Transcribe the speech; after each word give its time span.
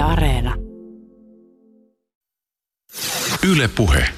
Yle 0.00 0.08
Areena. 0.08 0.54
Yle 3.52 3.68
Puhe. 3.68 4.08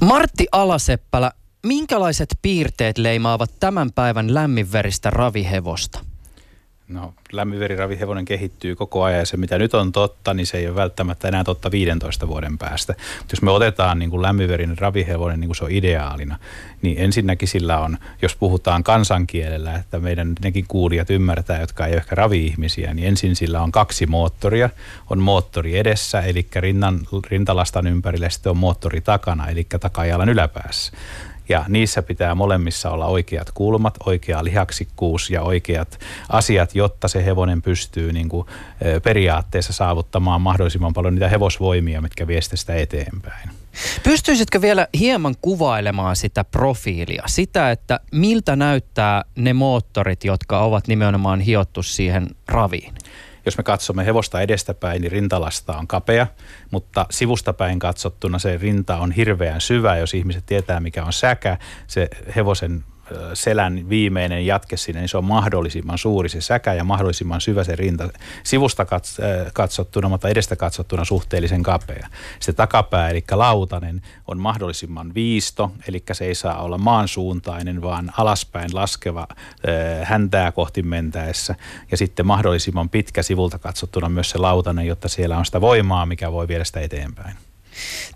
Martti 0.00 0.46
Alaseppälä, 0.52 1.32
minkälaiset 1.66 2.28
piirteet 2.42 2.98
leimaavat 2.98 3.50
tämän 3.60 3.92
päivän 3.92 4.34
lämminveristä 4.34 5.10
ravihevosta? 5.10 6.05
No, 6.88 7.14
lämminveriravihevonen 7.32 8.24
kehittyy 8.24 8.76
koko 8.76 9.02
ajan 9.02 9.18
ja 9.18 9.26
se 9.26 9.36
mitä 9.36 9.58
nyt 9.58 9.74
on 9.74 9.92
totta, 9.92 10.34
niin 10.34 10.46
se 10.46 10.58
ei 10.58 10.66
ole 10.68 10.76
välttämättä 10.76 11.28
enää 11.28 11.44
totta 11.44 11.70
15 11.70 12.28
vuoden 12.28 12.58
päästä. 12.58 12.94
Mutta 13.18 13.32
jos 13.32 13.42
me 13.42 13.50
otetaan 13.50 13.98
niin 13.98 14.10
kuin 14.10 14.22
lämminverinen 14.22 14.78
ravihevonen 14.78 15.40
niin 15.40 15.48
kuin 15.48 15.56
se 15.56 15.64
on 15.64 15.70
ideaalina, 15.70 16.38
niin 16.82 16.98
ensinnäkin 16.98 17.48
sillä 17.48 17.80
on, 17.80 17.98
jos 18.22 18.36
puhutaan 18.36 18.84
kansankielellä, 18.84 19.74
että 19.74 19.98
meidän 19.98 20.32
nekin 20.42 20.64
kuulijat 20.68 21.10
ymmärtää, 21.10 21.60
jotka 21.60 21.86
ei 21.86 21.92
ole 21.92 21.98
ehkä 21.98 22.14
ravi-ihmisiä, 22.14 22.94
niin 22.94 23.08
ensin 23.08 23.36
sillä 23.36 23.62
on 23.62 23.72
kaksi 23.72 24.06
moottoria. 24.06 24.70
On 25.10 25.18
moottori 25.18 25.78
edessä, 25.78 26.20
eli 26.20 26.46
rinnan, 26.56 27.00
rintalastan 27.30 27.86
ympärille, 27.86 28.30
sitten 28.30 28.50
on 28.50 28.56
moottori 28.56 29.00
takana, 29.00 29.48
eli 29.48 29.66
takajalan 29.80 30.28
yläpäässä. 30.28 30.92
Ja 31.48 31.64
niissä 31.68 32.02
pitää 32.02 32.34
molemmissa 32.34 32.90
olla 32.90 33.06
oikeat 33.06 33.50
kulmat, 33.50 33.94
oikea 34.06 34.44
lihaksikkuus 34.44 35.30
ja 35.30 35.42
oikeat 35.42 35.98
asiat, 36.28 36.74
jotta 36.74 37.08
se 37.08 37.24
hevonen 37.24 37.62
pystyy 37.62 38.12
niin 38.12 38.28
kuin, 38.28 38.46
periaatteessa 39.02 39.72
saavuttamaan 39.72 40.40
mahdollisimman 40.40 40.92
paljon 40.92 41.14
niitä 41.14 41.28
hevosvoimia, 41.28 42.00
mitkä 42.00 42.26
vie 42.26 42.40
sitä 42.40 42.74
eteenpäin. 42.74 43.50
Pystyisitkö 44.02 44.60
vielä 44.60 44.88
hieman 44.98 45.34
kuvailemaan 45.40 46.16
sitä 46.16 46.44
profiilia, 46.44 47.22
sitä, 47.26 47.70
että 47.70 48.00
miltä 48.12 48.56
näyttää 48.56 49.24
ne 49.34 49.52
moottorit, 49.52 50.24
jotka 50.24 50.60
ovat 50.60 50.88
nimenomaan 50.88 51.40
hiottu 51.40 51.82
siihen 51.82 52.26
raviin? 52.48 52.94
Jos 53.46 53.58
me 53.58 53.62
katsomme 53.64 54.06
hevosta 54.06 54.40
edestäpäin, 54.40 55.02
niin 55.02 55.12
rintalasta 55.12 55.76
on 55.76 55.86
kapea, 55.86 56.26
mutta 56.70 57.06
sivustapäin 57.10 57.78
katsottuna 57.78 58.38
se 58.38 58.58
rinta 58.58 58.96
on 58.96 59.12
hirveän 59.12 59.60
syvä. 59.60 59.96
Jos 59.96 60.14
ihmiset 60.14 60.46
tietää, 60.46 60.80
mikä 60.80 61.04
on 61.04 61.12
säkä, 61.12 61.58
se 61.86 62.08
hevosen 62.36 62.84
selän 63.34 63.88
viimeinen 63.88 64.46
jatke 64.46 64.76
sinne, 64.76 65.00
niin 65.00 65.08
se 65.08 65.18
on 65.18 65.24
mahdollisimman 65.24 65.98
suuri 65.98 66.28
se 66.28 66.40
säkä 66.40 66.74
ja 66.74 66.84
mahdollisimman 66.84 67.40
syvä 67.40 67.64
se 67.64 67.76
rinta. 67.76 68.08
Sivusta 68.42 68.86
katsottuna, 69.52 70.08
mutta 70.08 70.28
edestä 70.28 70.56
katsottuna 70.56 71.04
suhteellisen 71.04 71.62
kapea. 71.62 72.08
Se 72.40 72.52
takapää, 72.52 73.10
eli 73.10 73.24
lautanen, 73.32 74.02
on 74.26 74.38
mahdollisimman 74.38 75.14
viisto, 75.14 75.72
eli 75.88 76.02
se 76.12 76.24
ei 76.24 76.34
saa 76.34 76.62
olla 76.62 76.78
maansuuntainen, 76.78 77.82
vaan 77.82 78.12
alaspäin 78.16 78.70
laskeva 78.74 79.28
häntää 80.02 80.52
kohti 80.52 80.82
mentäessä. 80.82 81.54
Ja 81.90 81.96
sitten 81.96 82.26
mahdollisimman 82.26 82.88
pitkä 82.88 83.22
sivulta 83.22 83.58
katsottuna 83.58 84.08
myös 84.08 84.30
se 84.30 84.38
lautanen, 84.38 84.86
jotta 84.86 85.08
siellä 85.08 85.38
on 85.38 85.46
sitä 85.46 85.60
voimaa, 85.60 86.06
mikä 86.06 86.32
voi 86.32 86.48
viedä 86.48 86.64
sitä 86.64 86.80
eteenpäin. 86.80 87.36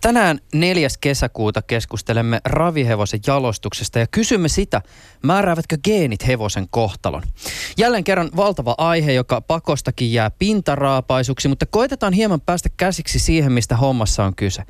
Tänään 0.00 0.40
4. 0.54 0.88
kesäkuuta 1.00 1.62
keskustelemme 1.62 2.40
ravihevosen 2.44 3.20
jalostuksesta 3.26 3.98
ja 3.98 4.06
kysymme 4.06 4.48
sitä, 4.48 4.82
määräävätkö 5.22 5.76
geenit 5.84 6.26
hevosen 6.26 6.66
kohtalon. 6.70 7.22
Jälleen 7.78 8.04
kerran 8.04 8.30
valtava 8.36 8.74
aihe, 8.78 9.12
joka 9.12 9.40
pakostakin 9.40 10.12
jää 10.12 10.30
pintaraapaisuksi, 10.30 11.48
mutta 11.48 11.66
koitetaan 11.66 12.12
hieman 12.12 12.40
päästä 12.40 12.68
käsiksi 12.76 13.18
siihen, 13.18 13.52
mistä 13.52 13.76
hommassa 13.76 14.24
on 14.24 14.34
kyse. 14.36 14.62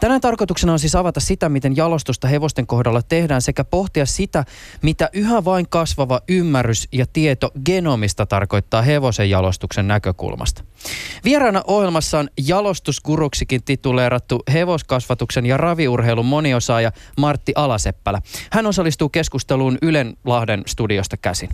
Tänään 0.00 0.20
tarkoituksena 0.20 0.72
on 0.72 0.78
siis 0.78 0.94
avata 0.94 1.20
sitä, 1.20 1.48
miten 1.48 1.76
jalostusta 1.76 2.28
hevosten 2.28 2.66
kohdalla 2.66 3.02
tehdään 3.02 3.42
sekä 3.42 3.64
pohtia 3.64 4.06
sitä, 4.06 4.44
mitä 4.82 5.10
yhä 5.12 5.44
vain 5.44 5.68
kasvava 5.68 6.20
ymmärrys 6.28 6.88
ja 6.92 7.06
tieto 7.12 7.50
genomista 7.64 8.26
tarkoittaa 8.26 8.82
hevosen 8.82 9.30
jalostuksen 9.30 9.88
näkökulmasta. 9.88 10.64
Vieraana 11.24 11.62
ohjelmassa 11.66 12.18
on 12.18 12.28
jalostuskuruksikin 12.46 13.64
tituleerattu 13.64 14.42
hevoskasvatuksen 14.52 15.46
ja 15.46 15.56
raviurheilun 15.56 16.26
moniosaaja 16.26 16.92
Martti 17.18 17.52
Alaseppälä. 17.54 18.22
Hän 18.52 18.66
osallistuu 18.66 19.08
keskusteluun 19.08 19.78
Ylen 19.86 20.16
Lahden 20.24 20.62
studiosta 20.66 21.16
käsin. 21.16 21.48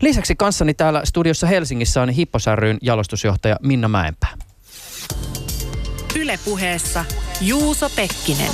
Lisäksi 0.00 0.36
kanssani 0.36 0.74
täällä 0.74 1.00
studiossa 1.04 1.46
Helsingissä 1.46 2.02
on 2.02 2.08
Hipposärryyn 2.08 2.78
jalostusjohtaja 2.82 3.56
Minna 3.62 3.88
Mäenpää. 3.88 4.30
Ylepuheessa 6.16 7.04
Juuso 7.40 7.90
Pekkinen. 7.96 8.52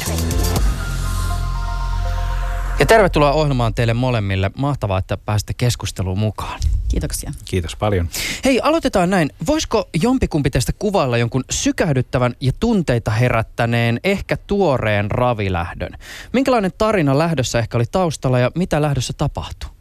Ja 2.79 2.87
tervetuloa 2.87 3.33
ohjelmaan 3.33 3.75
teille 3.75 3.95
molemmille. 3.95 4.51
Mahtavaa, 4.59 4.99
että 4.99 5.17
pääsitte 5.17 5.55
keskusteluun 5.55 6.19
mukaan. 6.19 6.61
Kiitoksia. 6.89 7.33
Kiitos 7.45 7.77
paljon. 7.77 8.09
Hei, 8.45 8.61
aloitetaan 8.63 9.11
näin. 9.11 9.31
Voisiko 9.47 9.89
jompikumpi 10.03 10.51
tästä 10.51 10.73
kuvailla 10.79 11.19
jonkun 11.19 11.45
sykähdyttävän 11.51 12.35
ja 12.41 12.53
tunteita 12.61 13.11
herättäneen, 13.11 14.01
ehkä 14.05 14.37
tuoreen 14.37 15.11
ravilähdön? 15.11 15.93
Minkälainen 16.33 16.73
tarina 16.79 17.19
lähdössä 17.19 17.59
ehkä 17.59 17.79
oli 17.79 17.85
taustalla 17.93 18.39
ja 18.39 18.51
mitä 18.55 18.83
lähdössä 18.83 19.13
tapahtui? 19.13 19.78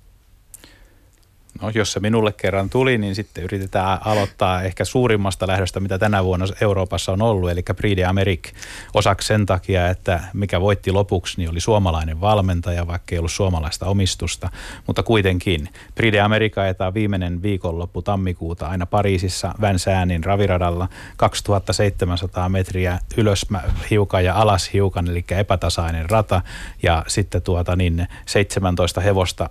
No, 1.61 1.69
jos 1.69 1.91
se 1.91 1.99
minulle 1.99 2.31
kerran 2.31 2.69
tuli, 2.69 2.97
niin 2.97 3.15
sitten 3.15 3.43
yritetään 3.43 3.99
aloittaa 4.05 4.61
ehkä 4.61 4.85
suurimmasta 4.85 5.47
lähdöstä, 5.47 5.79
mitä 5.79 5.99
tänä 5.99 6.23
vuonna 6.23 6.45
Euroopassa 6.61 7.11
on 7.11 7.21
ollut, 7.21 7.49
eli 7.49 7.63
Prix 7.75 8.05
Amerik 8.07 8.49
osaksi 8.93 9.27
sen 9.27 9.45
takia, 9.45 9.87
että 9.87 10.19
mikä 10.33 10.61
voitti 10.61 10.91
lopuksi, 10.91 11.37
niin 11.37 11.49
oli 11.49 11.59
suomalainen 11.59 12.21
valmentaja, 12.21 12.87
vaikka 12.87 13.15
ei 13.15 13.19
ollut 13.19 13.31
suomalaista 13.31 13.85
omistusta, 13.85 14.49
mutta 14.87 15.03
kuitenkin. 15.03 15.69
Prix 15.95 16.13
de 16.13 16.61
ajetaan 16.61 16.93
viimeinen 16.93 17.41
viikonloppu 17.41 18.01
tammikuuta 18.01 18.67
aina 18.67 18.85
Pariisissa 18.85 19.53
Vänsäänin 19.61 20.23
raviradalla. 20.23 20.87
2700 21.17 22.49
metriä 22.49 22.99
ylös 23.17 23.45
hiukan 23.89 24.25
ja 24.25 24.35
alas 24.35 24.73
hiukan, 24.73 25.07
eli 25.07 25.25
epätasainen 25.29 26.09
rata, 26.09 26.41
ja 26.83 27.03
sitten 27.07 27.41
tuota 27.41 27.75
niin 27.75 28.07
17 28.25 29.01
hevosta 29.01 29.49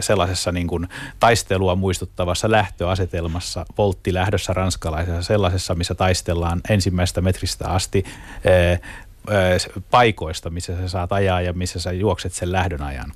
sellaisessa 0.00 0.52
niin 0.52 0.66
kuin 0.66 0.88
taistelua 1.20 1.74
muistuttavassa 1.74 2.50
lähtöasetelmassa, 2.50 3.66
volttilähdössä 3.78 4.52
ranskalaisessa, 4.52 5.22
sellaisessa, 5.22 5.74
missä 5.74 5.94
taistellaan 5.94 6.60
ensimmäistä 6.68 7.20
metristä 7.20 7.68
asti 7.68 8.04
paikoista, 9.90 10.50
missä 10.50 10.76
sä 10.76 10.88
saat 10.88 11.12
ajaa 11.12 11.40
ja 11.40 11.52
missä 11.52 11.80
sä 11.80 11.92
juokset 11.92 12.32
sen 12.32 12.52
lähdön 12.52 12.82
ajan. 12.82 13.12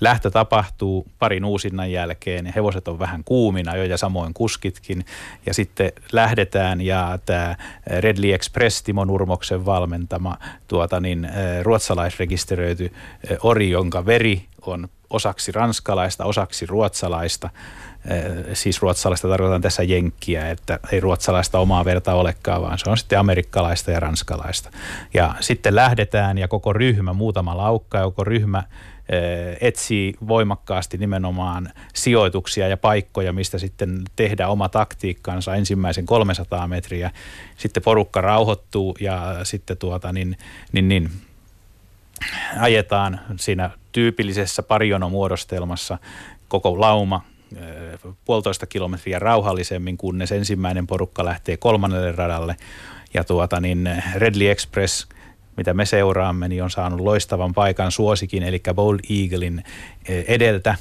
Lähtö 0.00 0.30
tapahtuu 0.30 1.06
parin 1.18 1.44
uusinnan 1.44 1.92
jälkeen, 1.92 2.52
hevoset 2.56 2.88
on 2.88 2.98
vähän 2.98 3.24
kuumina 3.24 3.76
jo 3.76 3.84
ja 3.84 3.96
samoin 3.96 4.34
kuskitkin. 4.34 5.04
Ja 5.46 5.54
sitten 5.54 5.92
lähdetään 6.12 6.80
ja 6.80 7.18
tämä 7.26 7.56
Redley 7.86 8.32
Express 8.32 8.82
Timo 8.82 9.04
Nurmoksen 9.04 9.66
valmentama 9.66 10.36
tuota 10.68 11.00
niin, 11.00 11.28
ruotsalaisrekisteröity 11.62 12.92
ori, 13.42 13.70
jonka 13.70 14.06
veri 14.06 14.44
on 14.62 14.88
osaksi 15.10 15.52
ranskalaista, 15.52 16.24
osaksi 16.24 16.66
ruotsalaista. 16.66 17.50
Siis 18.52 18.82
ruotsalaista 18.82 19.28
tarkoitan 19.28 19.62
tässä 19.62 19.82
jenkkiä, 19.82 20.50
että 20.50 20.78
ei 20.92 21.00
ruotsalaista 21.00 21.58
omaa 21.58 21.84
verta 21.84 22.14
olekaan, 22.14 22.62
vaan 22.62 22.78
se 22.78 22.90
on 22.90 22.98
sitten 22.98 23.18
amerikkalaista 23.18 23.90
ja 23.90 24.00
ranskalaista. 24.00 24.70
Ja 25.14 25.34
sitten 25.40 25.74
lähdetään 25.74 26.38
ja 26.38 26.48
koko 26.48 26.72
ryhmä, 26.72 27.12
muutama 27.12 27.56
laukka 27.56 27.98
ja 27.98 28.04
koko 28.04 28.24
ryhmä 28.24 28.62
etsii 29.60 30.14
voimakkaasti 30.28 30.98
nimenomaan 30.98 31.72
sijoituksia 31.94 32.68
ja 32.68 32.76
paikkoja, 32.76 33.32
mistä 33.32 33.58
sitten 33.58 34.02
tehdä 34.16 34.48
oma 34.48 34.68
taktiikkansa 34.68 35.54
ensimmäisen 35.54 36.06
300 36.06 36.68
metriä. 36.68 37.10
Sitten 37.56 37.82
porukka 37.82 38.20
rauhoittuu 38.20 38.96
ja 39.00 39.36
sitten 39.42 39.76
tuota 39.76 40.12
niin, 40.12 40.36
niin, 40.72 40.88
niin 40.88 41.10
ajetaan 42.60 43.20
siinä 43.36 43.70
tyypillisessä 43.92 44.62
parjonomuodostelmassa 44.62 45.98
koko 46.48 46.80
lauma 46.80 47.24
puolitoista 48.24 48.66
kilometriä 48.66 49.18
rauhallisemmin, 49.18 49.96
kunnes 49.96 50.32
ensimmäinen 50.32 50.86
porukka 50.86 51.24
lähtee 51.24 51.56
kolmannelle 51.56 52.12
radalle. 52.12 52.56
Ja 53.14 53.24
tuota 53.24 53.60
niin 53.60 54.02
Redley 54.14 54.50
Express, 54.50 55.08
mitä 55.56 55.74
me 55.74 55.86
seuraamme, 55.86 56.48
niin 56.48 56.62
on 56.62 56.70
saanut 56.70 57.00
loistavan 57.00 57.54
paikan 57.54 57.92
suosikin, 57.92 58.42
eli 58.42 58.62
Bold 58.74 58.98
Eaglein 59.10 59.64
edeltä 60.08 60.74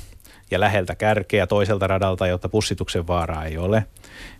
ja 0.51 0.59
läheltä 0.59 0.95
kärkeä 0.95 1.47
toiselta 1.47 1.87
radalta, 1.87 2.27
jotta 2.27 2.49
pussituksen 2.49 3.07
vaaraa 3.07 3.45
ei 3.45 3.57
ole. 3.57 3.85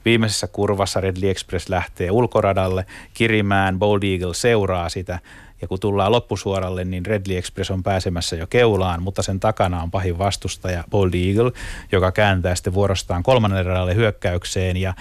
Viimeisessä 0.05 0.47
kurvassa 0.47 1.01
Redley 1.01 1.29
Express 1.29 1.69
lähtee 1.69 2.11
ulkoradalle, 2.11 2.85
Kirimään 3.13 3.79
Bold 3.79 4.03
Eagle 4.03 4.33
seuraa 4.33 4.89
sitä 4.89 5.19
ja 5.61 5.67
kun 5.67 5.79
tullaan 5.79 6.11
loppusuoralle, 6.11 6.85
niin 6.85 7.05
Redley 7.05 7.37
Express 7.37 7.71
on 7.71 7.83
pääsemässä 7.83 8.35
jo 8.35 8.47
keulaan, 8.47 9.03
mutta 9.03 9.23
sen 9.23 9.39
takana 9.39 9.81
on 9.81 9.91
pahin 9.91 10.17
vastustaja 10.17 10.83
Bold 10.89 11.13
Eagle, 11.13 11.51
joka 11.91 12.11
kääntää 12.11 12.55
sitten 12.55 12.73
vuorostaan 12.73 13.23
kolmannen 13.23 13.65
radalle 13.65 13.95
hyökkäykseen 13.95 14.77
ja 14.77 14.93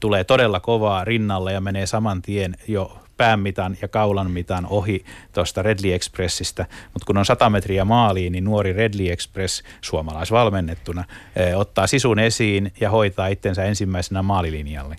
tulee 0.00 0.24
todella 0.24 0.60
kovaa 0.60 1.04
rinnalle 1.04 1.52
ja 1.52 1.60
menee 1.60 1.86
saman 1.86 2.22
tien 2.22 2.56
jo 2.68 2.98
päämitan 3.18 3.76
ja 3.82 3.88
kaulan 3.88 4.30
mitan 4.30 4.66
ohi 4.66 5.04
tuosta 5.32 5.62
Redley 5.62 5.92
Expressistä, 5.92 6.66
mutta 6.84 7.06
kun 7.06 7.16
on 7.16 7.26
100 7.26 7.50
metriä 7.50 7.84
maaliin, 7.84 8.32
niin 8.32 8.44
nuori 8.44 8.72
Redley 8.72 9.12
Express 9.12 9.62
suomalaisvalmennettuna 9.80 11.04
ottaa 11.56 11.86
sisun 11.86 12.18
esiin 12.18 12.72
ja 12.80 12.90
hoitaa 12.90 13.26
itsensä 13.26 13.64
ensimmäisenä 13.64 14.22
maalilinjalle. 14.22 14.96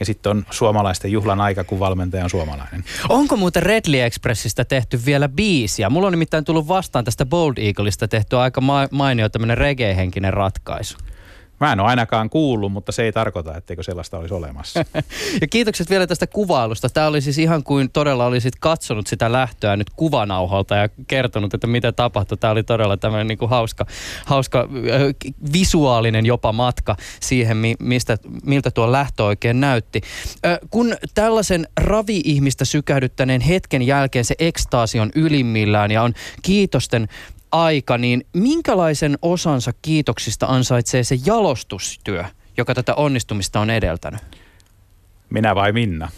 Ja 0.00 0.06
sitten 0.06 0.30
on 0.30 0.46
suomalaisten 0.50 1.12
juhlan 1.12 1.40
aika, 1.40 1.64
kun 1.64 1.80
valmentaja 1.80 2.24
on 2.24 2.30
suomalainen. 2.30 2.84
Onko 3.08 3.36
muuten 3.36 3.62
Redley 3.62 4.00
Expressistä 4.00 4.64
tehty 4.64 5.00
vielä 5.06 5.28
biisiä? 5.28 5.90
Mulla 5.90 6.06
on 6.06 6.12
nimittäin 6.12 6.44
tullut 6.44 6.68
vastaan 6.68 7.04
tästä 7.04 7.26
Bold 7.26 7.54
Eagleista 7.56 8.08
tehty 8.08 8.36
aika 8.36 8.60
mainio 8.90 9.28
tämmöinen 9.28 9.58
reggae-henkinen 9.58 10.32
ratkaisu. 10.32 10.98
Mä 11.60 11.72
en 11.72 11.80
ole 11.80 11.88
ainakaan 11.88 12.30
kuullut, 12.30 12.72
mutta 12.72 12.92
se 12.92 13.02
ei 13.02 13.12
tarkoita, 13.12 13.56
etteikö 13.56 13.82
sellaista 13.82 14.18
olisi 14.18 14.34
olemassa. 14.34 14.84
ja 15.40 15.46
kiitokset 15.50 15.90
vielä 15.90 16.06
tästä 16.06 16.26
kuvailusta. 16.26 16.88
Tämä 16.88 17.06
oli 17.06 17.20
siis 17.20 17.38
ihan 17.38 17.64
kuin 17.64 17.90
todella 17.90 18.26
olisit 18.26 18.54
katsonut 18.60 19.06
sitä 19.06 19.32
lähtöä 19.32 19.76
nyt 19.76 19.90
kuvanauhalta 19.90 20.76
ja 20.76 20.88
kertonut, 21.08 21.54
että 21.54 21.66
mitä 21.66 21.92
tapahtui. 21.92 22.38
Tämä 22.38 22.50
oli 22.50 22.62
todella 22.62 22.96
tämmöinen 22.96 23.26
niin 23.26 23.38
kuin 23.38 23.50
hauska, 23.50 23.86
hauska 24.26 24.60
äh, 24.60 25.30
visuaalinen 25.52 26.26
jopa 26.26 26.52
matka 26.52 26.96
siihen, 27.20 27.56
mistä, 27.80 28.18
miltä 28.44 28.70
tuo 28.70 28.92
lähtö 28.92 29.24
oikein 29.24 29.60
näytti. 29.60 30.00
Äh, 30.46 30.58
kun 30.70 30.96
tällaisen 31.14 31.68
ravi-ihmistä 31.80 32.64
sykähdyttäneen 32.64 33.40
hetken 33.40 33.82
jälkeen 33.82 34.24
se 34.24 34.34
ekstaasi 34.38 35.00
on 35.00 35.10
ylimmillään 35.14 35.90
ja 35.90 36.02
on 36.02 36.14
kiitosten 36.42 37.08
aika, 37.52 37.98
niin 37.98 38.26
minkälaisen 38.32 39.18
osansa 39.22 39.72
kiitoksista 39.82 40.46
ansaitsee 40.46 41.04
se 41.04 41.16
jalostustyö, 41.26 42.24
joka 42.56 42.74
tätä 42.74 42.94
onnistumista 42.94 43.60
on 43.60 43.70
edeltänyt? 43.70 44.20
Minä 45.30 45.54
vai 45.54 45.72
Minna? 45.72 46.08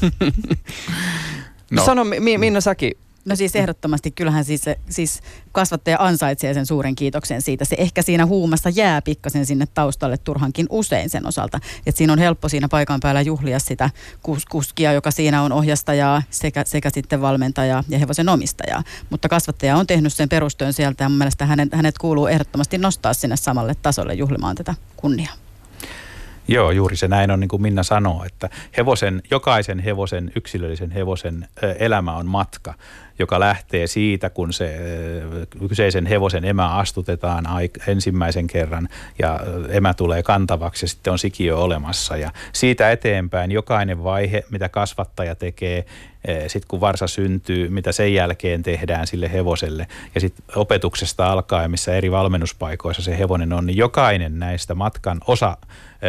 no. 1.70 1.84
Sano 1.84 2.04
Minna 2.38 2.60
säkin, 2.60 2.92
No 3.26 3.36
siis 3.36 3.56
ehdottomasti, 3.56 4.10
kyllähän 4.10 4.44
siis, 4.44 4.62
siis 4.90 5.20
kasvattaja 5.52 5.96
ansaitsee 6.00 6.54
sen 6.54 6.66
suuren 6.66 6.94
kiitoksen 6.94 7.42
siitä. 7.42 7.64
Se 7.64 7.76
ehkä 7.78 8.02
siinä 8.02 8.26
huumassa 8.26 8.70
jää 8.70 9.02
pikkasen 9.02 9.46
sinne 9.46 9.66
taustalle 9.74 10.16
turhankin 10.18 10.66
usein 10.70 11.10
sen 11.10 11.26
osalta. 11.26 11.60
Että 11.86 11.98
siinä 11.98 12.12
on 12.12 12.18
helppo 12.18 12.48
siinä 12.48 12.68
paikan 12.68 13.00
päällä 13.00 13.20
juhlia 13.20 13.58
sitä 13.58 13.90
kus- 14.28 14.46
kuskia, 14.50 14.92
joka 14.92 15.10
siinä 15.10 15.42
on 15.42 15.52
ohjastajaa 15.52 16.22
sekä, 16.30 16.64
sekä 16.66 16.90
sitten 16.90 17.20
valmentajaa 17.20 17.84
ja 17.88 17.98
hevosen 17.98 18.28
omistajaa. 18.28 18.82
Mutta 19.10 19.28
kasvattaja 19.28 19.76
on 19.76 19.86
tehnyt 19.86 20.12
sen 20.12 20.28
perustyön 20.28 20.72
sieltä 20.72 21.04
ja 21.04 21.08
mun 21.08 21.18
mielestä 21.18 21.46
hänet, 21.46 21.68
hänet 21.72 21.98
kuuluu 21.98 22.26
ehdottomasti 22.26 22.78
nostaa 22.78 23.14
sinne 23.14 23.36
samalle 23.36 23.74
tasolle 23.82 24.14
juhlimaan 24.14 24.56
tätä 24.56 24.74
kunniaa. 24.96 25.45
Joo, 26.48 26.70
juuri 26.70 26.96
se 26.96 27.08
näin 27.08 27.30
on 27.30 27.40
niin 27.40 27.48
kuin 27.48 27.62
Minna 27.62 27.82
sanoo, 27.82 28.24
että 28.24 28.50
hevosen, 28.76 29.22
jokaisen 29.30 29.78
hevosen, 29.78 30.32
yksilöllisen 30.36 30.90
hevosen 30.90 31.48
elämä 31.78 32.16
on 32.16 32.26
matka 32.26 32.74
joka 33.18 33.40
lähtee 33.40 33.86
siitä, 33.86 34.30
kun 34.30 34.52
se 34.52 34.78
kyseisen 35.68 36.06
hevosen 36.06 36.44
emä 36.44 36.68
astutetaan 36.68 37.44
ensimmäisen 37.86 38.46
kerran 38.46 38.88
ja 39.18 39.40
emä 39.68 39.94
tulee 39.94 40.22
kantavaksi 40.22 40.84
ja 40.84 40.88
sitten 40.88 41.12
on 41.12 41.18
sikiö 41.18 41.56
olemassa. 41.56 42.16
Ja 42.16 42.30
siitä 42.52 42.90
eteenpäin 42.90 43.52
jokainen 43.52 44.04
vaihe, 44.04 44.44
mitä 44.50 44.68
kasvattaja 44.68 45.34
tekee, 45.34 45.86
sitten 46.46 46.68
kun 46.68 46.80
varsa 46.80 47.06
syntyy, 47.06 47.68
mitä 47.68 47.92
sen 47.92 48.14
jälkeen 48.14 48.62
tehdään 48.62 49.06
sille 49.06 49.32
hevoselle 49.32 49.86
ja 50.14 50.20
sitten 50.20 50.44
opetuksesta 50.56 51.32
alkaen, 51.32 51.70
missä 51.70 51.96
eri 51.96 52.10
valmennuspaikoissa 52.10 53.02
se 53.02 53.18
hevonen 53.18 53.52
on, 53.52 53.66
niin 53.66 53.76
jokainen 53.76 54.38
näistä 54.38 54.74
matkan 54.74 55.20
osa 55.26 55.56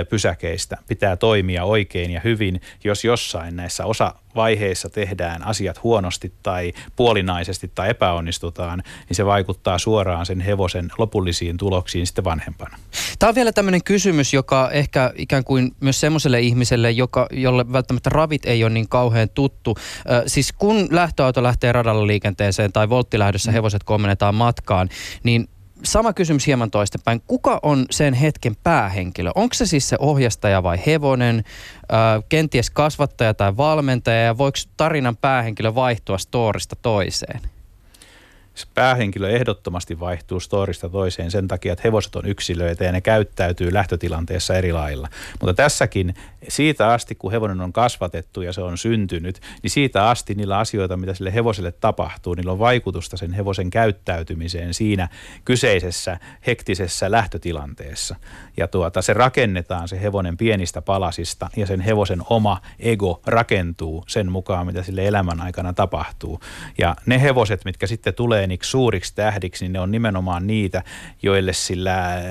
pysäkeistä 0.05 0.77
pitää 0.87 1.15
toimia 1.15 1.63
oikein 1.63 2.11
ja 2.11 2.21
hyvin, 2.23 2.61
jos 2.83 3.03
jossain 3.03 3.55
näissä 3.55 3.85
osavaiheissa 3.85 4.89
tehdään 4.89 5.47
asiat 5.47 5.83
huonosti 5.83 6.33
tai 6.43 6.73
puolinaisesti 6.95 7.71
tai 7.75 7.89
epäonnistutaan, 7.89 8.83
niin 9.09 9.15
se 9.15 9.25
vaikuttaa 9.25 9.79
suoraan 9.79 10.25
sen 10.25 10.41
hevosen 10.41 10.89
lopullisiin 10.97 11.57
tuloksiin 11.57 12.07
sitten 12.07 12.23
vanhempana. 12.23 12.77
Tämä 13.19 13.29
on 13.29 13.35
vielä 13.35 13.51
tämmöinen 13.51 13.83
kysymys, 13.83 14.33
joka 14.33 14.69
ehkä 14.71 15.13
ikään 15.15 15.43
kuin 15.43 15.75
myös 15.79 15.99
semmoiselle 15.99 16.39
ihmiselle, 16.39 16.91
joka, 16.91 17.27
jolle 17.31 17.73
välttämättä 17.73 18.09
ravit 18.09 18.45
ei 18.45 18.63
ole 18.63 18.73
niin 18.73 18.89
kauhean 18.89 19.29
tuttu. 19.29 19.75
Äh, 19.77 20.23
siis 20.27 20.53
kun 20.53 20.87
lähtöauto 20.91 21.43
lähtee 21.43 21.71
radalla 21.71 22.07
liikenteeseen 22.07 22.73
tai 22.73 22.89
volttilähdössä 22.89 23.51
mm. 23.51 23.53
hevoset 23.53 23.83
kommennetaan 23.83 24.35
matkaan, 24.35 24.89
niin 25.23 25.49
sama 25.83 26.13
kysymys 26.13 26.47
hieman 26.47 26.71
toistepäin. 26.71 27.21
Kuka 27.27 27.59
on 27.63 27.85
sen 27.91 28.13
hetken 28.13 28.55
päähenkilö? 28.63 29.31
Onko 29.35 29.53
se 29.53 29.65
siis 29.65 29.89
se 29.89 29.95
ohjastaja 29.99 30.63
vai 30.63 30.77
hevonen, 30.85 31.37
äh, 31.37 32.23
kenties 32.29 32.69
kasvattaja 32.69 33.33
tai 33.33 33.57
valmentaja 33.57 34.23
ja 34.23 34.37
voiko 34.37 34.57
tarinan 34.77 35.17
päähenkilö 35.17 35.75
vaihtua 35.75 36.17
storista 36.17 36.75
toiseen? 36.75 37.41
Päähenkilö 38.65 39.29
ehdottomasti 39.29 39.99
vaihtuu 39.99 40.39
storista 40.39 40.89
toiseen 40.89 41.31
sen 41.31 41.47
takia, 41.47 41.73
että 41.73 41.81
hevoset 41.83 42.15
on 42.15 42.25
yksilöitä 42.25 42.83
ja 42.83 42.91
ne 42.91 43.01
käyttäytyy 43.01 43.73
lähtötilanteessa 43.73 44.55
eri 44.55 44.73
lailla. 44.73 45.07
Mutta 45.39 45.53
tässäkin 45.53 46.15
siitä 46.47 46.87
asti, 46.87 47.15
kun 47.15 47.31
hevonen 47.31 47.61
on 47.61 47.73
kasvatettu 47.73 48.41
ja 48.41 48.53
se 48.53 48.61
on 48.61 48.77
syntynyt, 48.77 49.41
niin 49.63 49.71
siitä 49.71 50.09
asti 50.09 50.35
niillä 50.35 50.57
asioita, 50.57 50.97
mitä 50.97 51.13
sille 51.13 51.33
hevoselle 51.33 51.71
tapahtuu, 51.71 52.33
niillä 52.33 52.51
on 52.51 52.59
vaikutusta 52.59 53.17
sen 53.17 53.33
hevosen 53.33 53.69
käyttäytymiseen 53.69 54.73
siinä 54.73 55.09
kyseisessä 55.45 56.19
hektisessä 56.47 57.11
lähtötilanteessa. 57.11 58.15
Ja 58.57 58.67
tuota, 58.67 59.01
se 59.01 59.13
rakennetaan 59.13 59.87
se 59.87 60.01
hevonen 60.01 60.37
pienistä 60.37 60.81
palasista 60.81 61.49
ja 61.55 61.65
sen 61.65 61.81
hevosen 61.81 62.21
oma 62.29 62.61
ego 62.79 63.21
rakentuu 63.25 64.03
sen 64.07 64.31
mukaan, 64.31 64.65
mitä 64.65 64.83
sille 64.83 65.07
elämän 65.07 65.41
aikana 65.41 65.73
tapahtuu. 65.73 66.39
Ja 66.77 66.95
ne 67.05 67.21
hevoset, 67.21 67.65
mitkä 67.65 67.87
sitten 67.87 68.13
tulee 68.13 68.46
pieniksi 68.47 68.71
suuriksi 68.71 69.15
tähdiksi, 69.15 69.65
niin 69.65 69.73
ne 69.73 69.79
on 69.79 69.91
nimenomaan 69.91 70.47
niitä, 70.47 70.83
joille 71.21 71.53
sillä 71.53 72.15
äh, 72.15 72.21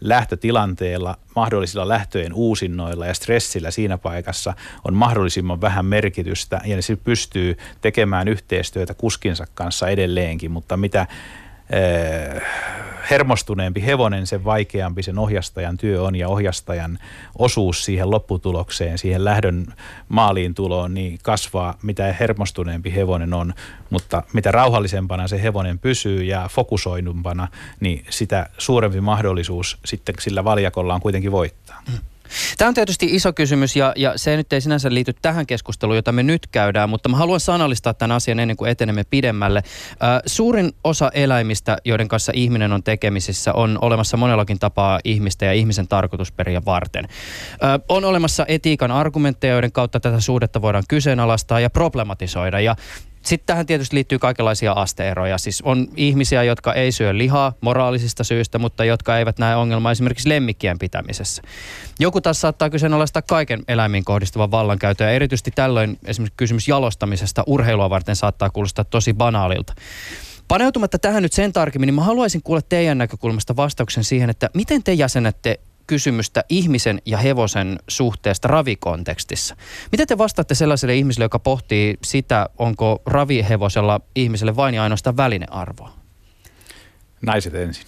lähtötilanteella, 0.00 1.16
mahdollisilla 1.36 1.88
lähtöjen 1.88 2.34
uusinnoilla 2.34 3.06
ja 3.06 3.14
stressillä 3.14 3.70
siinä 3.70 3.98
paikassa 3.98 4.54
on 4.84 4.94
mahdollisimman 4.94 5.60
vähän 5.60 5.86
merkitystä 5.86 6.60
ja 6.64 6.76
ne 6.76 6.96
pystyy 7.04 7.56
tekemään 7.80 8.28
yhteistyötä 8.28 8.94
kuskinsa 8.94 9.46
kanssa 9.54 9.88
edelleenkin, 9.88 10.50
mutta 10.50 10.76
mitä 10.76 11.06
Eh, 11.72 12.42
hermostuneempi 13.10 13.86
hevonen, 13.86 14.26
sen 14.26 14.44
vaikeampi 14.44 15.02
sen 15.02 15.18
ohjastajan 15.18 15.76
työ 15.76 16.02
on 16.02 16.16
ja 16.16 16.28
ohjastajan 16.28 16.98
osuus 17.38 17.84
siihen 17.84 18.10
lopputulokseen, 18.10 18.98
siihen 18.98 19.24
lähdön 19.24 19.66
maaliin 20.08 20.54
tuloon, 20.54 20.94
niin 20.94 21.18
kasvaa 21.22 21.78
mitä 21.82 22.12
hermostuneempi 22.20 22.94
hevonen 22.94 23.34
on, 23.34 23.54
mutta 23.90 24.22
mitä 24.32 24.52
rauhallisempana 24.52 25.28
se 25.28 25.42
hevonen 25.42 25.78
pysyy 25.78 26.22
ja 26.24 26.48
fokusoidumpana, 26.50 27.48
niin 27.80 28.04
sitä 28.10 28.46
suurempi 28.58 29.00
mahdollisuus 29.00 29.78
sitten 29.84 30.14
sillä 30.18 30.44
valjakolla 30.44 30.94
on 30.94 31.00
kuitenkin 31.00 31.32
voittaa. 31.32 31.82
Mm. 31.88 32.11
Tämä 32.58 32.68
on 32.68 32.74
tietysti 32.74 33.06
iso 33.10 33.32
kysymys 33.32 33.76
ja, 33.76 33.92
ja 33.96 34.12
se 34.16 34.36
nyt 34.36 34.52
ei 34.52 34.60
sinänsä 34.60 34.94
liity 34.94 35.14
tähän 35.22 35.46
keskusteluun, 35.46 35.96
jota 35.96 36.12
me 36.12 36.22
nyt 36.22 36.46
käydään, 36.46 36.88
mutta 36.90 37.08
mä 37.08 37.16
haluan 37.16 37.40
sanallistaa 37.40 37.94
tämän 37.94 38.16
asian 38.16 38.40
ennen 38.40 38.56
kuin 38.56 38.70
etenemme 38.70 39.04
pidemmälle. 39.04 39.62
Äh, 39.66 40.20
suurin 40.26 40.72
osa 40.84 41.10
eläimistä, 41.14 41.76
joiden 41.84 42.08
kanssa 42.08 42.32
ihminen 42.34 42.72
on 42.72 42.82
tekemisissä, 42.82 43.52
on 43.52 43.78
olemassa 43.80 44.16
monellakin 44.16 44.58
tapaa 44.58 45.00
ihmistä 45.04 45.44
ja 45.44 45.52
ihmisen 45.52 45.88
tarkoitusperiä 45.88 46.62
varten. 46.64 47.04
Äh, 47.04 47.80
on 47.88 48.04
olemassa 48.04 48.44
etiikan 48.48 48.90
argumentteja, 48.90 49.52
joiden 49.52 49.72
kautta 49.72 50.00
tätä 50.00 50.20
suhdetta 50.20 50.62
voidaan 50.62 50.84
kyseenalaistaa 50.88 51.60
ja 51.60 51.70
problematisoida. 51.70 52.60
Ja 52.60 52.76
sitten 53.22 53.46
tähän 53.46 53.66
tietysti 53.66 53.96
liittyy 53.96 54.18
kaikenlaisia 54.18 54.72
asteeroja. 54.72 55.38
Siis 55.38 55.62
on 55.62 55.88
ihmisiä, 55.96 56.42
jotka 56.42 56.74
ei 56.74 56.92
syö 56.92 57.18
lihaa 57.18 57.52
moraalisista 57.60 58.24
syistä, 58.24 58.58
mutta 58.58 58.84
jotka 58.84 59.18
eivät 59.18 59.38
näe 59.38 59.56
ongelmaa 59.56 59.92
esimerkiksi 59.92 60.28
lemmikkien 60.28 60.78
pitämisessä. 60.78 61.42
Joku 61.98 62.20
taas 62.20 62.40
saattaa 62.40 62.70
kyseenalaistaa 62.70 63.22
kaiken 63.22 63.62
eläimiin 63.68 64.04
kohdistuvan 64.04 64.50
vallankäytön 64.50 65.06
ja 65.06 65.12
erityisesti 65.12 65.50
tällöin 65.50 65.98
esimerkiksi 66.04 66.36
kysymys 66.36 66.68
jalostamisesta 66.68 67.42
urheilua 67.46 67.90
varten 67.90 68.16
saattaa 68.16 68.50
kuulostaa 68.50 68.84
tosi 68.84 69.14
banaalilta. 69.14 69.74
Paneutumatta 70.48 70.98
tähän 70.98 71.22
nyt 71.22 71.32
sen 71.32 71.52
tarkemmin, 71.52 71.86
niin 71.86 71.94
mä 71.94 72.02
haluaisin 72.02 72.42
kuulla 72.42 72.62
teidän 72.62 72.98
näkökulmasta 72.98 73.56
vastauksen 73.56 74.04
siihen, 74.04 74.30
että 74.30 74.50
miten 74.54 74.82
te 74.82 74.92
jäsenette 74.92 75.60
kysymystä 75.92 76.44
ihmisen 76.48 77.02
ja 77.06 77.18
hevosen 77.18 77.78
suhteesta 77.88 78.48
ravikontekstissa. 78.48 79.56
Miten 79.92 80.06
te 80.06 80.18
vastaatte 80.18 80.54
sellaiselle 80.54 80.96
ihmiselle, 80.96 81.24
joka 81.24 81.38
pohtii 81.38 81.98
sitä, 82.04 82.48
onko 82.58 83.02
ravihevosella 83.06 84.00
ihmiselle 84.14 84.56
vain 84.56 84.74
ja 84.74 84.82
ainoastaan 84.82 85.16
välinearvoa? 85.16 85.92
Naiset 87.22 87.54
ensin. 87.54 87.86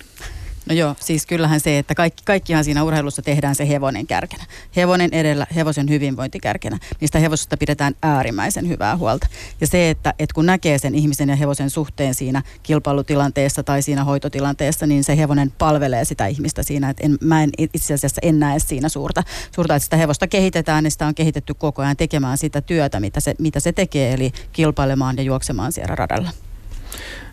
No 0.69 0.75
joo, 0.75 0.97
siis 1.01 1.27
kyllähän 1.27 1.61
se, 1.61 1.79
että 1.79 1.95
kaikki, 1.95 2.23
kaikkihan 2.25 2.65
siinä 2.65 2.85
urheilussa 2.85 3.23
tehdään 3.23 3.55
se 3.55 3.69
hevonen 3.69 4.07
kärkenä. 4.07 4.45
Hevonen 4.77 5.11
edellä, 5.13 5.47
hevosen 5.55 5.89
hyvinvointi 5.89 6.41
kärkenä. 6.41 6.79
Niistä 7.01 7.19
hevosista 7.19 7.57
pidetään 7.57 7.95
äärimmäisen 8.03 8.69
hyvää 8.69 8.97
huolta. 8.97 9.27
Ja 9.61 9.67
se, 9.67 9.91
että, 9.91 10.15
että 10.19 10.35
kun 10.35 10.47
näkee 10.47 10.79
sen 10.79 10.95
ihmisen 10.95 11.29
ja 11.29 11.37
hevosen 11.37 11.71
suhteen 11.71 12.15
siinä 12.15 12.43
kilpailutilanteessa 12.63 13.63
tai 13.63 13.83
siinä 13.83 14.05
hoitotilanteessa, 14.05 14.87
niin 14.87 15.05
se 15.05 15.17
hevonen 15.17 15.53
palvelee 15.59 16.05
sitä 16.05 16.27
ihmistä 16.27 16.63
siinä. 16.63 16.91
Että 16.91 17.05
en, 17.05 17.19
mä 17.21 17.43
en 17.43 17.51
itse 17.59 17.95
asiassa 17.95 18.21
en 18.23 18.39
näe 18.39 18.59
siinä 18.59 18.89
suurta, 18.89 19.23
suurta, 19.55 19.75
että 19.75 19.85
sitä 19.85 19.97
hevosta 19.97 20.27
kehitetään, 20.27 20.85
niin 20.85 20.91
sitä 20.91 21.07
on 21.07 21.15
kehitetty 21.15 21.55
koko 21.55 21.83
ajan 21.83 21.97
tekemään 21.97 22.39
sitä 22.39 22.61
työtä, 22.61 23.01
mitä 23.01 23.21
se, 23.21 23.35
mitä 23.39 23.61
se 23.61 23.73
tekee, 23.73 24.13
eli 24.13 24.33
kilpailemaan 24.53 25.17
ja 25.17 25.23
juoksemaan 25.23 25.73
siellä 25.73 25.95
radalla. 25.95 26.31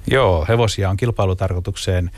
Joo, 0.08 0.46
hevosia 0.50 0.90
on 0.90 0.98
kilpailutarkoitukseen 0.98 2.12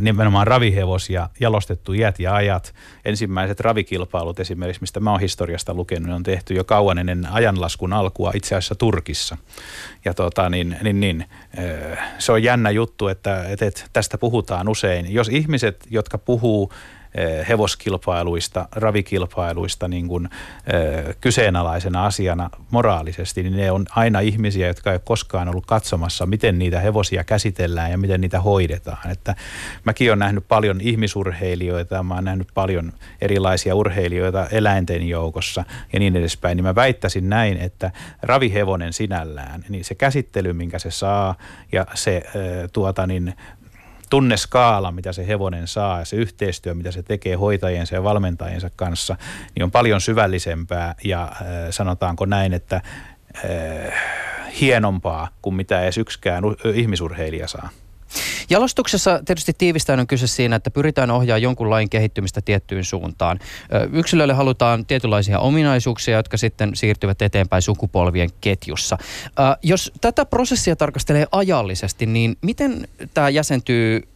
nimenomaan 0.00 0.46
ravihevosia 0.46 1.28
jalostettu 1.40 1.92
iät 1.92 2.18
ja 2.18 2.34
ajat. 2.34 2.74
Ensimmäiset 3.04 3.60
ravikilpailut 3.60 4.40
esimerkiksi, 4.40 4.80
mistä 4.80 5.00
mä 5.00 5.10
oon 5.10 5.20
historiasta 5.20 5.74
lukenut, 5.74 6.16
on 6.16 6.22
tehty 6.22 6.54
jo 6.54 6.64
kauan 6.64 6.98
ennen 6.98 7.26
ajanlaskun 7.30 7.92
alkua 7.92 8.32
itse 8.34 8.54
asiassa 8.54 8.74
Turkissa. 8.74 9.36
Ja 10.04 10.14
tota, 10.14 10.50
niin, 10.50 10.76
niin, 10.82 11.00
niin, 11.00 11.24
eh, 11.56 11.98
se 12.18 12.32
on 12.32 12.42
jännä 12.42 12.70
juttu, 12.70 13.08
että, 13.08 13.44
että 13.48 13.70
tästä 13.92 14.18
puhutaan 14.18 14.68
usein. 14.68 15.14
Jos 15.14 15.28
ihmiset, 15.28 15.86
jotka 15.90 16.18
puhuu 16.18 16.72
Eh, 16.72 17.01
hevoskilpailuista, 17.48 18.68
ravikilpailuista 18.72 19.88
niin 19.88 20.08
kuin, 20.08 20.28
eh, 20.66 21.16
kyseenalaisena 21.20 22.06
asiana 22.06 22.50
moraalisesti, 22.70 23.42
niin 23.42 23.56
ne 23.56 23.70
on 23.70 23.84
aina 23.90 24.20
ihmisiä, 24.20 24.66
jotka 24.66 24.90
ei 24.90 24.94
ole 24.94 25.02
koskaan 25.04 25.48
ollut 25.48 25.66
katsomassa, 25.66 26.26
miten 26.26 26.58
niitä 26.58 26.80
hevosia 26.80 27.24
käsitellään 27.24 27.90
ja 27.90 27.98
miten 27.98 28.20
niitä 28.20 28.40
hoidetaan. 28.40 29.10
Että 29.10 29.34
mäkin 29.84 30.10
olen 30.10 30.18
nähnyt 30.18 30.44
paljon 30.48 30.80
ihmisurheilijoita, 30.80 32.02
mä 32.02 32.14
olen 32.14 32.24
nähnyt 32.24 32.48
paljon 32.54 32.92
erilaisia 33.20 33.74
urheilijoita 33.74 34.46
eläinten 34.46 35.08
joukossa 35.08 35.64
ja 35.92 35.98
niin 35.98 36.16
edespäin, 36.16 36.56
niin 36.56 36.64
mä 36.64 36.74
väittäisin 36.74 37.28
näin, 37.28 37.56
että 37.56 37.90
ravihevonen 38.22 38.92
sinällään, 38.92 39.64
niin 39.68 39.84
se 39.84 39.94
käsittely, 39.94 40.52
minkä 40.52 40.78
se 40.78 40.90
saa 40.90 41.34
ja 41.72 41.86
se 41.94 42.16
eh, 42.16 42.70
tuota 42.72 43.06
niin, 43.06 43.34
tunneskaala, 44.12 44.92
mitä 44.92 45.12
se 45.12 45.26
hevonen 45.26 45.68
saa 45.68 45.98
ja 45.98 46.04
se 46.04 46.16
yhteistyö, 46.16 46.74
mitä 46.74 46.90
se 46.90 47.02
tekee 47.02 47.34
hoitajiensa 47.34 47.94
ja 47.94 48.02
valmentajiensa 48.02 48.70
kanssa, 48.76 49.16
niin 49.54 49.64
on 49.64 49.70
paljon 49.70 50.00
syvällisempää 50.00 50.94
ja 51.04 51.22
äh, 51.22 51.38
sanotaanko 51.70 52.26
näin, 52.26 52.52
että 52.52 52.76
äh, 52.76 53.92
hienompaa 54.60 55.28
kuin 55.42 55.54
mitä 55.54 55.82
edes 55.82 55.98
yksikään 55.98 56.44
ihmisurheilija 56.74 57.48
saa. 57.48 57.68
Jalostuksessa 58.52 59.20
tietysti 59.24 59.52
tiivistäen 59.58 60.00
on 60.00 60.06
kyse 60.06 60.26
siinä, 60.26 60.56
että 60.56 60.70
pyritään 60.70 61.10
ohjaamaan 61.10 61.42
jonkun 61.42 61.70
lain 61.70 61.90
kehittymistä 61.90 62.40
tiettyyn 62.40 62.84
suuntaan. 62.84 63.38
Yksilöille 63.92 64.34
halutaan 64.34 64.86
tietynlaisia 64.86 65.38
ominaisuuksia, 65.38 66.16
jotka 66.16 66.36
sitten 66.36 66.70
siirtyvät 66.74 67.22
eteenpäin 67.22 67.62
sukupolvien 67.62 68.30
ketjussa. 68.40 68.98
Jos 69.62 69.92
tätä 70.00 70.24
prosessia 70.24 70.76
tarkastelee 70.76 71.26
ajallisesti, 71.32 72.06
niin 72.06 72.36
miten 72.42 72.88
tämä 73.14 73.28
jäsentyy 73.28 74.08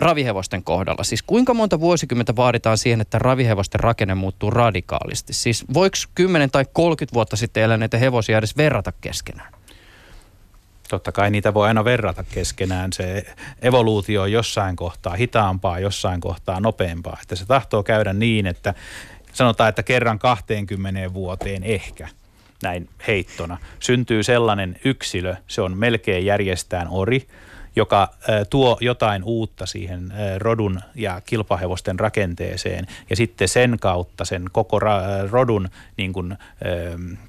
ravihevosten 0.00 0.62
kohdalla? 0.62 1.04
Siis 1.04 1.22
kuinka 1.22 1.54
monta 1.54 1.80
vuosikymmentä 1.80 2.36
vaaditaan 2.36 2.78
siihen, 2.78 3.00
että 3.00 3.18
ravihevosten 3.18 3.80
rakenne 3.80 4.14
muuttuu 4.14 4.50
radikaalisti? 4.50 5.32
Siis 5.32 5.64
voiko 5.74 5.96
10 6.14 6.50
tai 6.50 6.64
30 6.72 7.14
vuotta 7.14 7.36
sitten 7.36 7.62
eläneitä 7.62 7.98
hevosia 7.98 8.38
edes 8.38 8.56
verrata 8.56 8.92
keskenään? 9.00 9.57
Totta 10.88 11.12
kai 11.12 11.30
niitä 11.30 11.54
voi 11.54 11.68
aina 11.68 11.84
verrata 11.84 12.24
keskenään. 12.34 12.92
Se 12.92 13.34
evoluutio 13.62 14.22
on 14.22 14.32
jossain 14.32 14.76
kohtaa 14.76 15.14
hitaampaa, 15.14 15.78
jossain 15.78 16.20
kohtaa 16.20 16.60
nopeampaa. 16.60 17.18
Että 17.22 17.36
se 17.36 17.46
tahtoo 17.46 17.82
käydä 17.82 18.12
niin, 18.12 18.46
että 18.46 18.74
sanotaan, 19.32 19.68
että 19.68 19.82
kerran 19.82 20.18
20 20.18 21.14
vuoteen 21.14 21.62
ehkä 21.62 22.08
näin 22.62 22.88
heittona 23.06 23.58
syntyy 23.80 24.22
sellainen 24.22 24.76
yksilö, 24.84 25.36
se 25.46 25.62
on 25.62 25.76
melkein 25.76 26.26
järjestään 26.26 26.88
ori, 26.90 27.28
joka 27.78 28.08
tuo 28.50 28.78
jotain 28.80 29.22
uutta 29.24 29.66
siihen 29.66 30.12
rodun 30.38 30.80
ja 30.94 31.20
kilpahevosten 31.20 31.98
rakenteeseen 31.98 32.86
ja 33.10 33.16
sitten 33.16 33.48
sen 33.48 33.76
kautta 33.80 34.24
sen 34.24 34.44
koko 34.52 34.80
rodun 35.30 35.68
niin 35.96 36.12
kuin, 36.12 36.36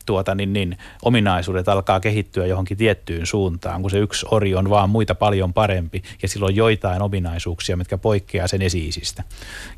tuota, 0.05 0.35
niin, 0.35 0.53
niin, 0.53 0.77
ominaisuudet 1.01 1.69
alkaa 1.69 1.99
kehittyä 1.99 2.45
johonkin 2.45 2.77
tiettyyn 2.77 3.25
suuntaan, 3.25 3.81
kun 3.81 3.91
se 3.91 3.97
yksi 3.97 4.25
ori 4.31 4.55
on 4.55 4.69
vaan 4.69 4.89
muita 4.89 5.15
paljon 5.15 5.53
parempi 5.53 6.03
ja 6.21 6.27
silloin 6.27 6.55
joitain 6.55 7.01
ominaisuuksia, 7.01 7.77
mitkä 7.77 7.97
poikkeaa 7.97 8.47
sen 8.47 8.61
esiisistä. 8.61 9.23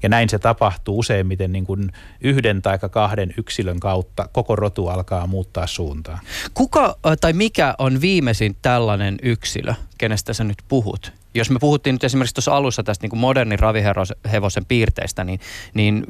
Ja 0.04 0.10
näin 0.10 0.30
se 0.30 0.40
tapahtuu 0.40 1.00
useimmiten 1.00 1.52
niin 1.52 1.66
kuin 1.66 1.92
yhden 2.22 2.62
tai 2.62 2.80
kahden 2.92 3.34
yksilön 3.38 3.80
kautta 3.80 4.30
koko 4.32 4.56
rotu 4.56 4.88
alkaa 4.88 5.28
muuttaa 5.28 5.68
suuntaa. 5.68 6.20
Kuka 6.54 6.98
tai 7.22 7.34
mikä 7.34 7.76
on 7.78 8.02
viimeisin 8.02 8.58
tällainen 8.62 9.18
yksilö, 9.24 9.74
kenestä 10.02 10.34
sä 10.34 10.44
nyt 10.44 10.58
puhut? 10.68 11.14
Jos 11.34 11.50
me 11.50 11.60
puhuttiin 11.60 11.94
nyt 11.94 12.04
esimerkiksi 12.04 12.36
tuossa 12.36 12.56
alussa 12.56 12.84
tästä 12.84 13.04
niin 13.04 13.10
kuin 13.10 13.20
modernin 13.20 13.60
ravihevosen 13.60 14.66
piirteistä, 14.68 15.24
niin, 15.24 15.40
niin 15.74 16.06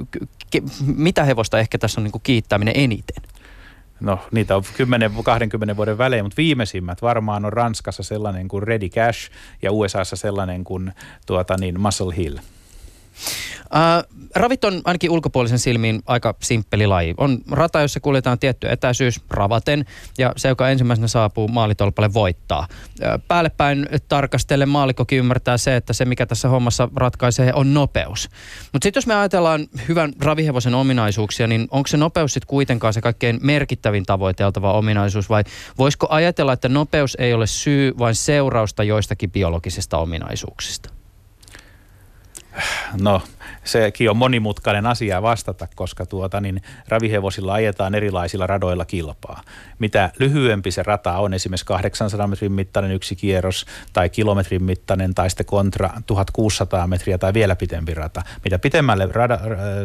ke, 0.52 0.62
mitä 0.96 1.24
hevosta 1.24 1.60
ehkä 1.60 1.78
tässä 1.78 2.02
on 2.02 2.04
niin 2.04 2.12
kuin 2.12 2.22
kiittäminen 2.22 2.74
eniten? 2.78 3.24
No 4.00 4.20
niitä 4.32 4.56
on 4.56 4.64
10-20 5.74 5.76
vuoden 5.78 5.98
välein, 5.98 6.26
mutta 6.26 6.38
viimeisimmät 6.38 7.02
varmaan 7.02 7.46
on 7.46 7.54
Ranskassa 7.54 8.04
sellainen 8.04 8.48
kuin 8.48 8.64
Ready 8.64 8.90
Cash 8.90 9.32
ja 9.62 9.72
USAssa 9.72 10.16
sellainen 10.16 10.64
kuin 10.64 10.92
tuota 11.26 11.58
niin, 11.58 11.82
Muscle 11.82 12.16
Hill. 12.18 12.38
Äh, 13.76 14.04
ravit 14.36 14.64
on 14.64 14.82
ainakin 14.86 15.12
ulkopuolisen 15.12 15.60
silmiin 15.60 16.02
aika 16.06 16.36
simppeli 16.42 16.88
laji. 16.88 17.14
On 17.18 17.38
rata, 17.52 17.82
jossa 17.82 18.00
kuljetaan 18.00 18.40
tietty 18.40 18.70
etäisyys 18.70 19.22
ravaten 19.30 19.86
ja 20.18 20.34
se, 20.38 20.48
joka 20.48 20.70
ensimmäisenä 20.70 21.08
saapuu 21.08 21.48
maalitolpalle 21.48 22.14
voittaa. 22.14 22.68
Äh, 23.04 23.22
päällepäin 23.28 23.90
tarkastellen 24.08 24.70
maalikkokin 24.70 25.20
ymmärtää 25.20 25.58
se, 25.58 25.76
että 25.76 25.94
se 25.94 26.06
mikä 26.06 26.26
tässä 26.26 26.50
hommassa 26.50 26.90
ratkaisee 26.96 27.54
on 27.54 27.74
nopeus. 27.74 28.30
Mutta 28.74 28.86
sitten 28.86 28.98
jos 28.98 29.08
me 29.08 29.16
ajatellaan 29.16 29.68
hyvän 29.88 30.14
ravihevosen 30.22 30.76
ominaisuuksia, 30.76 31.48
niin 31.48 31.68
onko 31.72 31.88
se 31.88 31.98
nopeus 31.98 32.34
sitten 32.34 32.48
kuitenkaan 32.48 32.94
se 32.94 33.02
kaikkein 33.02 33.40
merkittävin 33.42 34.06
tavoiteltava 34.06 34.74
ominaisuus 34.74 35.30
vai 35.30 35.44
voisiko 35.78 36.08
ajatella, 36.10 36.54
että 36.54 36.70
nopeus 36.70 37.18
ei 37.20 37.34
ole 37.34 37.48
syy, 37.48 37.94
vain 38.00 38.16
seurausta 38.16 38.84
joistakin 38.84 39.32
biologisista 39.32 39.98
ominaisuuksista? 39.98 41.01
No, 42.98 43.24
sekin 43.64 44.10
on 44.10 44.18
monimutkainen 44.18 44.86
asia 44.86 45.22
vastata, 45.22 45.68
koska 45.76 46.06
tuota, 46.06 46.42
niin 46.42 46.62
ravihevosilla 46.88 47.54
ajetaan 47.54 47.96
erilaisilla 47.96 48.48
radoilla 48.48 48.86
kilpaa. 48.86 49.42
Mitä 49.80 50.12
lyhyempi 50.20 50.72
se 50.72 50.84
rata 50.84 51.18
on, 51.18 51.34
esimerkiksi 51.34 51.66
800 51.66 52.28
metrin 52.28 52.52
mittainen 52.52 52.92
yksi 52.92 53.16
kierros 53.16 53.66
tai 53.94 54.10
kilometrin 54.10 54.64
mittainen 54.64 55.16
tai 55.16 55.30
sitten 55.30 55.46
kontra 55.46 55.90
1600 56.08 56.88
metriä 56.88 57.18
tai 57.18 57.34
vielä 57.34 57.56
pitempi 57.56 57.94
rata. 57.94 58.22
Mitä 58.44 58.60
pitemmälle 58.60 59.10
rada, 59.12 59.40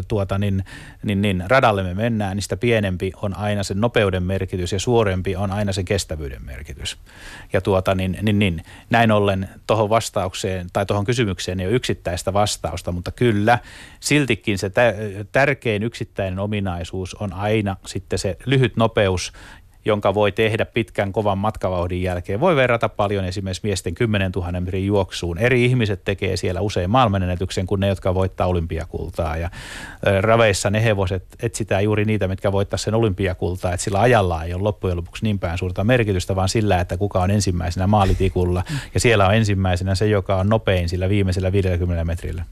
tuota, 0.08 0.38
niin, 0.38 0.64
niin, 1.02 1.22
niin, 1.22 1.44
radalle 1.46 1.82
me 1.82 1.94
mennään, 1.94 2.36
niin 2.36 2.42
sitä 2.42 2.56
pienempi 2.56 3.12
on 3.22 3.36
aina 3.36 3.62
sen 3.62 3.80
nopeuden 3.80 4.22
merkitys 4.22 4.72
ja 4.72 4.80
suorempi 4.80 5.36
on 5.36 5.50
aina 5.50 5.72
se 5.72 5.84
kestävyyden 5.84 6.44
merkitys. 6.44 6.96
Ja 7.52 7.60
tuota, 7.60 7.94
niin, 7.94 8.18
niin, 8.22 8.38
niin, 8.38 8.62
näin 8.90 9.10
ollen 9.10 9.48
tuohon 9.66 9.90
vastaukseen 9.90 10.66
tai 10.72 10.86
tuohon 10.86 11.04
kysymykseen 11.04 11.60
ei 11.60 11.66
ole 11.66 11.74
yksittäistä 11.74 12.32
vastausta, 12.32 12.92
mutta 12.92 13.10
kyllä 13.10 13.45
siltikin 14.00 14.58
se 14.58 14.70
tärkein 15.32 15.82
yksittäinen 15.82 16.38
ominaisuus 16.38 17.14
on 17.14 17.32
aina 17.32 17.76
sitten 17.86 18.18
se 18.18 18.36
lyhyt 18.46 18.76
nopeus, 18.76 19.32
jonka 19.84 20.14
voi 20.14 20.32
tehdä 20.32 20.64
pitkän 20.64 21.12
kovan 21.12 21.38
matkavauhdin 21.38 22.02
jälkeen. 22.02 22.40
Voi 22.40 22.56
verrata 22.56 22.88
paljon 22.88 23.24
esimerkiksi 23.24 23.60
miesten 23.64 23.94
10 23.94 24.32
000 24.36 24.60
metrin 24.60 24.86
juoksuun. 24.86 25.38
Eri 25.38 25.64
ihmiset 25.64 26.04
tekee 26.04 26.36
siellä 26.36 26.60
usein 26.60 26.90
maailmanennätyksen 26.90 27.66
kuin 27.66 27.80
ne, 27.80 27.88
jotka 27.88 28.14
voittaa 28.14 28.46
olympiakultaa. 28.46 29.36
Ja 29.36 29.50
raveissa 30.20 30.70
ne 30.70 30.84
hevoset 30.84 31.24
etsitään 31.42 31.84
juuri 31.84 32.04
niitä, 32.04 32.28
mitkä 32.28 32.52
voittaa 32.52 32.78
sen 32.78 32.94
olympiakultaa. 32.94 33.72
Että 33.72 33.84
sillä 33.84 34.00
ajalla 34.00 34.44
ei 34.44 34.54
ole 34.54 34.62
loppujen 34.62 34.96
lopuksi 34.96 35.24
niin 35.24 35.38
päin 35.38 35.58
suurta 35.58 35.84
merkitystä, 35.84 36.36
vaan 36.36 36.48
sillä, 36.48 36.80
että 36.80 36.96
kuka 36.96 37.20
on 37.20 37.30
ensimmäisenä 37.30 37.86
maalitikulla. 37.86 38.64
Ja 38.94 39.00
siellä 39.00 39.26
on 39.26 39.34
ensimmäisenä 39.34 39.94
se, 39.94 40.06
joka 40.06 40.36
on 40.36 40.48
nopein 40.48 40.88
sillä 40.88 41.08
viimeisellä 41.08 41.52
50 41.52 42.04
metrillä. 42.04 42.44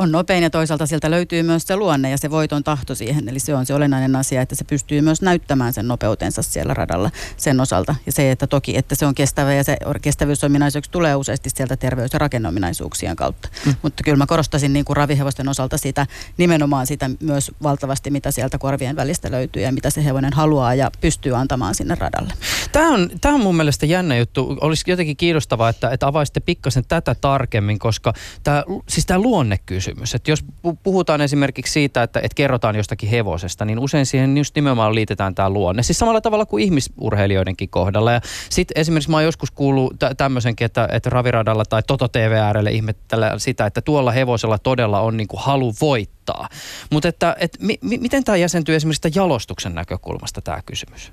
On 0.00 0.12
nopein 0.12 0.42
ja 0.42 0.50
toisaalta 0.50 0.86
sieltä 0.86 1.10
löytyy 1.10 1.42
myös 1.42 1.62
se 1.66 1.76
luonne 1.76 2.10
ja 2.10 2.18
se 2.18 2.30
voiton 2.30 2.64
tahto 2.64 2.94
siihen. 2.94 3.28
Eli 3.28 3.38
se 3.38 3.54
on 3.54 3.66
se 3.66 3.74
olennainen 3.74 4.16
asia, 4.16 4.42
että 4.42 4.54
se 4.54 4.64
pystyy 4.64 5.00
myös 5.00 5.22
näyttämään 5.22 5.72
sen 5.72 5.88
nopeutensa 5.88 6.42
siellä 6.42 6.74
radalla 6.74 7.10
sen 7.36 7.60
osalta. 7.60 7.94
Ja 8.06 8.12
se, 8.12 8.30
että 8.30 8.46
toki, 8.46 8.76
että 8.76 8.94
se 8.94 9.06
on 9.06 9.14
kestävä 9.14 9.54
ja 9.54 9.64
se 9.64 9.76
kestävyysominaisuus 10.02 10.88
tulee 10.88 11.14
useasti 11.16 11.50
sieltä 11.50 11.76
terveys- 11.76 12.12
ja 12.12 12.18
rakenneominaisuuksien 12.18 13.16
kautta. 13.16 13.48
Mm. 13.66 13.74
Mutta 13.82 14.02
kyllä 14.02 14.16
mä 14.16 14.26
korostasin 14.26 14.72
niin 14.72 14.84
kuin 14.84 14.96
ravihevosten 14.96 15.48
osalta 15.48 15.78
sitä, 15.78 16.06
nimenomaan 16.36 16.86
sitä 16.86 17.10
myös 17.20 17.50
valtavasti, 17.62 18.10
mitä 18.10 18.30
sieltä 18.30 18.58
korvien 18.58 18.96
välistä 18.96 19.30
löytyy 19.30 19.62
ja 19.62 19.72
mitä 19.72 19.90
se 19.90 20.04
hevonen 20.04 20.32
haluaa 20.32 20.74
ja 20.74 20.90
pystyy 21.00 21.36
antamaan 21.36 21.74
sinne 21.74 21.94
radalle. 21.94 22.32
Tämä 22.72 22.94
on, 22.94 23.10
tämä 23.20 23.34
on 23.34 23.40
mun 23.40 23.56
mielestä 23.56 23.86
jännä 23.86 24.16
juttu. 24.16 24.56
Olisi 24.60 24.90
jotenkin 24.90 25.16
kiinnostavaa, 25.16 25.68
että, 25.68 25.90
että 25.90 26.06
avaisitte 26.06 26.40
pikkasen 26.40 26.84
tätä 26.88 27.14
tarkemmin, 27.14 27.78
koska 27.78 28.12
tämä, 28.42 28.64
siis 28.88 29.06
tämä 29.06 29.18
luonnekysymys, 29.18 29.89
että 30.14 30.30
jos 30.30 30.44
puhutaan 30.82 31.20
esimerkiksi 31.20 31.72
siitä, 31.72 32.02
että, 32.02 32.20
että 32.20 32.34
kerrotaan 32.34 32.76
jostakin 32.76 33.08
hevosesta, 33.08 33.64
niin 33.64 33.78
usein 33.78 34.06
siihen 34.06 34.38
just 34.38 34.54
nimenomaan 34.54 34.94
liitetään 34.94 35.34
tämä 35.34 35.50
luonne. 35.50 35.82
Siis 35.82 35.98
samalla 35.98 36.20
tavalla 36.20 36.46
kuin 36.46 36.64
ihmisurheilijoidenkin 36.64 37.68
kohdalla. 37.68 38.12
Ja 38.12 38.20
sitten 38.50 38.80
esimerkiksi 38.80 39.10
mä 39.10 39.16
oon 39.16 39.24
joskus 39.24 39.50
kuullut 39.50 39.98
tä- 39.98 40.14
tämmöisenkin, 40.14 40.64
että, 40.64 40.88
että 40.92 41.10
raviradalla 41.10 41.64
tai 41.64 41.82
Toto 41.86 42.08
TVRlle 42.08 42.70
ihmettelee 42.70 43.38
sitä, 43.38 43.66
että 43.66 43.80
tuolla 43.80 44.10
hevosella 44.10 44.58
todella 44.58 45.00
on 45.00 45.16
niin 45.16 45.28
kuin 45.28 45.40
halu 45.42 45.74
voittaa. 45.80 46.48
Mutta 46.90 47.08
että, 47.08 47.36
että 47.38 47.58
mi- 47.60 47.78
mi- 47.82 47.98
miten 47.98 48.24
tämä 48.24 48.36
jäsentyy 48.36 48.74
esimerkiksi 48.74 49.10
jalostuksen 49.14 49.74
näkökulmasta 49.74 50.40
tämä 50.42 50.62
kysymys? 50.66 51.12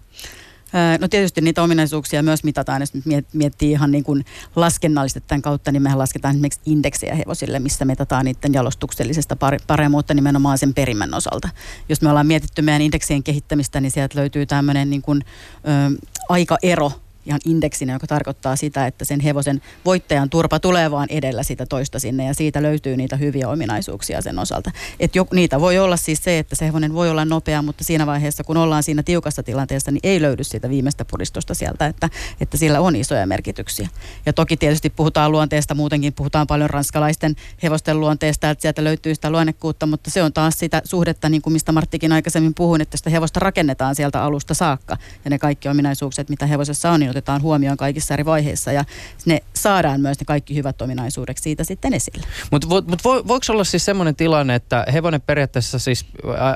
No 1.02 1.08
tietysti 1.08 1.42
niitä 1.42 1.64
ominaisuuksia 1.64 2.24
myös 2.24 2.44
mitataan, 2.44 2.82
jos 2.82 2.94
miettii 3.34 3.72
ihan 3.72 3.92
niin 3.92 4.04
kuin 4.04 4.26
laskennallisesti 4.56 5.24
tämän 5.28 5.42
kautta, 5.42 5.72
niin 5.72 5.82
mehän 5.82 6.00
lasketaan 6.00 6.32
esimerkiksi 6.36 6.62
indeksejä 6.66 7.16
hevosille, 7.16 7.60
missä 7.60 7.86
mitataan 7.86 8.26
niiden 8.26 8.54
jalostuksellisesta 8.54 9.38
paremmuutta 9.68 10.14
nimenomaan 10.14 10.58
sen 10.58 10.74
perimän 10.74 11.14
osalta. 11.14 11.50
Jos 11.90 12.02
me 12.02 12.10
ollaan 12.10 12.28
mietitty 12.28 12.62
meidän 12.62 12.82
indeksien 12.82 13.24
kehittämistä, 13.24 13.82
niin 13.82 13.92
sieltä 13.92 14.20
löytyy 14.20 14.46
tämmöinen 14.46 14.90
niin 14.90 15.02
kuin, 15.02 15.22
ö, 15.58 16.08
aikaero 16.30 16.92
ihan 17.28 17.40
indeksinä, 17.46 17.94
joka 17.94 18.08
tarkoittaa 18.08 18.56
sitä, 18.56 18.88
että 18.88 19.06
sen 19.06 19.20
hevosen 19.20 19.62
voittajan 19.86 20.30
turpa 20.30 20.60
tulee 20.60 20.92
vaan 20.92 21.08
edellä 21.10 21.44
sitä 21.44 21.66
toista 21.66 22.00
sinne 22.00 22.26
ja 22.26 22.34
siitä 22.34 22.62
löytyy 22.64 22.98
niitä 22.98 23.16
hyviä 23.16 23.50
ominaisuuksia 23.50 24.22
sen 24.22 24.40
osalta. 24.40 24.72
Et 25.00 25.16
jo, 25.16 25.28
niitä 25.34 25.62
voi 25.62 25.80
olla 25.80 25.98
siis 25.98 26.24
se, 26.24 26.40
että 26.40 26.56
se 26.56 26.66
hevonen 26.66 26.94
voi 26.94 27.10
olla 27.10 27.26
nopea, 27.26 27.62
mutta 27.62 27.84
siinä 27.84 28.06
vaiheessa, 28.06 28.44
kun 28.44 28.58
ollaan 28.58 28.84
siinä 28.84 29.04
tiukassa 29.04 29.44
tilanteessa, 29.44 29.92
niin 29.92 30.00
ei 30.04 30.22
löydy 30.22 30.44
sitä 30.44 30.70
viimeistä 30.70 31.06
puristusta 31.06 31.54
sieltä, 31.54 31.86
että, 31.86 32.10
että 32.42 32.58
sillä 32.58 32.80
on 32.80 32.96
isoja 32.96 33.28
merkityksiä. 33.28 33.90
Ja 34.26 34.34
toki 34.34 34.58
tietysti 34.58 34.90
puhutaan 34.90 35.32
luonteesta, 35.32 35.76
muutenkin 35.76 36.14
puhutaan 36.14 36.48
paljon 36.48 36.70
ranskalaisten 36.70 37.36
hevosten 37.64 38.00
luonteesta, 38.00 38.50
että 38.50 38.62
sieltä 38.62 38.84
löytyy 38.84 39.16
sitä 39.16 39.30
luonnekkuutta, 39.30 39.86
mutta 39.86 40.12
se 40.12 40.24
on 40.24 40.34
taas 40.34 40.60
sitä 40.60 40.82
suhdetta, 40.84 41.30
niin 41.30 41.42
kuin 41.42 41.54
mistä 41.54 41.72
Marttikin 41.72 42.12
aikaisemmin 42.12 42.54
puhui, 42.54 42.82
että 42.82 42.98
sitä 42.98 43.10
hevosta 43.10 43.40
rakennetaan 43.40 43.96
sieltä 43.96 44.24
alusta 44.24 44.54
saakka 44.54 44.98
ja 45.26 45.30
ne 45.30 45.40
kaikki 45.40 45.70
ominaisuukset, 45.70 46.30
mitä 46.30 46.46
hevosessa 46.46 46.92
on, 46.92 47.00
niin 47.00 47.10
otetaan 47.18 47.42
huomioon 47.42 47.78
kaikissa 47.78 48.14
eri 48.14 48.26
vaiheissa 48.26 48.72
ja 48.72 48.86
ne 49.26 49.40
saadaan 49.54 50.02
myös 50.02 50.20
ne 50.20 50.26
kaikki 50.26 50.56
hyvät 50.56 50.82
ominaisuudet 50.82 51.38
siitä 51.38 51.64
sitten 51.64 51.94
esille. 51.94 52.28
Mutta 52.52 52.70
vo, 52.70 52.82
mut 52.82 53.04
vo, 53.04 53.28
voiko 53.28 53.46
olla 53.50 53.64
siis 53.64 53.86
semmoinen 53.86 54.16
tilanne, 54.16 54.56
että 54.56 54.86
hevonen 54.94 55.22
periaatteessa 55.22 55.80
siis 55.80 56.06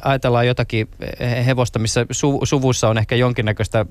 ajatellaan 0.03 0.47
jotakin 0.47 0.87
hevosta, 1.45 1.79
missä 1.79 2.05
su, 2.11 2.39
suvussa 2.43 2.89
on 2.89 2.97
ehkä 2.97 3.15
jonkinnäköistä 3.15 3.85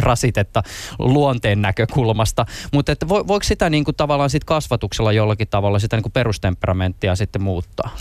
rasitetta 0.00 0.62
luonteen 0.98 1.62
näkökulmasta, 1.62 2.46
mutta 2.72 2.96
vo, 3.08 3.26
voiko 3.26 3.44
sitä 3.44 3.70
niin 3.70 3.84
kuin 3.84 3.96
tavallaan 3.96 4.30
sit 4.30 4.44
kasvatuksella 4.44 5.12
jollakin 5.12 5.48
tavalla 5.48 5.78
sitä 5.78 5.96
niin 5.96 6.02
kuin 6.02 6.12
perustemperamenttia 6.12 7.16
sitten 7.16 7.42
muuttaa? 7.42 7.96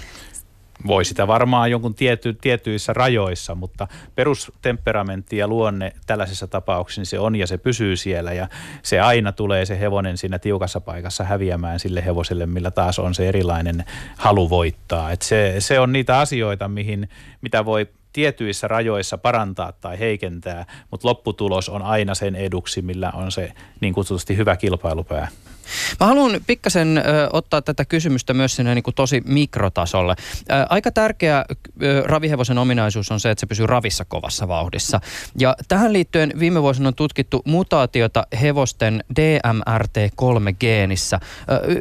Voi 0.88 1.06
sitä 1.06 1.28
varmaan 1.28 1.72
jonkun 1.72 1.96
tiety, 1.96 2.34
tietyissä 2.34 2.94
rajoissa, 2.94 3.56
mutta 3.56 3.88
perustemperamentti 4.16 5.38
ja 5.38 5.48
luonne 5.48 5.94
tällaisessa 6.08 6.48
tapauksessa 6.48 7.02
niin 7.02 7.06
se 7.06 7.20
on 7.20 7.36
ja 7.36 7.48
se 7.48 7.58
pysyy 7.58 7.96
siellä 7.96 8.34
ja 8.34 8.48
se 8.84 9.00
aina 9.00 9.32
tulee 9.32 9.66
se 9.66 9.80
hevonen 9.80 10.18
siinä 10.18 10.40
tiukassa 10.40 10.82
paikassa 10.82 11.24
häviämään 11.24 11.80
sille 11.80 12.06
hevoselle, 12.06 12.46
millä 12.46 12.72
taas 12.72 13.00
on 13.00 13.16
se 13.16 13.28
erilainen 13.28 13.84
halu 14.18 14.50
voittaa. 14.50 15.12
Et 15.12 15.22
se, 15.22 15.56
se 15.60 15.80
on 15.80 15.94
niitä 15.94 16.20
asioita, 16.20 16.68
mihin, 16.68 17.10
mitä 17.42 17.66
voi 17.66 17.88
tietyissä 18.14 18.68
rajoissa 18.68 19.18
parantaa 19.18 19.72
tai 19.72 20.00
heikentää, 20.00 20.66
mutta 20.92 21.08
lopputulos 21.08 21.70
on 21.70 21.82
aina 21.82 22.16
sen 22.16 22.36
eduksi, 22.36 22.82
millä 22.82 23.12
on 23.12 23.32
se 23.32 23.54
niin 23.82 23.94
kutsutusti 23.94 24.38
hyvä 24.38 24.56
kilpailupää. 24.56 25.28
Mä 26.00 26.08
haluan 26.08 26.32
pikkasen 26.48 26.98
ö, 26.98 27.02
ottaa 27.34 27.62
tätä 27.62 27.86
kysymystä 27.86 28.34
myös 28.34 28.56
sinne 28.56 28.76
niin 28.76 28.84
kuin 28.84 28.96
tosi 28.96 29.22
mikrotasolle. 29.26 30.16
Ö, 30.20 30.24
aika 30.70 30.92
tärkeä 30.92 31.46
ö, 31.84 32.04
ravihevosen 32.06 32.58
ominaisuus 32.58 33.12
on 33.12 33.20
se, 33.20 33.32
että 33.32 33.40
se 33.40 33.46
pysyy 33.46 33.68
ravissa 33.68 34.06
kovassa 34.06 34.48
vauhdissa. 34.48 35.00
Ja 35.40 35.56
tähän 35.68 35.94
liittyen 35.94 36.34
viime 36.40 36.62
vuosina 36.62 36.88
on 36.88 36.96
tutkittu 36.96 37.42
mutaatiota 37.46 38.28
hevosten 38.42 39.04
DMRT3-geenissä. 39.20 41.16
Ö, 41.16 41.20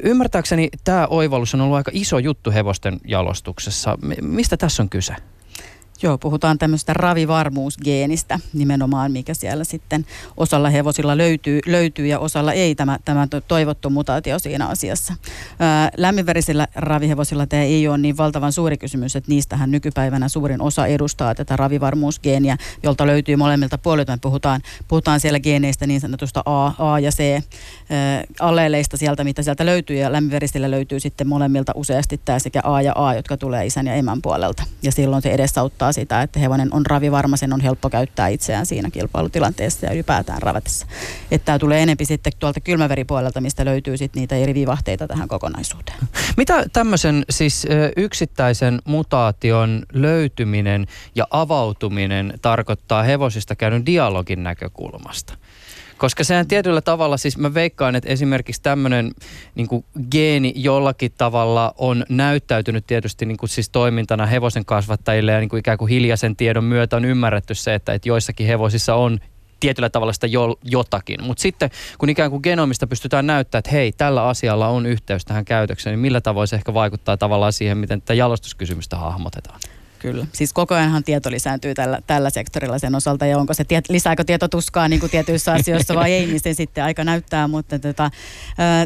ymmärtääkseni 0.02 0.68
tämä 0.84 1.06
oivallus 1.06 1.54
on 1.54 1.60
ollut 1.60 1.76
aika 1.76 1.90
iso 1.94 2.18
juttu 2.18 2.50
hevosten 2.50 3.00
jalostuksessa. 3.06 3.98
Mistä 4.22 4.56
tässä 4.56 4.82
on 4.82 4.88
kyse? 4.88 5.16
Joo, 6.02 6.18
puhutaan 6.18 6.58
tämmöistä 6.58 6.92
ravivarmuusgeenistä 6.92 8.38
nimenomaan, 8.52 9.12
mikä 9.12 9.34
siellä 9.34 9.64
sitten 9.64 10.06
osalla 10.36 10.70
hevosilla 10.70 11.16
löytyy, 11.16 11.60
löytyy 11.66 12.06
ja 12.06 12.18
osalla 12.18 12.52
ei 12.52 12.74
tämä, 12.74 12.98
tämä 13.04 13.26
toivottu 13.48 13.90
mutaatio 13.90 14.38
siinä 14.38 14.66
asiassa. 14.66 15.14
Ää, 15.58 15.90
lämminverisillä 15.96 16.68
ravihevosilla 16.74 17.46
tämä 17.46 17.62
ei 17.62 17.88
ole 17.88 17.98
niin 17.98 18.16
valtavan 18.16 18.52
suuri 18.52 18.78
kysymys, 18.78 19.16
että 19.16 19.30
niistähän 19.30 19.70
nykypäivänä 19.70 20.28
suurin 20.28 20.62
osa 20.62 20.86
edustaa 20.86 21.34
tätä 21.34 21.56
ravivarmuusgeeniä, 21.56 22.56
jolta 22.82 23.06
löytyy 23.06 23.36
molemmilta 23.36 23.78
puolilta. 23.78 24.18
Puhutaan, 24.20 24.60
puhutaan 24.88 25.20
siellä 25.20 25.40
geeneistä 25.40 25.86
niin 25.86 26.00
sanotusta 26.00 26.42
A, 26.46 26.72
A 26.78 26.98
ja 26.98 27.10
C 27.10 27.20
ää, 27.90 28.24
alleeleista 28.40 28.96
sieltä, 28.96 29.24
mitä 29.24 29.42
sieltä 29.42 29.66
löytyy 29.66 29.96
ja 29.96 30.12
lämminverisillä 30.12 30.70
löytyy 30.70 31.00
sitten 31.00 31.28
molemmilta 31.28 31.72
useasti 31.74 32.20
tämä 32.24 32.38
sekä 32.38 32.60
A 32.64 32.82
ja 32.82 32.92
A, 32.96 33.14
jotka 33.14 33.36
tulee 33.36 33.66
isän 33.66 33.86
ja 33.86 33.94
emän 33.94 34.22
puolelta. 34.22 34.62
Ja 34.82 34.92
silloin 34.92 35.22
se 35.22 35.30
edesauttaa 35.30 35.91
sitä, 35.92 36.22
että 36.22 36.40
hevonen 36.40 36.74
on 36.74 36.86
ravivarma, 36.86 37.36
sen 37.36 37.52
on 37.52 37.60
helppo 37.60 37.90
käyttää 37.90 38.28
itseään 38.28 38.66
siinä 38.66 38.90
kilpailutilanteessa 38.90 39.86
ja 39.86 39.92
ylipäätään 39.92 40.42
ravatessa. 40.42 40.86
Että 41.30 41.44
tämä 41.44 41.58
tulee 41.58 41.82
enempi 41.82 42.04
sitten 42.04 42.32
tuolta 42.38 42.60
kylmäveripuolelta, 42.60 43.40
mistä 43.40 43.64
löytyy 43.64 43.96
sitten 43.96 44.20
niitä 44.20 44.36
eri 44.36 44.54
vivahteita 44.54 45.08
tähän 45.08 45.28
kokonaisuuteen. 45.28 45.98
Mitä 46.36 46.64
tämmöisen 46.72 47.24
siis 47.30 47.66
yksittäisen 47.96 48.78
mutaation 48.84 49.82
löytyminen 49.92 50.86
ja 51.14 51.26
avautuminen 51.30 52.34
tarkoittaa 52.42 53.02
hevosista 53.02 53.56
käydyn 53.56 53.86
dialogin 53.86 54.42
näkökulmasta? 54.42 55.34
Koska 56.02 56.24
sehän 56.24 56.48
tietyllä 56.48 56.80
tavalla, 56.80 57.16
siis 57.16 57.38
mä 57.38 57.54
veikkaan, 57.54 57.96
että 57.96 58.08
esimerkiksi 58.08 58.62
tämmöinen 58.62 59.10
niin 59.54 59.68
geeni 60.10 60.52
jollakin 60.56 61.12
tavalla 61.18 61.74
on 61.78 62.04
näyttäytynyt 62.08 62.86
tietysti 62.86 63.26
niin 63.26 63.36
kuin 63.36 63.50
siis 63.50 63.70
toimintana 63.70 64.26
hevosen 64.26 64.64
kasvattajille 64.64 65.32
ja 65.32 65.40
niin 65.40 65.48
kuin 65.48 65.60
ikään 65.60 65.78
kuin 65.78 65.88
hiljaisen 65.88 66.36
tiedon 66.36 66.64
myötä 66.64 66.96
on 66.96 67.04
ymmärretty 67.04 67.54
se, 67.54 67.74
että, 67.74 67.92
että 67.92 68.08
joissakin 68.08 68.46
hevosissa 68.46 68.94
on 68.94 69.18
tietyllä 69.60 69.90
tavalla 69.90 70.12
sitä 70.12 70.26
jo, 70.26 70.58
jotakin. 70.64 71.24
Mutta 71.24 71.42
sitten 71.42 71.70
kun 71.98 72.08
ikään 72.08 72.30
kuin 72.30 72.40
genomista 72.42 72.86
pystytään 72.86 73.26
näyttämään, 73.26 73.60
että 73.60 73.70
hei, 73.70 73.92
tällä 73.92 74.28
asialla 74.28 74.68
on 74.68 74.86
yhteys 74.86 75.24
tähän 75.24 75.44
käytökseen, 75.44 75.92
niin 75.92 76.00
millä 76.00 76.20
tavoin 76.20 76.48
se 76.48 76.56
ehkä 76.56 76.74
vaikuttaa 76.74 77.16
tavallaan 77.16 77.52
siihen, 77.52 77.78
miten 77.78 78.00
tätä 78.00 78.14
jalostuskysymystä 78.14 78.96
hahmotetaan? 78.96 79.60
Kyllä. 80.02 80.26
Siis 80.32 80.52
koko 80.52 80.74
ajanhan 80.74 81.04
tieto 81.04 81.30
lisääntyy 81.30 81.74
tällä, 81.74 81.98
tällä 82.06 82.30
sektorilla 82.30 82.78
sen 82.78 82.94
osalta 82.94 83.26
ja 83.26 83.38
onko 83.38 83.54
se, 83.54 83.64
tiet, 83.64 83.88
lisääkö 83.88 84.24
tieto 84.24 84.48
tuskaa 84.48 84.88
niin 84.88 85.00
kuin 85.00 85.10
tietyissä 85.10 85.52
asioissa 85.62 85.94
vai 85.94 86.12
ei, 86.12 86.26
niin 86.26 86.40
se 86.40 86.54
sitten 86.54 86.84
aika 86.84 87.04
näyttää. 87.04 87.48
Mutta 87.48 87.78
tota, 87.78 88.10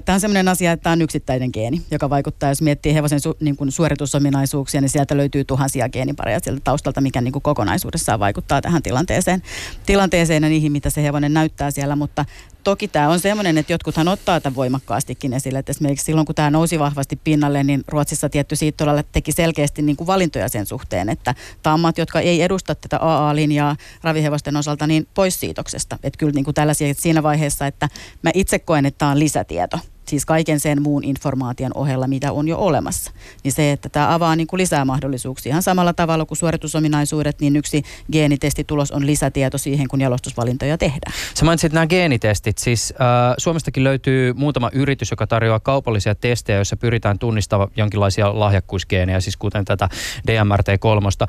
tämä 0.04 0.14
on 0.14 0.20
sellainen 0.20 0.48
asia, 0.48 0.72
että 0.72 0.82
tämä 0.82 0.92
on 0.92 1.02
yksittäinen 1.02 1.50
geeni, 1.52 1.82
joka 1.90 2.10
vaikuttaa, 2.10 2.48
jos 2.48 2.62
miettii 2.62 2.94
hevosen 2.94 3.20
su, 3.20 3.36
niin 3.40 3.56
kuin 3.56 3.72
suoritusominaisuuksia, 3.72 4.80
niin 4.80 4.88
sieltä 4.88 5.16
löytyy 5.16 5.44
tuhansia 5.44 5.88
geenipareja 5.88 6.40
sieltä 6.42 6.60
taustalta, 6.64 7.00
mikä 7.00 7.20
niin 7.20 7.32
kuin 7.32 7.42
kokonaisuudessaan 7.42 8.20
vaikuttaa 8.20 8.62
tähän 8.62 8.82
tilanteeseen, 8.82 9.42
tilanteeseen 9.86 10.42
ja 10.42 10.48
niihin, 10.48 10.72
mitä 10.72 10.90
se 10.90 11.02
hevonen 11.02 11.34
näyttää 11.34 11.70
siellä. 11.70 11.96
Mutta 11.96 12.24
toki 12.66 12.88
tämä 12.88 13.08
on 13.08 13.20
semmoinen, 13.20 13.58
että 13.58 13.72
jotkuthan 13.72 14.08
ottaa 14.08 14.40
tämän 14.40 14.56
voimakkaastikin 14.56 15.32
esille. 15.32 15.58
Että 15.58 15.70
esimerkiksi 15.70 16.04
silloin, 16.04 16.26
kun 16.26 16.34
tämä 16.34 16.50
nousi 16.50 16.78
vahvasti 16.78 17.16
pinnalle, 17.24 17.64
niin 17.64 17.84
Ruotsissa 17.88 18.28
tietty 18.28 18.56
siittolalle 18.56 19.04
teki 19.12 19.32
selkeästi 19.32 19.82
niin 19.82 19.96
kuin 19.96 20.06
valintoja 20.06 20.48
sen 20.48 20.66
suhteen, 20.66 21.08
että 21.08 21.34
tammat, 21.62 21.98
jotka 21.98 22.20
ei 22.20 22.42
edusta 22.42 22.74
tätä 22.74 22.98
AA-linjaa 23.00 23.76
ravihevosten 24.02 24.56
osalta, 24.56 24.86
niin 24.86 25.06
pois 25.14 25.40
siitoksesta. 25.40 25.98
Että 26.02 26.18
kyllä 26.18 26.32
niin 26.32 26.44
kuin 26.44 26.54
tällaisia 26.54 26.88
että 26.88 27.02
siinä 27.02 27.22
vaiheessa, 27.22 27.66
että 27.66 27.88
mä 28.22 28.30
itse 28.34 28.58
koen, 28.58 28.86
että 28.86 28.98
tämä 28.98 29.10
on 29.10 29.18
lisätieto 29.18 29.78
siis 30.08 30.26
kaiken 30.26 30.60
sen 30.60 30.82
muun 30.82 31.04
informaation 31.04 31.70
ohella, 31.74 32.06
mitä 32.06 32.32
on 32.32 32.48
jo 32.48 32.58
olemassa. 32.58 33.12
Niin 33.44 33.52
se, 33.52 33.72
että 33.72 33.88
tämä 33.88 34.14
avaa 34.14 34.36
niin 34.36 34.46
kuin 34.46 34.58
lisää 34.58 34.84
mahdollisuuksia. 34.84 35.50
Ihan 35.50 35.62
samalla 35.62 35.92
tavalla 35.92 36.24
kuin 36.24 36.38
suoritusominaisuudet, 36.38 37.40
niin 37.40 37.56
yksi 37.56 37.82
geenitestitulos 38.12 38.90
on 38.90 39.06
lisätieto 39.06 39.58
siihen, 39.58 39.88
kun 39.88 40.00
jalostusvalintoja 40.00 40.78
tehdään. 40.78 41.12
Sä 41.34 41.44
mainitsit 41.44 41.72
nämä 41.72 41.86
geenitestit. 41.86 42.58
Siis 42.58 42.94
äh, 43.00 43.34
Suomestakin 43.38 43.84
löytyy 43.84 44.32
muutama 44.32 44.70
yritys, 44.72 45.10
joka 45.10 45.26
tarjoaa 45.26 45.60
kaupallisia 45.60 46.14
testejä, 46.14 46.58
joissa 46.58 46.76
pyritään 46.76 47.18
tunnistamaan 47.18 47.70
jonkinlaisia 47.76 48.38
lahjakkuusgeenejä, 48.40 49.20
siis 49.20 49.36
kuten 49.36 49.64
tätä 49.64 49.88
DMRT3. 50.28 51.22
Äh, 51.22 51.28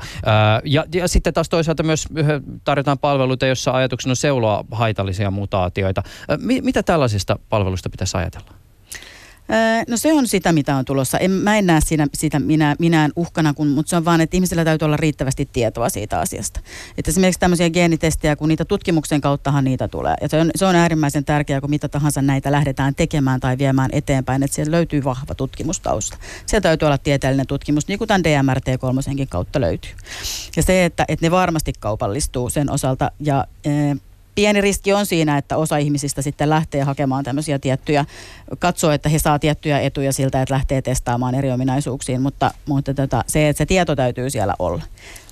ja, 0.64 0.84
ja 0.94 1.08
sitten 1.08 1.34
taas 1.34 1.48
toisaalta 1.48 1.82
myös 1.82 2.08
äh, 2.18 2.26
tarjotaan 2.64 2.98
palveluita, 2.98 3.46
joissa 3.46 3.72
ajatuksena 3.72 4.12
on 4.12 4.16
seuloa 4.16 4.64
haitallisia 4.70 5.30
mutaatioita. 5.30 6.02
Äh, 6.30 6.38
mi- 6.38 6.60
mitä 6.60 6.82
tällaisista 6.82 7.38
palveluista 7.48 7.90
pitäisi 7.90 8.16
ajatella? 8.16 8.67
No 9.88 9.96
se 9.96 10.12
on 10.12 10.28
sitä, 10.28 10.52
mitä 10.52 10.76
on 10.76 10.84
tulossa. 10.84 11.18
En, 11.18 11.30
mä 11.30 11.58
en 11.58 11.66
näe 11.66 11.80
siinä, 11.80 12.06
sitä 12.14 12.38
minä, 12.38 12.76
minään 12.78 13.12
uhkana, 13.16 13.54
kun, 13.54 13.68
mutta 13.68 13.90
se 13.90 13.96
on 13.96 14.04
vaan, 14.04 14.20
että 14.20 14.36
ihmisillä 14.36 14.64
täytyy 14.64 14.86
olla 14.86 14.96
riittävästi 14.96 15.48
tietoa 15.52 15.88
siitä 15.88 16.20
asiasta. 16.20 16.60
Että 16.98 17.10
esimerkiksi 17.10 17.40
tämmöisiä 17.40 17.70
geenitestejä, 17.70 18.36
kun 18.36 18.48
niitä 18.48 18.64
tutkimuksen 18.64 19.20
kauttahan 19.20 19.64
niitä 19.64 19.88
tulee. 19.88 20.14
Ja 20.20 20.28
se 20.28 20.40
on, 20.40 20.50
se 20.56 20.66
on 20.66 20.76
äärimmäisen 20.76 21.24
tärkeää, 21.24 21.60
kun 21.60 21.70
mitä 21.70 21.88
tahansa 21.88 22.22
näitä 22.22 22.52
lähdetään 22.52 22.94
tekemään 22.94 23.40
tai 23.40 23.58
viemään 23.58 23.90
eteenpäin, 23.92 24.42
että 24.42 24.54
siellä 24.54 24.70
löytyy 24.70 25.04
vahva 25.04 25.34
tutkimustausta. 25.34 26.16
Siellä 26.46 26.62
täytyy 26.62 26.86
olla 26.86 26.98
tieteellinen 26.98 27.46
tutkimus, 27.46 27.88
niin 27.88 27.98
kuin 27.98 28.08
tämän 28.08 28.22
DMRT3 28.24 29.26
kautta 29.28 29.60
löytyy. 29.60 29.92
Ja 30.56 30.62
se, 30.62 30.84
että, 30.84 31.04
että 31.08 31.26
ne 31.26 31.30
varmasti 31.30 31.72
kaupallistuu 31.80 32.50
sen 32.50 32.70
osalta 32.70 33.10
ja 33.20 33.44
pieni 34.38 34.60
riski 34.60 34.92
on 34.92 35.06
siinä, 35.06 35.38
että 35.38 35.56
osa 35.56 35.76
ihmisistä 35.76 36.22
sitten 36.22 36.50
lähtee 36.50 36.82
hakemaan 36.82 37.24
tämmöisiä 37.24 37.58
tiettyjä, 37.58 38.04
katsoo, 38.58 38.90
että 38.90 39.08
he 39.08 39.18
saa 39.18 39.38
tiettyjä 39.38 39.80
etuja 39.80 40.12
siltä, 40.12 40.42
että 40.42 40.54
lähtee 40.54 40.82
testaamaan 40.82 41.34
eri 41.34 41.50
ominaisuuksiin, 41.52 42.22
mutta, 42.22 42.50
mutta 42.66 42.94
tota, 42.94 43.24
se, 43.26 43.48
että 43.48 43.58
se 43.58 43.66
tieto 43.66 43.96
täytyy 43.96 44.30
siellä 44.30 44.54
olla. 44.58 44.82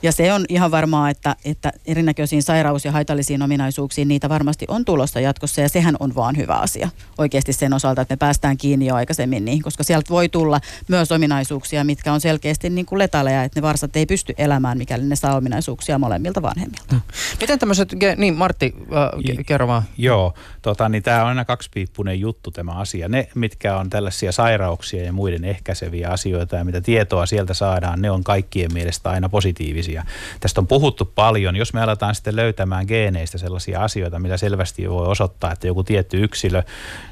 Ja 0.03 0.13
se 0.13 0.33
on 0.33 0.45
ihan 0.49 0.71
varmaa, 0.71 1.11
että, 1.11 1.37
että 1.45 1.73
erinäköisiin 1.87 2.43
sairaus- 2.43 2.85
ja 2.85 2.93
haitallisiin 2.93 3.43
ominaisuuksiin 3.43 4.09
niitä 4.09 4.29
varmasti 4.29 4.65
on 4.69 4.85
tulossa 4.85 5.21
jatkossa 5.21 5.61
ja 5.61 5.69
sehän 5.69 5.97
on 6.01 6.15
vaan 6.15 6.37
hyvä 6.37 6.55
asia 6.55 6.89
oikeasti 7.19 7.53
sen 7.53 7.73
osalta, 7.73 8.03
että 8.03 8.13
me 8.13 8.17
päästään 8.17 8.57
kiinni 8.57 8.87
jo 8.87 8.95
aikaisemmin 8.95 9.45
niihin, 9.45 9.63
koska 9.63 9.85
sieltä 9.85 10.11
voi 10.11 10.29
tulla 10.29 10.61
myös 10.89 11.13
ominaisuuksia, 11.13 11.85
mitkä 11.85 12.13
on 12.13 12.21
selkeästi 12.21 12.71
niin 12.71 12.87
kuin 12.87 12.99
letaleja, 12.99 13.45
että 13.45 13.61
ne 13.61 13.63
varsat 13.63 13.97
ei 13.97 14.07
pysty 14.07 14.35
elämään, 14.39 14.79
mikäli 14.79 15.05
ne 15.05 15.17
saa 15.17 15.37
ominaisuuksia 15.37 15.99
molemmilta 15.99 16.43
vanhemmilta. 16.43 16.85
Hmm. 16.91 17.01
Miten 17.41 17.59
tämmöiset, 17.59 17.95
niin 18.17 18.35
Martti, 18.35 18.75
äh, 18.93 19.45
kerro 19.47 19.67
vaan. 19.67 19.83
Joo, 19.99 20.35
tota, 20.63 20.89
niin 20.89 21.03
tämä 21.03 21.23
on 21.23 21.29
aina 21.29 21.45
kaksipiippunen 21.45 22.21
juttu 22.21 22.51
tämä 22.51 22.73
asia. 22.73 23.09
Ne, 23.09 23.29
mitkä 23.35 23.77
on 23.77 23.91
tällaisia 23.91 24.33
sairauksia 24.33 25.05
ja 25.05 25.13
muiden 25.13 25.45
ehkäiseviä 25.45 26.09
asioita 26.09 26.57
ja 26.57 26.65
mitä 26.65 26.81
tietoa 26.81 27.27
sieltä 27.27 27.55
saadaan, 27.55 28.03
ne 28.03 28.11
on 28.11 28.25
kaikkien 28.25 28.73
mielestä 28.73 29.11
aina 29.11 29.29
positiivisia 29.29 29.96
asia. 30.01 30.13
Tästä 30.41 30.61
on 30.61 30.67
puhuttu 30.67 31.05
paljon. 31.05 31.57
Jos 31.57 31.73
me 31.73 31.83
aletaan 31.83 32.15
sitten 32.15 32.37
löytämään 32.37 32.87
geeneistä 32.89 33.39
sellaisia 33.39 33.83
asioita, 33.83 34.19
mitä 34.19 34.37
selvästi 34.37 34.91
voi 34.91 35.07
osoittaa, 35.07 35.53
että 35.53 35.67
joku 35.67 35.85
tietty 35.85 36.25
yksilö, 36.25 36.63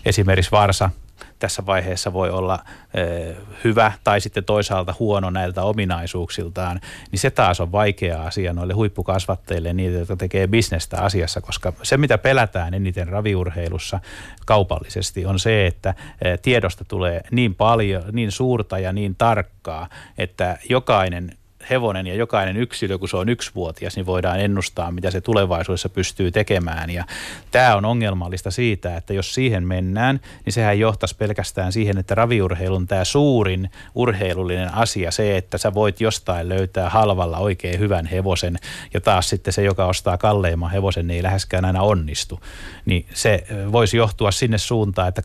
esimerkiksi 0.04 0.50
varsa, 0.50 0.90
tässä 1.38 1.66
vaiheessa 1.66 2.12
voi 2.12 2.30
olla 2.30 2.58
ö, 2.98 3.34
hyvä 3.64 3.92
tai 4.04 4.20
sitten 4.20 4.44
toisaalta 4.44 4.94
huono 4.98 5.30
näiltä 5.30 5.62
ominaisuuksiltaan, 5.62 6.80
niin 7.10 7.20
se 7.20 7.30
taas 7.30 7.60
on 7.60 7.72
vaikea 7.72 8.22
asia 8.22 8.52
noille 8.52 8.74
huippukasvattajille 8.74 9.72
niitä, 9.72 9.98
jotka 9.98 10.16
tekee 10.16 10.46
bisnestä 10.46 11.00
asiassa, 11.00 11.40
koska 11.40 11.72
se 11.82 11.96
mitä 11.96 12.18
pelätään 12.18 12.74
eniten 12.74 13.08
raviurheilussa 13.08 14.00
kaupallisesti 14.46 15.26
on 15.26 15.38
se, 15.38 15.66
että 15.66 15.94
tiedosta 16.42 16.84
tulee 16.84 17.20
niin 17.30 17.54
paljon, 17.54 18.02
niin 18.12 18.32
suurta 18.32 18.78
ja 18.78 18.92
niin 18.92 19.14
tarkkaa, 19.14 19.88
että 20.18 20.58
jokainen 20.68 21.36
hevonen 21.70 22.06
ja 22.06 22.14
jokainen 22.14 22.56
yksilö, 22.56 22.98
kun 22.98 23.08
se 23.08 23.16
on 23.16 23.28
yksivuotias, 23.28 23.96
niin 23.96 24.06
voidaan 24.06 24.40
ennustaa, 24.40 24.90
mitä 24.90 25.10
se 25.10 25.20
tulevaisuudessa 25.20 25.88
pystyy 25.88 26.30
tekemään. 26.30 26.90
Ja 26.90 27.04
tämä 27.50 27.76
on 27.76 27.84
ongelmallista 27.84 28.50
siitä, 28.50 28.96
että 28.96 29.14
jos 29.14 29.34
siihen 29.34 29.66
mennään, 29.66 30.20
niin 30.44 30.52
sehän 30.52 30.78
johtaisi 30.78 31.16
pelkästään 31.16 31.72
siihen, 31.72 31.98
että 31.98 32.14
raviurheilun 32.14 32.86
tämä 32.86 33.04
suurin 33.04 33.70
urheilullinen 33.94 34.74
asia, 34.74 35.10
se, 35.10 35.36
että 35.36 35.58
sä 35.58 35.74
voit 35.74 36.00
jostain 36.00 36.48
löytää 36.48 36.90
halvalla 36.90 37.38
oikein 37.38 37.78
hyvän 37.78 38.06
hevosen, 38.06 38.58
ja 38.94 39.00
taas 39.00 39.28
sitten 39.28 39.52
se, 39.52 39.62
joka 39.62 39.86
ostaa 39.86 40.18
kalleimman 40.18 40.70
hevosen, 40.70 41.06
niin 41.06 41.16
ei 41.16 41.22
läheskään 41.22 41.64
aina 41.64 41.82
onnistu. 41.82 42.40
Niin 42.84 43.06
se 43.14 43.46
voisi 43.72 43.96
johtua 43.96 44.30
sinne 44.30 44.58
suuntaan, 44.58 45.08
että 45.08 45.22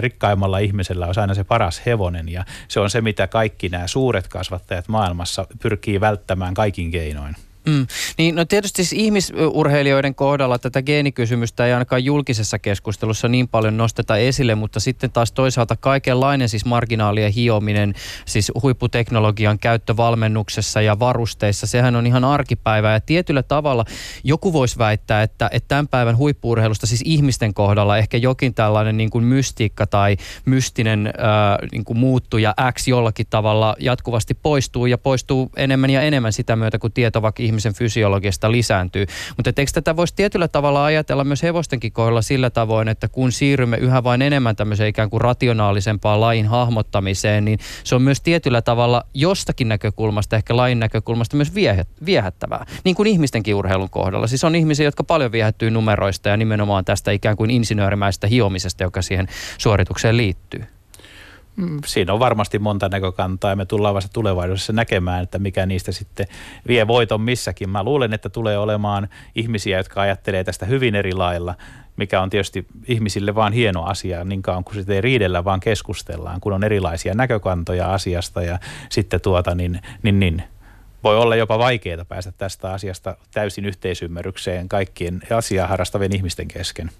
rikkaimmalla 0.00 0.58
ihmisellä 0.58 1.06
on 1.06 1.14
aina 1.16 1.34
se 1.34 1.44
paras 1.44 1.82
hevonen, 1.86 2.28
ja 2.28 2.44
se 2.68 2.80
on 2.80 2.90
se, 2.90 3.00
mitä 3.00 3.26
kaikki 3.26 3.68
nämä 3.68 3.86
suuret 3.86 4.28
kasvattajat 4.28 4.88
maailmassa 4.88 5.46
pyrkii 5.68 6.00
välttämään 6.00 6.54
kaikin 6.54 6.90
keinoin. 6.90 7.36
Mm. 7.68 7.86
Niin, 8.18 8.34
no 8.34 8.44
tietysti 8.44 8.84
siis 8.84 9.02
ihmisurheilijoiden 9.02 10.14
kohdalla 10.14 10.58
tätä 10.58 10.82
geenikysymystä 10.82 11.66
ei 11.66 11.72
ainakaan 11.72 12.04
julkisessa 12.04 12.58
keskustelussa 12.58 13.28
niin 13.28 13.48
paljon 13.48 13.76
nosteta 13.76 14.16
esille, 14.16 14.54
mutta 14.54 14.80
sitten 14.80 15.10
taas 15.10 15.32
toisaalta 15.32 15.76
kaikenlainen 15.76 16.48
siis 16.48 16.64
marginaalien 16.64 17.32
hiominen, 17.32 17.94
siis 18.24 18.52
huipputeknologian 18.62 19.58
käyttö 19.58 19.96
valmennuksessa 19.96 20.80
ja 20.80 20.98
varusteissa, 20.98 21.66
sehän 21.66 21.96
on 21.96 22.06
ihan 22.06 22.24
arkipäivää 22.24 22.92
ja 22.92 23.00
tietyllä 23.00 23.42
tavalla 23.42 23.84
joku 24.24 24.52
voisi 24.52 24.78
väittää, 24.78 25.22
että, 25.22 25.50
että 25.52 25.68
tämän 25.68 25.88
päivän 25.88 26.16
huippuurheilusta 26.16 26.86
siis 26.86 27.02
ihmisten 27.04 27.54
kohdalla 27.54 27.98
ehkä 27.98 28.16
jokin 28.16 28.54
tällainen 28.54 28.96
niin 28.96 29.10
kuin 29.10 29.24
mystiikka 29.24 29.86
tai 29.86 30.16
mystinen 30.44 31.06
äh, 31.06 31.12
niin 31.72 31.84
kuin 31.84 31.98
muuttuja 31.98 32.54
X 32.72 32.88
jollakin 32.88 33.26
tavalla 33.30 33.76
jatkuvasti 33.80 34.34
poistuu 34.34 34.86
ja 34.86 34.98
poistuu 34.98 35.50
enemmän 35.56 35.90
ja 35.90 36.02
enemmän 36.02 36.32
sitä 36.32 36.56
myötä, 36.56 36.78
kun 36.78 36.92
tieto 36.92 37.22
vaikka 37.22 37.42
ihmisen 37.58 37.74
fysiologiasta 37.74 38.52
lisääntyy. 38.52 39.06
Mutta 39.36 39.52
eikö 39.56 39.72
tätä 39.74 39.96
voisi 39.96 40.14
tietyllä 40.14 40.48
tavalla 40.48 40.84
ajatella 40.84 41.24
myös 41.24 41.42
hevostenkin 41.42 41.92
kohdalla 41.92 42.22
sillä 42.22 42.50
tavoin, 42.50 42.88
että 42.88 43.08
kun 43.08 43.32
siirrymme 43.32 43.76
yhä 43.76 44.04
vain 44.04 44.22
enemmän 44.22 44.56
tämmöiseen 44.56 44.88
ikään 44.88 45.10
kuin 45.10 45.20
rationaalisempaan 45.20 46.20
lajin 46.20 46.46
hahmottamiseen, 46.46 47.44
niin 47.44 47.58
se 47.84 47.94
on 47.94 48.02
myös 48.02 48.20
tietyllä 48.20 48.62
tavalla 48.62 49.02
jostakin 49.14 49.68
näkökulmasta, 49.68 50.36
ehkä 50.36 50.56
lajin 50.56 50.80
näkökulmasta 50.80 51.36
myös 51.36 51.52
viehättävää. 52.06 52.66
Niin 52.84 52.96
kuin 52.96 53.06
ihmistenkin 53.06 53.54
urheilun 53.54 53.90
kohdalla. 53.90 54.26
Siis 54.26 54.44
on 54.44 54.54
ihmisiä, 54.54 54.84
jotka 54.84 55.04
paljon 55.04 55.32
viehättyy 55.32 55.70
numeroista 55.70 56.28
ja 56.28 56.36
nimenomaan 56.36 56.84
tästä 56.84 57.10
ikään 57.10 57.36
kuin 57.36 57.50
insinöörimäistä 57.50 58.26
hiomisesta, 58.26 58.82
joka 58.82 59.02
siihen 59.02 59.28
suoritukseen 59.58 60.16
liittyy. 60.16 60.77
Siinä 61.86 62.12
on 62.12 62.18
varmasti 62.18 62.58
monta 62.58 62.88
näkökantaa 62.88 63.50
ja 63.50 63.56
me 63.56 63.66
tullaan 63.66 63.94
vasta 63.94 64.12
tulevaisuudessa 64.12 64.72
näkemään, 64.72 65.22
että 65.22 65.38
mikä 65.38 65.66
niistä 65.66 65.92
sitten 65.92 66.26
vie 66.68 66.86
voiton 66.86 67.20
missäkin. 67.20 67.70
Mä 67.70 67.82
luulen, 67.82 68.12
että 68.12 68.28
tulee 68.28 68.58
olemaan 68.58 69.08
ihmisiä, 69.34 69.76
jotka 69.76 70.00
ajattelee 70.00 70.44
tästä 70.44 70.66
hyvin 70.66 70.94
eri 70.94 71.12
lailla, 71.12 71.54
mikä 71.96 72.20
on 72.20 72.30
tietysti 72.30 72.66
ihmisille 72.88 73.34
vaan 73.34 73.52
hieno 73.52 73.84
asia, 73.84 74.24
niin 74.24 74.42
kauan 74.42 74.64
kuin 74.64 74.74
sitä 74.74 74.92
ei 74.92 75.00
riidellä, 75.00 75.44
vaan 75.44 75.60
keskustellaan, 75.60 76.40
kun 76.40 76.52
on 76.52 76.64
erilaisia 76.64 77.14
näkökantoja 77.14 77.92
asiasta 77.92 78.42
ja 78.42 78.58
sitten 78.90 79.20
tuota 79.20 79.54
niin, 79.54 79.80
niin, 80.02 80.20
niin 80.20 80.42
voi 81.04 81.18
olla 81.18 81.36
jopa 81.36 81.58
vaikeaa 81.58 82.04
päästä 82.04 82.32
tästä 82.32 82.72
asiasta 82.72 83.16
täysin 83.34 83.64
yhteisymmärrykseen 83.64 84.68
kaikkien 84.68 85.20
asiaa 85.36 85.66
harrastavien 85.66 86.14
ihmisten 86.14 86.48
kesken. 86.48 86.90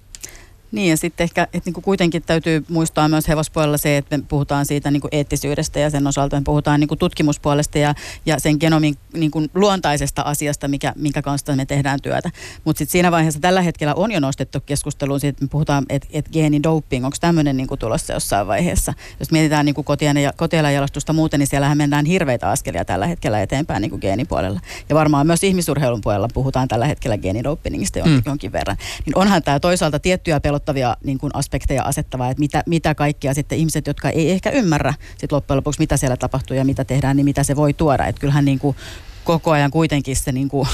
Niin 0.73 0.91
ja 0.91 0.97
sitten 0.97 1.25
ehkä 1.25 1.43
että 1.43 1.61
niinku 1.65 1.81
kuitenkin 1.81 2.23
täytyy 2.23 2.65
muistaa 2.69 3.09
myös 3.09 3.29
hevospuolella 3.29 3.79
se, 3.79 3.97
että 3.97 4.19
me 4.19 4.25
puhutaan 4.29 4.67
siitä 4.67 4.91
niinku 4.91 5.09
eettisyydestä 5.13 5.81
ja 5.81 5.91
sen 5.91 6.07
osalta 6.07 6.37
me 6.37 6.43
puhutaan 6.45 6.81
niinku 6.81 6.97
tutkimuspuolesta 6.97 7.79
ja, 7.79 7.95
ja 8.27 8.39
sen 8.39 8.57
genomin 8.61 8.97
niinku 9.13 9.43
luontaisesta 9.55 10.23
asiasta, 10.23 10.69
mikä, 10.69 10.93
minkä 10.97 11.23
kanssa 11.23 11.57
me 11.57 11.67
tehdään 11.67 11.99
työtä. 12.03 12.31
Mutta 12.65 12.79
sitten 12.79 12.93
siinä 12.93 13.11
vaiheessa 13.11 13.41
tällä 13.41 13.63
hetkellä 13.63 13.95
on 13.95 14.13
jo 14.13 14.21
nostettu 14.21 14.61
keskusteluun 14.61 15.21
siitä, 15.21 15.31
että 15.31 15.45
me 15.45 15.49
puhutaan, 15.49 15.87
että 15.89 16.09
et 16.13 16.29
geenidoping, 16.33 17.05
onko 17.05 17.17
tämmöinen 17.21 17.57
niinku 17.57 17.77
tulossa 17.77 18.13
jossain 18.13 18.47
vaiheessa. 18.47 18.95
Jos 19.21 19.31
mietitään 19.31 19.67
niinku 19.67 19.85
kotieläinjalostusta 20.37 21.13
muuten, 21.13 21.41
niin 21.41 21.47
siellähän 21.47 21.79
mennään 21.79 22.05
hirveitä 22.05 22.51
askelia 22.51 22.85
tällä 22.85 23.07
hetkellä 23.07 23.43
eteenpäin 23.43 23.83
niinku 23.83 23.99
geenipuolella. 23.99 24.61
Ja 24.89 24.95
varmaan 24.95 25.27
myös 25.27 25.45
ihmisurheilun 25.45 26.01
puolella 26.01 26.29
puhutaan 26.35 26.69
tällä 26.69 26.87
hetkellä 26.87 27.19
geenidopingista 27.19 27.99
jonkin, 27.99 28.17
mm. 28.17 28.23
jonkin 28.27 28.53
verran. 28.53 28.77
Niin 29.07 29.19
onhan 29.19 29.43
tämä 29.43 29.61
toisaalta 29.61 29.99
tiettyjä 29.99 30.41
pelot 30.41 30.58
pelottavia 30.59 30.97
niin 31.05 31.19
kuin 31.19 31.31
aspekteja 31.35 31.83
asettavaa, 31.83 32.31
että 32.31 32.41
mitä, 32.41 32.63
mitä 32.67 32.95
kaikkia 32.95 33.35
sitten 33.35 33.59
ihmiset, 33.59 33.87
jotka 33.87 34.11
ei 34.11 34.31
ehkä 34.31 34.51
ymmärrä 34.51 34.95
sit 35.19 35.33
loppujen 35.33 35.57
lopuksi, 35.57 35.81
mitä 35.81 35.97
siellä 35.97 36.17
tapahtuu 36.17 36.57
ja 36.57 36.65
mitä 36.65 36.85
tehdään, 36.85 37.17
niin 37.17 37.25
mitä 37.25 37.43
se 37.43 37.57
voi 37.57 37.73
tuoda. 37.73 38.07
Että 38.07 38.21
kyllähän 38.21 38.45
niin 38.45 38.59
kuin 38.59 38.77
koko 39.25 39.51
ajan 39.51 39.71
kuitenkin 39.71 40.17
se 40.17 40.33
niin 40.33 40.49
kuin 40.49 40.69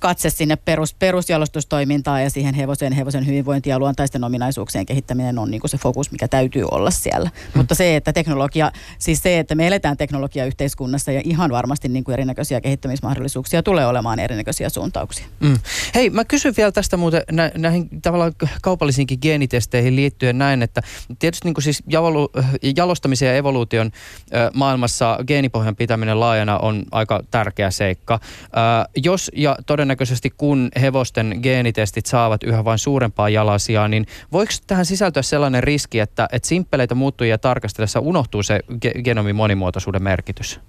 katse 0.00 0.30
sinne 0.30 0.56
perus, 0.56 0.94
perusjalostustoimintaan 0.94 2.22
ja 2.22 2.30
siihen 2.30 2.54
hevosen, 2.54 2.92
hevosen 2.92 3.26
hyvinvointi 3.26 3.70
ja 3.70 3.78
luontaisten 3.78 4.24
ominaisuuksien 4.24 4.86
kehittäminen 4.86 5.38
on 5.38 5.50
niin 5.50 5.60
kuin 5.60 5.70
se 5.70 5.78
fokus, 5.78 6.12
mikä 6.12 6.28
täytyy 6.28 6.64
olla 6.70 6.90
siellä. 6.90 7.30
Mm. 7.34 7.58
Mutta 7.58 7.74
se, 7.74 7.96
että 7.96 8.12
teknologia, 8.12 8.72
siis 8.98 9.22
se, 9.22 9.38
että 9.38 9.54
me 9.54 9.66
eletään 9.66 9.96
teknologiayhteiskunnassa 9.96 11.12
ja 11.12 11.20
ihan 11.24 11.50
varmasti 11.50 11.88
niin 11.88 12.04
kuin 12.04 12.12
erinäköisiä 12.12 12.60
kehittämismahdollisuuksia 12.60 13.62
tulee 13.62 13.86
olemaan 13.86 14.18
erinäköisiä 14.18 14.68
suuntauksia. 14.68 15.26
Mm. 15.40 15.58
Hei, 15.94 16.10
mä 16.10 16.24
kysyn 16.24 16.54
vielä 16.56 16.72
tästä 16.72 16.96
muuten 16.96 17.22
nä- 17.32 17.52
näihin 17.56 17.88
tavallaan 18.02 18.32
kaupallisiinkin 18.62 19.18
geenitesteihin 19.22 19.96
liittyen 19.96 20.38
näin, 20.38 20.62
että 20.62 20.82
tietysti 21.18 21.48
niin 21.48 21.54
kuin 21.54 21.64
siis 21.64 21.82
javolu- 21.86 22.30
jalostamisen 22.76 23.28
ja 23.28 23.34
evoluution 23.34 23.90
ö, 24.34 24.50
maailmassa 24.54 25.18
geenipohjan 25.26 25.76
pitäminen 25.76 26.20
laajana 26.20 26.58
on 26.58 26.82
aika 26.90 27.22
tärkeä 27.30 27.70
seikka. 27.70 28.20
Ö, 28.22 28.48
jos 28.96 29.30
ja 29.36 29.56
todennäköisesti 29.66 29.89
kun 30.36 30.68
hevosten 30.80 31.38
geenitestit 31.42 32.06
saavat 32.06 32.42
yhä 32.42 32.64
vain 32.64 32.78
suurempaa 32.78 33.28
jalasijaa, 33.28 33.88
niin 33.88 34.06
voiko 34.32 34.52
tähän 34.66 34.86
sisältyä 34.86 35.22
sellainen 35.22 35.62
riski, 35.62 36.00
että, 36.00 36.28
että 36.32 36.48
simppeleitä 36.48 36.94
muuttujia 36.94 37.38
tarkastellessa 37.38 38.00
unohtuu 38.00 38.42
se 38.42 38.60
ge- 38.72 39.02
genomin 39.02 39.36
monimuotoisuuden 39.36 40.02
merkitys? 40.02 40.60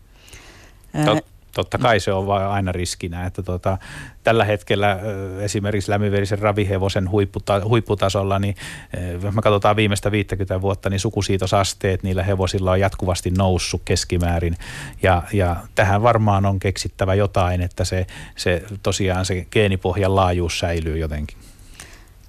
Tot, 1.05 1.25
totta 1.53 1.77
kai 1.77 1.99
se 1.99 2.13
on 2.13 2.27
vaan 2.27 2.49
aina 2.51 2.71
riskinä, 2.71 3.25
että 3.25 3.43
tota, 3.43 3.77
tällä 4.23 4.45
hetkellä 4.45 4.99
esimerkiksi 5.39 5.91
lämmiverisen 5.91 6.39
ravihevosen 6.39 7.09
huipputa, 7.09 7.61
huipputasolla, 7.65 8.39
niin 8.39 8.55
jos 9.23 9.33
me 9.35 9.41
katsotaan 9.41 9.75
viimeistä 9.75 10.11
50 10.11 10.61
vuotta, 10.61 10.89
niin 10.89 10.99
sukusiitosasteet 10.99 12.03
niillä 12.03 12.23
hevosilla 12.23 12.71
on 12.71 12.79
jatkuvasti 12.79 13.31
noussut 13.31 13.81
keskimäärin. 13.85 14.57
Ja, 15.03 15.23
ja 15.33 15.55
tähän 15.75 16.03
varmaan 16.03 16.45
on 16.45 16.59
keksittävä 16.59 17.13
jotain, 17.13 17.61
että 17.61 17.85
se, 17.85 18.07
se 18.35 18.63
tosiaan 18.83 19.25
se 19.25 19.45
geenipohjan 19.51 20.15
laajuus 20.15 20.59
säilyy 20.59 20.97
jotenkin. 20.97 21.37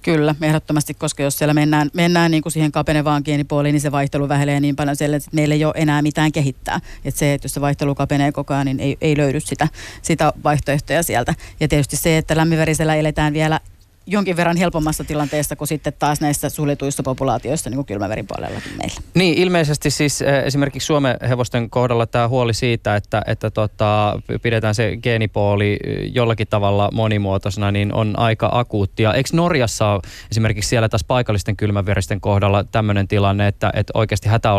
Kyllä, 0.03 0.35
ehdottomasti, 0.41 0.93
koska 0.93 1.23
jos 1.23 1.37
siellä 1.37 1.53
mennään, 1.53 1.89
mennään 1.93 2.31
niin 2.31 2.43
kuin 2.43 2.53
siihen 2.53 2.71
kapenevaan 2.71 3.21
geenipuoliin, 3.25 3.73
niin 3.73 3.81
se 3.81 3.91
vaihtelu 3.91 4.29
vähenee 4.29 4.59
niin 4.59 4.75
paljon 4.75 4.95
siellä, 4.95 5.17
että 5.17 5.29
meillä 5.33 5.55
ei 5.55 5.65
ole 5.65 5.73
enää 5.77 6.01
mitään 6.01 6.31
kehittää. 6.31 6.79
Että 7.05 7.19
se, 7.19 7.33
että 7.33 7.45
jos 7.45 7.53
se 7.53 7.61
vaihtelu 7.61 7.95
kapenee 7.95 8.31
koko 8.31 8.53
ajan, 8.53 8.65
niin 8.65 8.79
ei, 8.79 8.97
ei 9.01 9.17
löydy 9.17 9.39
sitä, 9.39 9.67
sitä 10.01 10.33
vaihtoehtoja 10.43 11.03
sieltä. 11.03 11.35
Ja 11.59 11.67
tietysti 11.67 11.97
se, 11.97 12.17
että 12.17 12.37
lämmiverisellä 12.37 12.95
eletään 12.95 13.33
vielä 13.33 13.59
jonkin 14.07 14.37
verran 14.37 14.57
helpommassa 14.57 15.03
tilanteessa 15.03 15.55
kuin 15.55 15.67
sitten 15.67 15.93
taas 15.99 16.21
näissä 16.21 16.49
suljetuissa 16.49 17.03
populaatioissa 17.03 17.69
niin 17.69 17.77
kuin 17.77 17.85
kylmäverin 17.85 18.27
puolellakin 18.27 18.71
meillä. 18.77 19.01
Niin, 19.13 19.37
ilmeisesti 19.37 19.89
siis 19.89 20.23
esimerkiksi 20.45 20.85
Suomen 20.85 21.17
hevosten 21.29 21.69
kohdalla 21.69 22.05
tämä 22.05 22.27
huoli 22.27 22.53
siitä, 22.53 22.95
että, 22.95 23.21
että 23.27 23.51
tota, 23.51 24.21
pidetään 24.41 24.75
se 24.75 24.97
geenipooli 25.03 25.79
jollakin 26.13 26.47
tavalla 26.47 26.89
monimuotoisena, 26.93 27.71
niin 27.71 27.93
on 27.93 28.19
aika 28.19 28.49
akuuttia. 28.51 29.13
Eikö 29.13 29.29
Norjassa 29.33 29.99
esimerkiksi 30.31 30.69
siellä 30.69 30.89
taas 30.89 31.03
paikallisten 31.03 31.57
kylmäveristen 31.57 32.21
kohdalla 32.21 32.63
tämmöinen 32.63 33.07
tilanne, 33.07 33.47
että, 33.47 33.71
että 33.73 33.91
oikeasti 33.93 34.29
hätä 34.29 34.51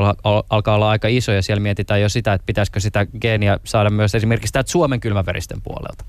alkaa 0.51 0.75
olla 0.75 0.91
aika 0.91 1.09
iso 1.09 1.33
ja 1.33 1.43
siellä 1.43 1.61
mietitään 1.61 2.01
jo 2.01 2.09
sitä, 2.09 2.33
että 2.33 2.47
pitäisikö 2.47 2.81
sitä 2.81 3.07
geeniä 3.21 3.59
saada 3.65 3.91
myös 3.91 4.15
esimerkiksi 4.15 4.53
täältä 4.53 4.71
Suomen 4.71 5.01
kylmäveristen 5.01 5.63
puolelta? 5.63 6.05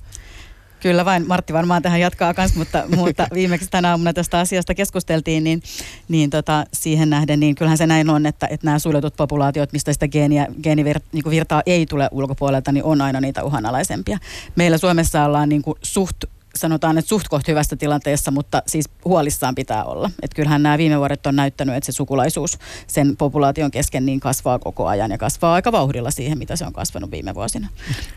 Kyllä 0.86 1.06
vain, 1.06 1.28
Martti 1.28 1.54
varmaan 1.54 1.82
tähän 1.82 2.00
jatkaa 2.00 2.34
myös, 2.38 2.56
mutta, 2.56 2.84
mutta 2.96 3.28
viimeksi 3.34 3.70
tänä 3.72 3.90
aamuna 3.90 4.14
tästä 4.14 4.40
asiasta 4.40 4.74
keskusteltiin, 4.74 5.44
niin, 5.44 5.62
niin 6.08 6.30
tota, 6.30 6.66
siihen 6.74 7.10
nähden, 7.10 7.40
niin 7.40 7.56
kyllähän 7.56 7.78
se 7.78 7.88
näin 7.88 8.10
on, 8.10 8.26
että, 8.26 8.48
että 8.50 8.66
nämä 8.68 8.80
suljetut 8.80 9.16
populaatiot, 9.16 9.74
mistä 9.74 9.94
sitä 9.94 10.08
geeniä, 10.08 10.48
geenivirtaa 10.64 11.62
niin 11.66 11.78
ei 11.78 11.86
tule 11.86 12.10
ulkopuolelta, 12.12 12.72
niin 12.72 12.84
on 12.84 13.02
aina 13.02 13.22
niitä 13.22 13.44
uhanalaisempia. 13.44 14.18
Meillä 14.56 14.78
Suomessa 14.78 15.26
ollaan 15.26 15.50
niin 15.50 15.62
kuin 15.62 15.78
suht 15.82 16.18
sanotaan, 16.56 16.98
että 16.98 17.10
suht 17.10 17.28
koht 17.28 17.48
hyvästä 17.48 17.76
tilanteessa, 17.76 18.32
mutta 18.32 18.64
siis 18.68 18.90
huolissaan 19.06 19.56
pitää 19.56 19.84
olla. 19.84 20.12
Että 20.22 20.36
kyllähän 20.36 20.64
nämä 20.64 20.78
viime 20.78 20.98
vuodet 20.98 21.28
on 21.28 21.36
näyttänyt, 21.36 21.76
että 21.76 21.86
se 21.86 21.92
sukulaisuus 21.92 22.58
sen 22.88 23.18
populaation 23.18 23.72
kesken 23.72 24.06
niin 24.06 24.20
kasvaa 24.20 24.60
koko 24.60 24.88
ajan 24.88 25.12
ja 25.12 25.18
kasvaa 25.18 25.54
aika 25.54 25.72
vauhdilla 25.72 26.12
siihen, 26.12 26.38
mitä 26.38 26.56
se 26.56 26.66
on 26.66 26.74
kasvanut 26.74 27.12
viime 27.12 27.36
vuosina. 27.36 27.70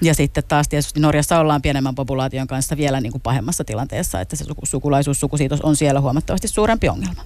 Ja 0.02 0.14
sitten 0.14 0.44
taas 0.48 0.68
tietysti 0.68 1.00
Norjassa 1.00 1.38
ollaan 1.38 1.62
pienemmän 1.62 1.94
populaation 1.94 2.46
kanssa 2.46 2.76
vielä 2.76 3.00
niin 3.00 3.12
kuin 3.12 3.22
pahemmassa 3.22 3.64
tilanteessa, 3.64 4.20
että 4.20 4.36
se 4.36 4.44
sukulaisuus, 4.62 5.20
sukusiitos 5.20 5.60
on 5.60 5.76
siellä 5.76 6.00
huomattavasti 6.00 6.48
suurempi 6.48 6.88
ongelma. 6.88 7.22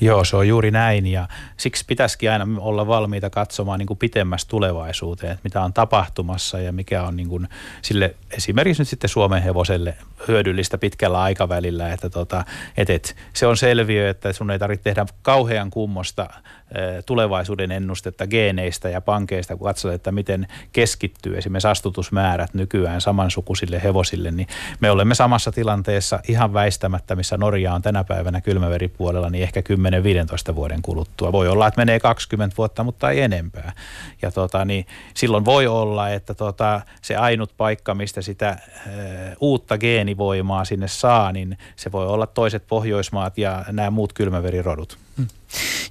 Joo, 0.00 0.24
se 0.24 0.36
on 0.36 0.48
juuri 0.48 0.70
näin 0.70 1.06
ja 1.06 1.28
siksi 1.56 1.84
pitäisikin 1.86 2.30
aina 2.30 2.46
olla 2.58 2.86
valmiita 2.86 3.30
katsomaan 3.30 3.78
niin 3.78 3.86
kuin 3.86 3.98
pitemmässä 3.98 4.48
tulevaisuuteen, 4.48 5.32
että 5.32 5.44
mitä 5.44 5.62
on 5.62 5.72
tapahtumassa 5.72 6.60
ja 6.60 6.72
mikä 6.72 7.02
on 7.02 7.16
niin 7.16 7.28
kuin 7.28 7.48
sille 7.82 8.14
esimerkiksi 8.30 8.80
nyt 8.80 8.88
sitten 8.88 9.10
Suomen 9.10 9.42
hevoselle 9.42 9.96
hyödyllistä 10.28 10.78
pitkällä 10.78 11.22
aikavälillä, 11.22 11.92
että 11.92 12.10
tota, 12.10 12.44
et, 12.76 12.90
et, 12.90 13.16
se 13.32 13.46
on 13.46 13.56
selviö, 13.56 14.10
että 14.10 14.32
sun 14.32 14.50
ei 14.50 14.58
tarvitse 14.58 14.84
tehdä 14.84 15.06
kauhean 15.22 15.70
kummosta 15.70 16.30
tulevaisuuden 17.06 17.72
ennustetta 17.72 18.26
geeneistä 18.26 18.88
ja 18.88 19.00
pankeista, 19.00 19.56
kun 19.56 19.66
katsot, 19.66 19.92
että 19.92 20.12
miten 20.12 20.46
keskittyy 20.72 21.38
esimerkiksi 21.38 21.68
astutusmäärät 21.68 22.54
nykyään 22.54 23.00
samansukuisille 23.00 23.82
hevosille, 23.82 24.30
niin 24.30 24.48
me 24.80 24.90
olemme 24.90 25.14
samassa 25.14 25.52
tilanteessa 25.52 26.20
ihan 26.28 26.52
väistämättä, 26.52 27.16
missä 27.16 27.36
Norja 27.36 27.74
on 27.74 27.82
tänä 27.82 28.04
päivänä 28.04 28.40
kylmäveripuolella, 28.40 29.30
niin 29.30 29.42
ehkä 29.42 29.60
10-15 30.50 30.54
vuoden 30.54 30.82
kuluttua. 30.82 31.32
Voi 31.32 31.48
olla, 31.48 31.66
että 31.66 31.80
menee 31.80 32.00
20 32.00 32.56
vuotta, 32.56 32.84
mutta 32.84 33.10
ei 33.10 33.20
enempää. 33.20 33.72
Ja 34.22 34.30
tota, 34.30 34.64
niin 34.64 34.86
silloin 35.14 35.44
voi 35.44 35.66
olla, 35.66 36.08
että 36.10 36.34
tota, 36.34 36.80
se 37.02 37.16
ainut 37.16 37.52
paikka, 37.56 37.94
mistä 37.94 38.22
sitä 38.22 38.48
äh, 38.48 38.58
uutta 39.40 39.78
geenivoimaa 39.78 40.64
sinne 40.64 40.88
saa, 40.88 41.32
niin 41.32 41.58
se 41.76 41.92
voi 41.92 42.06
olla 42.06 42.26
toiset 42.26 42.66
Pohjoismaat 42.68 43.38
ja 43.38 43.64
nämä 43.72 43.90
muut 43.90 44.12
kylmäverirodut. 44.12 45.07
Hmm. 45.18 45.26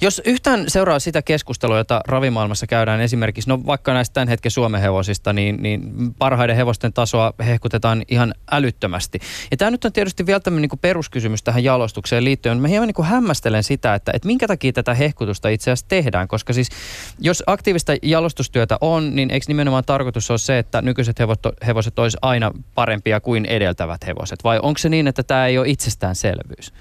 Jos 0.02 0.22
yhtään 0.26 0.63
seuraa 0.68 1.00
sitä 1.00 1.22
keskustelua, 1.22 1.78
jota 1.78 2.02
ravimaailmassa 2.08 2.68
käydään 2.68 3.02
esimerkiksi, 3.02 3.50
no 3.50 3.66
vaikka 3.66 3.94
näistä 3.94 4.13
tämän 4.13 4.28
hetken 4.28 4.52
Suomen 4.52 4.82
hevosista, 4.82 5.34
niin, 5.34 5.63
niin 5.63 5.92
parhaiden 6.20 6.56
hevosten 6.56 6.94
tasoa 6.94 7.34
hehkutetaan 7.46 8.04
ihan 8.08 8.34
älyttömästi. 8.52 9.20
Ja 9.52 9.58
tämä 9.58 9.72
nyt 9.72 9.86
on 9.86 9.94
tietysti 9.94 10.26
vielä 10.26 10.40
tämmöinen 10.40 10.70
niin 10.70 10.80
peruskysymys 10.80 11.44
tähän 11.44 11.63
jalostukseen 11.63 12.24
liittyen. 12.24 12.62
Mä 12.62 12.68
hieman 12.68 12.88
niin 12.98 13.06
hämmästelen 13.06 13.63
sitä, 13.63 13.96
että, 13.96 14.12
että 14.16 14.28
minkä 14.28 14.48
takia 14.48 14.74
tätä 14.74 14.94
hehkutusta 14.94 15.50
itse 15.50 15.72
asiassa 15.72 15.86
tehdään, 15.90 16.28
koska 16.28 16.54
siis 16.54 16.70
jos 17.20 17.44
aktiivista 17.48 17.94
jalostustyötä 18.04 18.78
on, 18.82 19.16
niin 19.16 19.32
eikö 19.32 19.46
nimenomaan 19.48 19.84
tarkoitus 19.86 20.32
ole 20.32 20.40
se, 20.40 20.60
että 20.60 20.82
nykyiset 20.82 21.20
hevoset, 21.20 21.44
hevoset 21.68 22.00
olisi 22.00 22.18
aina 22.22 22.52
parempia 22.76 23.20
kuin 23.20 23.46
edeltävät 23.46 24.08
hevoset, 24.08 24.44
vai 24.44 24.60
onko 24.62 24.78
se 24.78 24.90
niin, 24.90 25.08
että 25.08 25.24
tämä 25.24 25.48
ei 25.48 25.58
ole 25.58 25.70
itsestäänselvyys? 25.70 26.74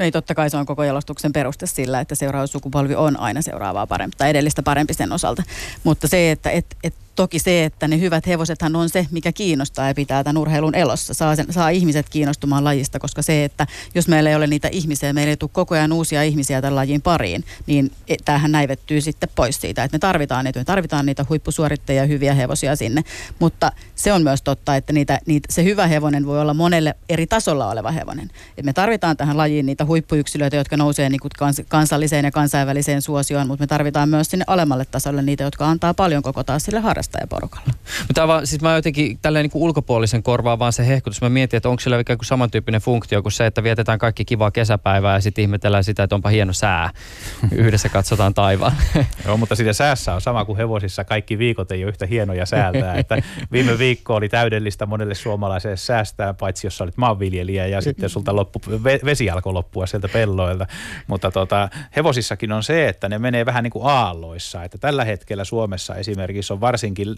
Ei 0.00 0.12
totta 0.12 0.34
kai 0.34 0.50
se 0.50 0.56
on 0.56 0.66
koko 0.66 0.84
jalostuksen 0.84 1.32
peruste 1.32 1.66
sillä, 1.66 2.00
että 2.00 2.14
seuraava 2.14 2.46
sukupolvi 2.46 2.94
on 2.94 3.20
aina 3.20 3.42
seuraavaa 3.42 3.86
parempi 3.86 4.16
tai 4.18 4.30
edellistä 4.30 4.62
parempi 4.62 4.94
sen 4.94 5.12
osalta. 5.12 5.42
Mutta 5.84 6.08
se, 6.08 6.30
että 6.30 6.50
et, 6.50 6.66
et 6.84 6.94
toki 7.16 7.38
se, 7.38 7.64
että 7.64 7.88
ne 7.88 8.00
hyvät 8.00 8.26
hevosethan 8.26 8.76
on 8.76 8.88
se, 8.88 9.06
mikä 9.10 9.32
kiinnostaa 9.32 9.88
ja 9.88 9.94
pitää 9.94 10.24
tämän 10.24 10.40
urheilun 10.40 10.74
elossa. 10.74 11.14
Saa, 11.14 11.36
sen, 11.36 11.46
saa 11.50 11.68
ihmiset 11.68 12.08
kiinnostumaan 12.08 12.64
lajista, 12.64 12.98
koska 12.98 13.22
se, 13.22 13.44
että 13.44 13.66
jos 13.94 14.08
meillä 14.08 14.30
ei 14.30 14.36
ole 14.36 14.46
niitä 14.46 14.68
ihmisiä, 14.72 15.12
meillä 15.12 15.30
ei 15.30 15.36
tule 15.36 15.50
koko 15.52 15.74
ajan 15.74 15.92
uusia 15.92 16.22
ihmisiä 16.22 16.60
tämän 16.62 16.76
lajin 16.76 17.02
pariin, 17.02 17.44
niin 17.66 17.92
e, 18.08 18.16
tämähän 18.24 18.52
näivettyy 18.52 19.00
sitten 19.00 19.28
pois 19.34 19.60
siitä, 19.60 19.84
että 19.84 19.94
me 19.94 19.98
tarvitaan 19.98 20.44
niitä, 20.44 20.60
me 20.60 20.64
tarvitaan 20.64 21.06
niitä 21.06 21.26
huippusuorittajia, 21.28 22.06
hyviä 22.06 22.34
hevosia 22.34 22.76
sinne. 22.76 23.04
Mutta 23.38 23.72
se 23.94 24.12
on 24.12 24.22
myös 24.22 24.42
totta, 24.42 24.76
että 24.76 24.92
niitä, 24.92 25.20
niitä, 25.26 25.52
se 25.52 25.64
hyvä 25.64 25.86
hevonen 25.86 26.26
voi 26.26 26.40
olla 26.40 26.54
monelle 26.54 26.94
eri 27.08 27.26
tasolla 27.26 27.70
oleva 27.70 27.90
hevonen. 27.90 28.30
Et 28.58 28.64
me 28.64 28.72
tarvitaan 28.72 29.16
tähän 29.16 29.36
lajiin 29.36 29.66
niitä 29.66 29.84
huippuyksilöitä, 29.84 30.56
jotka 30.56 30.76
nousee 30.76 31.08
niin 31.08 31.20
kans, 31.38 31.62
kansalliseen 31.68 32.24
ja 32.24 32.30
kansainväliseen 32.30 33.02
suosioon, 33.02 33.46
mutta 33.46 33.62
me 33.62 33.66
tarvitaan 33.66 34.08
myös 34.08 34.30
sinne 34.30 34.44
alemmalle 34.48 34.84
tasolle 34.84 35.22
niitä, 35.22 35.44
jotka 35.44 35.66
antaa 35.66 35.94
paljon 35.94 36.22
koko 36.22 36.44
taas 36.44 36.64
sille 36.64 36.80
harrastukselle 36.80 37.05
harrastajaporukalla. 37.06 37.72
Mutta 38.08 38.28
vaan, 38.28 38.46
siis 38.46 38.62
mä 38.62 38.74
jotenkin 38.74 39.18
tälleen 39.22 39.42
niin 39.42 39.50
kuin 39.50 39.62
ulkopuolisen 39.62 40.22
korvaan 40.22 40.58
vaan 40.58 40.72
se 40.72 40.86
hehkutus. 40.86 41.22
Mä 41.22 41.28
mietin, 41.28 41.56
että 41.56 41.68
onko 41.68 41.80
sillä 41.80 42.00
ikään 42.00 42.18
kuin 42.18 42.26
samantyyppinen 42.26 42.80
funktio 42.80 43.22
kuin 43.22 43.32
se, 43.32 43.46
että 43.46 43.62
vietetään 43.62 43.98
kaikki 43.98 44.24
kivaa 44.24 44.50
kesäpäivää 44.50 45.14
ja 45.14 45.20
sitten 45.20 45.42
ihmetellään 45.42 45.84
sitä, 45.84 46.02
että 46.02 46.14
onpa 46.14 46.28
hieno 46.28 46.52
sää. 46.52 46.90
Yhdessä 47.52 47.88
katsotaan 47.88 48.34
taivaan. 48.34 48.72
Joo, 49.26 49.36
mutta 49.36 49.54
siitä 49.54 49.72
säässä 49.72 50.14
on 50.14 50.20
sama 50.20 50.44
kuin 50.44 50.56
hevosissa. 50.56 51.04
Kaikki 51.04 51.38
viikot 51.38 51.72
ei 51.72 51.84
ole 51.84 51.88
yhtä 51.88 52.06
hienoja 52.06 52.46
säältä. 52.46 52.94
että 52.94 53.22
viime 53.52 53.78
viikko 53.78 54.14
oli 54.14 54.28
täydellistä 54.28 54.86
monelle 54.86 55.14
suomalaiselle 55.14 55.76
säästää, 55.76 56.34
paitsi 56.34 56.66
jos 56.66 56.80
olit 56.80 56.96
maanviljelijä 56.96 57.66
ja 57.66 57.80
sitten 57.80 58.08
sulta 58.08 58.36
loppu, 58.36 58.60
vesi 59.04 59.30
alkoi 59.30 59.52
loppua 59.52 59.86
sieltä 59.86 60.08
pelloilta. 60.08 60.66
Mutta 61.06 61.30
tota, 61.30 61.68
hevosissakin 61.96 62.52
on 62.52 62.62
se, 62.62 62.88
että 62.88 63.08
ne 63.08 63.18
menee 63.18 63.46
vähän 63.46 63.64
niin 63.64 63.70
kuin 63.70 63.86
aalloissa. 63.86 64.64
Että 64.64 64.78
tällä 64.78 65.04
hetkellä 65.04 65.44
Suomessa 65.44 65.94
esimerkiksi 65.94 66.52
on 66.52 66.60
varsinkin 66.60 66.95
varsinkin 66.96 67.16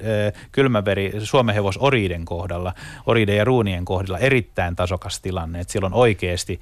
kylmäveri 0.53 1.13
Suomen 1.19 1.55
hevos 1.55 1.79
oriiden 1.79 2.25
kohdalla, 2.25 2.75
oriiden 3.07 3.37
ja 3.37 3.45
ruunien 3.45 3.85
kohdalla 3.85 4.19
erittäin 4.19 4.77
tasokas 4.77 5.21
tilanne. 5.21 5.61
Että 5.61 5.73
siellä 5.73 5.87
on 5.87 5.95
oikeasti 5.95 6.61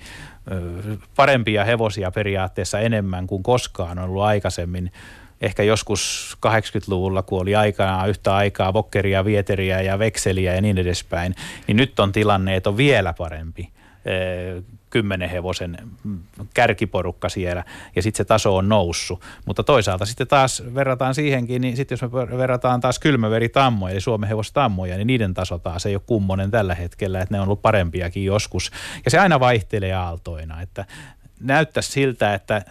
parempia 1.16 1.64
hevosia 1.64 2.10
periaatteessa 2.10 2.80
enemmän 2.80 3.26
kuin 3.26 3.42
koskaan 3.42 3.98
on 3.98 4.04
ollut 4.04 4.22
aikaisemmin 4.22 4.92
ehkä 5.40 5.62
joskus 5.62 6.36
80-luvulla, 6.46 7.22
kun 7.22 7.40
oli 7.40 7.54
aikanaan 7.54 8.08
yhtä 8.08 8.34
aikaa 8.34 8.72
vokkeria, 8.72 9.24
vieteriä 9.24 9.80
ja 9.80 9.98
vekseliä 9.98 10.54
ja 10.54 10.60
niin 10.60 10.78
edespäin, 10.78 11.34
niin 11.66 11.76
nyt 11.76 12.00
on 12.00 12.12
tilanne, 12.12 12.56
että 12.56 12.70
on 12.70 12.76
vielä 12.76 13.12
parempi 13.12 13.68
kymmenen 14.96 15.30
hevosen 15.30 15.78
kärkiporukka 16.54 17.28
siellä 17.28 17.64
ja 17.96 18.02
sitten 18.02 18.16
se 18.16 18.24
taso 18.24 18.56
on 18.56 18.68
noussut. 18.68 19.22
Mutta 19.46 19.62
toisaalta 19.62 20.06
sitten 20.06 20.26
taas 20.26 20.62
verrataan 20.74 21.14
siihenkin, 21.14 21.62
niin 21.62 21.76
sitten 21.76 21.98
jos 22.00 22.12
me 22.12 22.38
verrataan 22.38 22.80
taas 22.80 22.98
kylmäveritammoja 22.98 23.92
eli 23.92 24.00
Suomen 24.00 24.28
hevostammoja, 24.28 24.96
niin 24.96 25.06
niiden 25.06 25.34
taso 25.34 25.58
taas 25.58 25.86
ei 25.86 25.94
ole 25.94 26.02
kummonen 26.06 26.50
tällä 26.50 26.74
hetkellä, 26.74 27.20
että 27.20 27.34
ne 27.34 27.40
on 27.40 27.44
ollut 27.44 27.62
parempiakin 27.62 28.24
joskus. 28.24 28.70
Ja 29.04 29.10
se 29.10 29.18
aina 29.18 29.40
vaihtelee 29.40 29.94
aaltoina, 29.94 30.62
että 30.62 30.84
näyttäisi 31.40 31.92
siltä, 31.92 32.34
että 32.34 32.64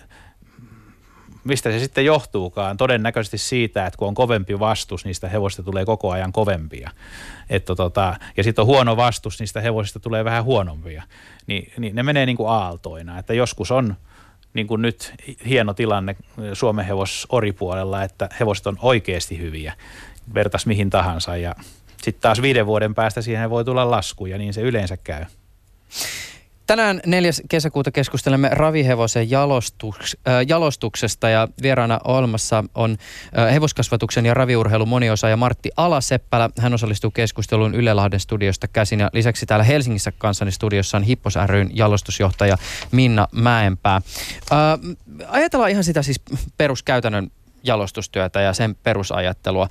mistä 1.43 1.71
se 1.71 1.79
sitten 1.79 2.05
johtuukaan? 2.05 2.77
Todennäköisesti 2.77 3.37
siitä, 3.37 3.85
että 3.85 3.97
kun 3.97 4.07
on 4.07 4.13
kovempi 4.13 4.59
vastus, 4.59 5.05
niistä 5.05 5.29
hevosista 5.29 5.63
tulee 5.63 5.85
koko 5.85 6.11
ajan 6.11 6.31
kovempia. 6.31 6.91
Että 7.49 7.75
tota, 7.75 8.15
ja 8.37 8.43
sitten 8.43 8.61
on 8.61 8.67
huono 8.67 8.97
vastus, 8.97 9.39
niistä 9.39 9.61
hevosista 9.61 9.99
tulee 9.99 10.25
vähän 10.25 10.43
huonompia. 10.43 11.03
Ni, 11.47 11.73
niin 11.77 11.95
ne 11.95 12.03
menee 12.03 12.25
niin 12.25 12.37
kuin 12.37 12.49
aaltoina. 12.49 13.19
Että 13.19 13.33
joskus 13.33 13.71
on 13.71 13.95
niin 14.53 14.67
kuin 14.67 14.81
nyt 14.81 15.13
hieno 15.47 15.73
tilanne 15.73 16.15
Suomen 16.53 16.85
hevos 16.85 17.27
oripuolella, 17.29 18.03
että 18.03 18.29
hevoset 18.39 18.67
on 18.67 18.77
oikeasti 18.81 19.37
hyviä. 19.37 19.73
Vertas 20.33 20.65
mihin 20.65 20.89
tahansa 20.89 21.37
ja 21.37 21.55
sitten 22.03 22.21
taas 22.21 22.41
viiden 22.41 22.65
vuoden 22.65 22.95
päästä 22.95 23.21
siihen 23.21 23.49
voi 23.49 23.65
tulla 23.65 23.91
lasku 23.91 24.25
ja 24.25 24.37
niin 24.37 24.53
se 24.53 24.61
yleensä 24.61 24.97
käy. 24.97 25.25
Tänään 26.67 27.01
4. 27.05 27.31
kesäkuuta 27.49 27.91
keskustelemme 27.91 28.49
ravihevosen 28.51 29.29
jalostuks, 29.29 30.17
äh, 30.27 30.33
jalostuksesta 30.47 31.29
ja 31.29 31.47
vieraana 31.61 31.99
Olmassa 32.03 32.63
on 32.75 32.97
äh, 33.37 33.53
hevoskasvatuksen 33.53 34.25
ja 34.25 34.33
raviurheilun 34.33 34.87
moniosaaja 34.87 35.37
Martti 35.37 35.71
Alaseppälä. 35.77 36.49
Hän 36.59 36.73
osallistuu 36.73 37.11
keskusteluun 37.11 37.75
Yle 37.75 37.93
Lahden 37.93 38.19
studiosta 38.19 38.67
käsin 38.67 38.99
ja 38.99 39.09
lisäksi 39.13 39.45
täällä 39.45 39.63
Helsingissä 39.63 40.11
kanssani 40.11 40.51
studiossa 40.51 40.97
on 40.97 41.03
Hippos 41.03 41.35
ryn 41.45 41.69
jalostusjohtaja 41.73 42.57
Minna 42.91 43.27
Mäenpää. 43.31 43.95
Äh, 43.95 44.59
ajatellaan 45.27 45.71
ihan 45.71 45.83
sitä 45.83 46.01
siis 46.01 46.21
peruskäytännön 46.57 47.31
jalostustyötä 47.65 48.41
ja 48.41 48.53
sen 48.53 48.75
perusajattelua. 48.83 49.67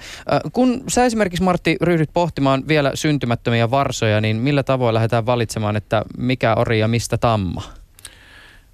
Kun 0.52 0.84
sä 0.88 1.04
esimerkiksi 1.04 1.42
Martti 1.42 1.76
ryhdyt 1.80 2.10
pohtimaan 2.12 2.68
vielä 2.68 2.90
syntymättömiä 2.94 3.70
varsoja, 3.70 4.20
niin 4.20 4.36
millä 4.36 4.62
tavoin 4.62 4.94
lähdetään 4.94 5.26
valitsemaan, 5.26 5.76
että 5.76 6.02
mikä 6.18 6.54
ori 6.54 6.80
ja 6.80 6.88
mistä 6.88 7.18
tamma? 7.18 7.62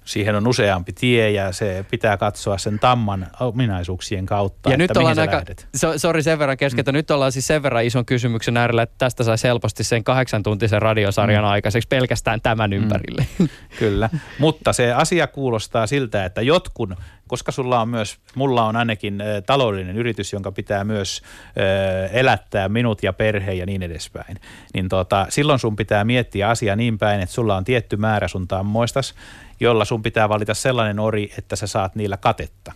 Siihen 0.05 0.35
on 0.35 0.47
useampi 0.47 0.93
tie 0.93 1.31
ja 1.31 1.51
se 1.51 1.85
pitää 1.91 2.17
katsoa 2.17 2.57
sen 2.57 2.79
tamman 2.79 3.27
ominaisuuksien 3.39 4.25
kautta, 4.25 4.69
ja 4.69 4.73
että 4.73 4.83
nyt 4.83 4.97
ollaan 4.97 5.19
aika, 5.19 5.41
so, 5.75 5.97
sori 5.97 6.23
sen 6.23 6.39
verran 6.39 6.57
keskeltä, 6.57 6.91
mm. 6.91 6.95
nyt 6.95 7.11
ollaan 7.11 7.31
siis 7.31 7.47
sen 7.47 7.63
verran 7.63 7.85
ison 7.85 8.05
kysymyksen 8.05 8.57
äärellä, 8.57 8.83
että 8.83 8.95
tästä 8.97 9.23
saisi 9.23 9.47
helposti 9.47 9.83
sen 9.83 10.03
kahdeksan 10.03 10.43
tuntisen 10.43 10.81
radiosarjan 10.81 11.43
mm. 11.43 11.49
aikaiseksi 11.49 11.87
pelkästään 11.87 12.41
tämän 12.41 12.69
mm. 12.69 12.77
ympärille. 12.77 13.25
Kyllä, 13.79 14.09
mutta 14.39 14.73
se 14.73 14.93
asia 14.93 15.27
kuulostaa 15.27 15.87
siltä, 15.87 16.25
että 16.25 16.41
jotkun, 16.41 16.95
koska 17.27 17.51
sulla 17.51 17.81
on 17.81 17.89
myös, 17.89 18.17
mulla 18.35 18.65
on 18.65 18.75
ainakin 18.75 19.23
taloudellinen 19.45 19.97
yritys, 19.97 20.33
jonka 20.33 20.51
pitää 20.51 20.83
myös 20.83 21.21
ä, 21.57 22.07
elättää 22.07 22.69
minut 22.69 23.03
ja 23.03 23.13
perhe 23.13 23.53
ja 23.53 23.65
niin 23.65 23.83
edespäin, 23.83 24.37
niin 24.73 24.89
tota, 24.89 25.25
silloin 25.29 25.59
sun 25.59 25.75
pitää 25.75 26.03
miettiä 26.03 26.49
asia 26.49 26.75
niin 26.75 26.97
päin, 26.97 27.21
että 27.21 27.35
sulla 27.35 27.57
on 27.57 27.63
tietty 27.63 27.97
määrä 27.97 28.27
sun 28.27 28.47
tammoistas, 28.47 29.15
jolla 29.61 29.85
sun 29.85 30.03
pitää 30.03 30.29
valita 30.29 30.53
sellainen 30.53 30.99
ori, 30.99 31.33
että 31.37 31.55
sä 31.55 31.67
saat 31.67 31.95
niillä 31.95 32.17
katetta. 32.17 32.71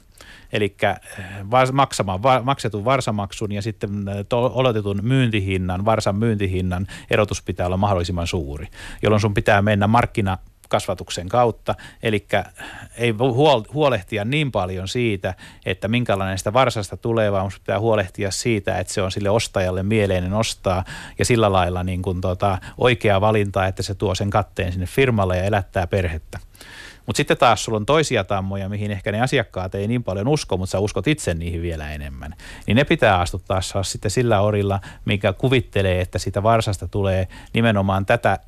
Eli 0.53 0.75
eh, 0.83 0.93
maksamaan, 1.71 2.19
maksetun 2.43 2.85
varsamaksun 2.85 3.51
ja 3.51 3.61
sitten 3.61 3.89
eh, 4.07 4.25
oletetun 4.31 4.99
myyntihinnan, 5.01 5.85
varsan 5.85 6.15
myyntihinnan 6.15 6.87
erotus 7.11 7.41
pitää 7.41 7.65
olla 7.65 7.77
mahdollisimman 7.77 8.27
suuri, 8.27 8.67
jolloin 9.01 9.21
sun 9.21 9.33
pitää 9.33 9.61
mennä 9.61 9.87
markkina 9.87 10.37
kasvatuksen 10.69 11.29
kautta, 11.29 11.75
eli 12.03 12.27
ei 12.97 13.13
huolehtia 13.73 14.25
niin 14.25 14.51
paljon 14.51 14.87
siitä, 14.87 15.33
että 15.65 15.87
minkälainen 15.87 16.37
sitä 16.37 16.53
varsasta 16.53 16.97
tulee, 16.97 17.31
vaan 17.31 17.51
pitää 17.53 17.79
huolehtia 17.79 18.31
siitä, 18.31 18.77
että 18.77 18.93
se 18.93 19.01
on 19.01 19.11
sille 19.11 19.29
ostajalle 19.29 19.83
mieleinen 19.83 20.33
ostaa 20.33 20.83
ja 21.19 21.25
sillä 21.25 21.51
lailla 21.51 21.83
niin 21.83 22.01
kuin 22.01 22.21
tota, 22.21 22.57
oikea 22.77 23.21
valinta, 23.21 23.65
että 23.65 23.83
se 23.83 23.95
tuo 23.95 24.15
sen 24.15 24.29
katteen 24.29 24.71
sinne 24.71 24.85
firmalle 24.85 25.37
ja 25.37 25.43
elättää 25.43 25.87
perhettä. 25.87 26.39
Mutta 27.05 27.17
sitten 27.17 27.37
taas 27.37 27.65
sulla 27.65 27.77
on 27.77 27.85
toisia 27.85 28.23
tammoja, 28.23 28.69
mihin 28.69 28.91
ehkä 28.91 29.11
ne 29.11 29.21
asiakkaat 29.21 29.75
ei 29.75 29.87
niin 29.87 30.03
paljon 30.03 30.27
usko, 30.27 30.57
mutta 30.57 30.71
sä 30.71 30.79
uskot 30.79 31.07
itse 31.07 31.33
niihin 31.33 31.61
vielä 31.61 31.91
enemmän. 31.91 32.35
Niin 32.67 32.75
ne 32.75 32.83
pitää 32.83 33.19
astuttaa 33.19 33.61
sitten 33.81 34.11
sillä 34.11 34.41
orilla, 34.41 34.79
mikä 35.05 35.33
kuvittelee, 35.33 36.01
että 36.01 36.19
sitä 36.19 36.43
varsasta 36.43 36.87
tulee 36.87 37.27
nimenomaan 37.53 38.05
tätä 38.05 38.39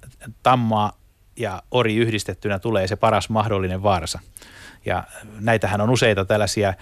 tammaa 0.43 0.97
ja 1.35 1.63
ori 1.71 1.95
yhdistettynä 1.95 2.59
tulee 2.59 2.87
se 2.87 2.95
paras 2.95 3.29
mahdollinen 3.29 3.83
varsa. 3.83 4.19
Ja 4.85 5.03
näitähän 5.39 5.81
on 5.81 5.89
useita 5.89 6.25
tällaisia 6.25 6.73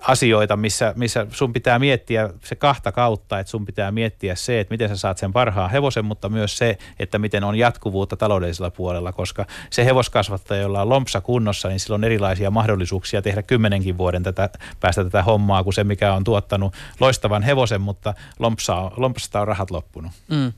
asioita, 0.00 0.56
missä, 0.56 0.92
missä 0.96 1.26
sun 1.30 1.52
pitää 1.52 1.78
miettiä 1.78 2.30
se 2.44 2.54
kahta 2.54 2.92
kautta, 2.92 3.38
että 3.38 3.50
sun 3.50 3.64
pitää 3.64 3.90
miettiä 3.90 4.34
se, 4.34 4.60
että 4.60 4.72
miten 4.74 4.88
sä 4.88 4.96
saat 4.96 5.18
sen 5.18 5.32
parhaan 5.32 5.70
hevosen, 5.70 6.04
mutta 6.04 6.28
myös 6.28 6.58
se, 6.58 6.78
että 6.98 7.18
miten 7.18 7.44
on 7.44 7.56
jatkuvuutta 7.56 8.16
taloudellisella 8.16 8.70
puolella, 8.70 9.12
koska 9.12 9.46
se 9.70 9.84
hevoskasvattaja, 9.84 10.62
jolla 10.62 10.82
on 10.82 10.88
lompsa 10.88 11.20
kunnossa, 11.20 11.68
niin 11.68 11.80
sillä 11.80 11.94
on 11.94 12.04
erilaisia 12.04 12.50
mahdollisuuksia 12.50 13.22
tehdä 13.22 13.42
kymmenenkin 13.42 13.98
vuoden 13.98 14.22
tätä, 14.22 14.50
päästä 14.80 15.04
tätä 15.04 15.22
hommaa 15.22 15.64
kuin 15.64 15.74
se, 15.74 15.84
mikä 15.84 16.14
on 16.14 16.24
tuottanut 16.24 16.74
loistavan 17.00 17.42
hevosen, 17.42 17.80
mutta 17.80 18.14
lompsa, 18.38 18.90
lompsasta 18.96 19.40
on 19.40 19.48
rahat 19.48 19.70
loppunut. 19.70 20.12
Mm. 20.28 20.52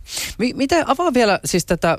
Miten 0.54 0.88
avaa 0.88 1.14
vielä 1.14 1.40
siis 1.44 1.66
tätä 1.66 1.98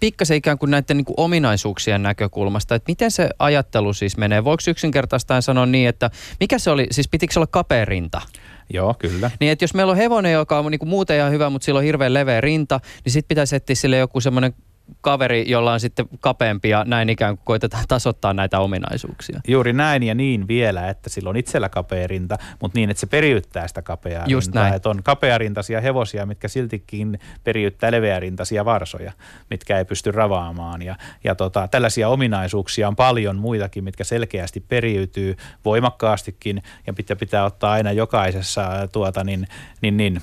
pikkasen 0.00 0.36
ikään 0.36 0.58
kuin 0.58 0.70
näiden 0.70 0.96
niin 0.96 1.04
kuin 1.04 1.14
ominaisuuksien 1.16 2.02
näkökulmasta, 2.02 2.74
että 2.74 2.90
miten 2.90 3.10
se 3.10 3.30
ajattelu 3.38 3.92
siis 3.92 4.16
menee? 4.16 4.44
Voiko 4.44 4.62
yksinkertaistaan 4.68 5.42
sanoa 5.42 5.66
niin, 5.66 5.88
että 5.88 6.10
mikä 6.40 6.58
se 6.62 6.70
oli, 6.70 6.86
siis 6.90 7.08
pitikö 7.08 7.32
se 7.32 7.38
olla 7.38 7.46
kapea 7.46 7.84
rinta? 7.84 8.22
Joo, 8.70 8.94
kyllä. 8.98 9.30
Niin, 9.40 9.52
että 9.52 9.62
jos 9.62 9.74
meillä 9.74 9.90
on 9.90 9.96
hevonen, 9.96 10.32
joka 10.32 10.58
on 10.58 10.70
niin 10.70 10.78
kuin 10.78 10.88
muuten 10.88 11.16
ihan 11.16 11.32
hyvä, 11.32 11.50
mutta 11.50 11.64
sillä 11.64 11.78
on 11.78 11.84
hirveän 11.84 12.14
leveä 12.14 12.40
rinta, 12.40 12.80
niin 13.04 13.12
sitten 13.12 13.28
pitäisi 13.28 13.56
etsiä 13.56 13.76
sille 13.76 13.96
joku 13.96 14.20
semmoinen 14.20 14.54
kaveri, 15.00 15.50
jolla 15.50 15.72
on 15.72 15.80
sitten 15.80 16.08
kapeampi 16.20 16.68
ja 16.68 16.84
näin 16.84 17.08
ikään 17.08 17.36
kuin 17.36 17.44
koitetaan 17.44 17.84
tasoittaa 17.88 18.34
näitä 18.34 18.58
ominaisuuksia. 18.58 19.40
Juuri 19.48 19.72
näin 19.72 20.02
ja 20.02 20.14
niin 20.14 20.48
vielä, 20.48 20.88
että 20.88 21.10
sillä 21.10 21.30
on 21.30 21.36
itsellä 21.36 21.68
kapea 21.68 22.06
rinta, 22.06 22.38
mutta 22.60 22.78
niin, 22.78 22.90
että 22.90 23.00
se 23.00 23.06
periyttää 23.06 23.68
sitä 23.68 23.82
kapeaa 23.82 24.24
Just 24.28 24.46
rintaa. 24.46 24.62
Näin. 24.62 24.74
Että 24.74 24.88
on 24.88 25.02
kapearintaisia 25.02 25.80
hevosia, 25.80 26.26
mitkä 26.26 26.48
siltikin 26.48 27.18
periyttää 27.44 27.92
leveärintaisia 27.92 28.64
varsoja, 28.64 29.12
mitkä 29.50 29.78
ei 29.78 29.84
pysty 29.84 30.10
ravaamaan. 30.10 30.82
Ja, 30.82 30.96
ja 31.24 31.34
tota, 31.34 31.68
tällaisia 31.68 32.08
ominaisuuksia 32.08 32.88
on 32.88 32.96
paljon 32.96 33.36
muitakin, 33.36 33.84
mitkä 33.84 34.04
selkeästi 34.04 34.60
periytyy 34.60 35.36
voimakkaastikin 35.64 36.62
ja 36.86 36.92
pitää, 36.92 37.16
pitää 37.16 37.44
ottaa 37.44 37.72
aina 37.72 37.92
jokaisessa 37.92 38.88
tuota, 38.92 39.24
niin, 39.24 39.48
niin, 39.80 39.96
niin, 39.96 40.22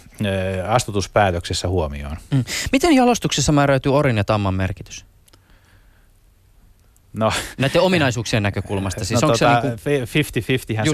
astutuspäätöksessä 0.67 1.67
huomioon. 1.67 2.17
Mm. 2.31 2.43
Miten 2.71 2.95
jalostuksessa 2.95 3.51
määräytyy 3.51 3.95
orin 3.95 4.17
ja 4.17 4.23
tamman 4.23 4.53
merkitys? 4.59 5.05
No. 7.13 7.31
Näiden 7.57 7.81
ominaisuuksien 7.81 8.43
näkökulmasta. 8.43 9.05
Siis 9.05 9.21
no, 9.21 9.27
onko 9.27 9.37
tota, 9.37 9.61
se 9.61 9.61
niin 9.61 9.77
kuin... 9.77 10.07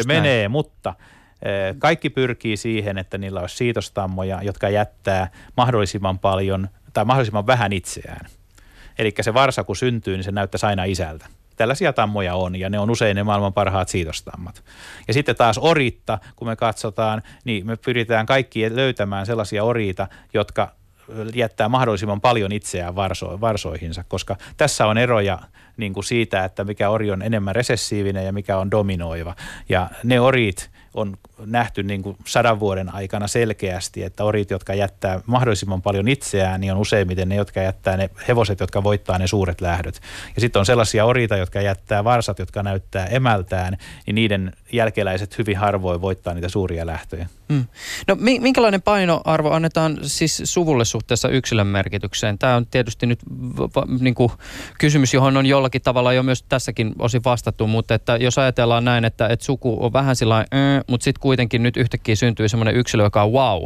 se 0.03 0.07
näin. 0.07 0.23
menee, 0.23 0.47
mutta 0.47 0.93
eh, 1.41 1.75
kaikki 1.79 2.09
pyrkii 2.09 2.57
siihen, 2.57 2.97
että 2.97 3.17
niillä 3.17 3.39
olisi 3.39 3.57
siitostammoja, 3.57 4.41
jotka 4.43 4.69
jättää 4.69 5.31
mahdollisimman 5.57 6.19
paljon 6.19 6.69
tai 6.93 7.05
mahdollisimman 7.05 7.47
vähän 7.47 7.73
itseään. 7.73 8.29
Eli 8.97 9.13
se 9.21 9.33
varsa 9.33 9.63
kun 9.63 9.75
syntyy, 9.75 10.15
niin 10.15 10.23
se 10.23 10.31
näyttäisi 10.31 10.65
aina 10.65 10.83
isältä. 10.83 11.25
Tällaisia 11.55 11.93
tammoja 11.93 12.35
on 12.35 12.55
ja 12.55 12.69
ne 12.69 12.79
on 12.79 12.89
usein 12.89 13.15
ne 13.15 13.23
maailman 13.23 13.53
parhaat 13.53 13.89
siitostammat. 13.89 14.63
Ja 15.07 15.13
sitten 15.13 15.35
taas 15.35 15.57
oritta, 15.57 16.19
kun 16.35 16.47
me 16.47 16.55
katsotaan, 16.55 17.21
niin 17.45 17.67
me 17.67 17.75
pyritään 17.75 18.25
kaikki 18.25 18.75
löytämään 18.75 19.25
sellaisia 19.25 19.63
oriita, 19.63 20.07
jotka 20.33 20.75
jättää 21.33 21.69
mahdollisimman 21.69 22.21
paljon 22.21 22.51
itseään 22.51 22.95
varso, 22.95 23.41
varsoihinsa, 23.41 24.03
koska 24.07 24.35
tässä 24.57 24.87
on 24.87 24.97
eroja 24.97 25.39
niin 25.77 25.93
kuin 25.93 26.03
siitä, 26.03 26.45
että 26.45 26.63
mikä 26.63 26.89
ori 26.89 27.11
on 27.11 27.21
enemmän 27.21 27.55
resessiivinen 27.55 28.25
ja 28.25 28.33
mikä 28.33 28.57
on 28.57 28.71
dominoiva. 28.71 29.35
Ja 29.69 29.89
ne 30.03 30.19
orit 30.19 30.69
on 30.93 31.17
nähty 31.45 31.83
niin 31.83 32.03
kuin 32.03 32.17
sadan 32.25 32.59
vuoden 32.59 32.95
aikana 32.95 33.27
selkeästi, 33.27 34.03
että 34.03 34.23
orit, 34.23 34.51
jotka 34.51 34.73
jättää 34.73 35.19
mahdollisimman 35.25 35.81
paljon 35.81 36.07
itseään, 36.07 36.61
niin 36.61 36.73
on 36.73 36.79
useimmiten 36.79 37.29
ne, 37.29 37.35
jotka 37.35 37.61
jättää 37.61 37.97
ne 37.97 38.09
hevoset, 38.27 38.59
jotka 38.59 38.83
voittaa 38.83 39.17
ne 39.17 39.27
suuret 39.27 39.61
lähdöt. 39.61 40.01
Ja 40.35 40.41
sitten 40.41 40.59
on 40.59 40.65
sellaisia 40.65 41.05
orita, 41.05 41.37
jotka 41.37 41.61
jättää 41.61 42.03
varsat, 42.03 42.39
jotka 42.39 42.63
näyttää 42.63 43.05
emältään, 43.05 43.77
niin 44.05 44.15
niiden 44.15 44.53
jälkeläiset 44.71 45.37
hyvin 45.37 45.57
harvoin 45.57 46.01
voittaa 46.01 46.33
niitä 46.33 46.49
suuria 46.49 46.85
lähtöjä. 46.85 47.27
Mm. 47.49 47.65
No 48.07 48.15
minkälainen 48.19 48.81
painoarvo 48.81 49.51
annetaan 49.51 49.97
siis 50.01 50.41
suvulle 50.43 50.85
suhteessa 50.85 51.29
yksilön 51.29 51.67
merkitykseen? 51.67 52.39
Tämä 52.39 52.55
on 52.55 52.65
tietysti 52.65 53.05
nyt 53.05 53.19
niin 53.99 54.15
kuin 54.15 54.31
kysymys, 54.79 55.13
johon 55.13 55.37
on 55.37 55.45
jollakin 55.45 55.81
tavalla 55.81 56.13
jo 56.13 56.23
myös 56.23 56.43
tässäkin 56.43 56.93
osin 56.99 57.21
vastattu, 57.25 57.67
mutta 57.67 57.95
että 57.95 58.17
jos 58.17 58.37
ajatellaan 58.37 58.85
näin, 58.85 59.05
että, 59.05 59.27
että 59.27 59.45
suku 59.45 59.85
on 59.85 59.93
vähän 59.93 60.15
sillä 60.15 60.37
äh, 60.37 60.45
mutta 60.87 61.03
sitten 61.03 61.21
kuitenkin 61.21 61.63
nyt 61.63 61.77
yhtäkkiä 61.77 62.15
syntyy 62.15 62.49
semmoinen 62.49 62.75
yksilö, 62.75 63.03
joka 63.03 63.23
on 63.23 63.31
wow, 63.31 63.63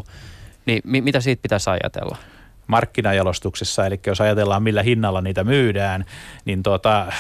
niin 0.66 0.82
mi- 0.84 1.02
mitä 1.02 1.22
siitä 1.22 1.42
pitäisi 1.42 1.70
ajatella? 1.70 2.18
markkinajalostuksessa, 2.70 3.86
eli 3.86 4.00
jos 4.08 4.22
ajatellaan 4.22 4.64
millä 4.64 4.84
hinnalla 4.84 5.22
niitä 5.22 5.44
myydään, 5.44 6.06
niin 6.46 6.64
tuota, 6.64 7.12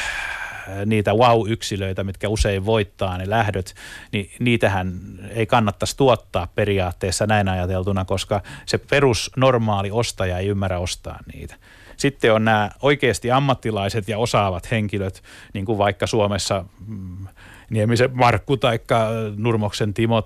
niitä 0.86 1.14
wow-yksilöitä, 1.14 2.04
mitkä 2.04 2.30
usein 2.30 2.66
voittaa 2.66 3.18
ne 3.18 3.30
lähdöt, 3.30 3.76
niin 4.12 4.32
niitähän 4.40 5.00
ei 5.30 5.46
kannattaisi 5.46 5.98
tuottaa 5.98 6.48
periaatteessa 6.56 7.28
näin 7.28 7.50
ajateltuna, 7.50 8.06
koska 8.06 8.42
se 8.66 8.78
perus 8.78 9.32
normaali 9.38 9.92
ostaja 9.92 10.38
ei 10.38 10.48
ymmärrä 10.48 10.80
ostaa 10.80 11.20
niitä. 11.34 11.56
Sitten 11.98 12.34
on 12.34 12.46
nämä 12.46 12.70
oikeasti 12.82 13.32
ammattilaiset 13.32 14.08
ja 14.08 14.18
osaavat 14.18 14.72
henkilöt, 14.72 15.24
niin 15.54 15.66
kuin 15.66 15.78
vaikka 15.78 16.08
Suomessa 16.08 16.66
mm, 16.88 17.28
Niemisen 17.70 18.10
Markku 18.14 18.58
taikka 18.58 19.10
Nurmoksen 19.38 19.94
Timo 19.94 20.22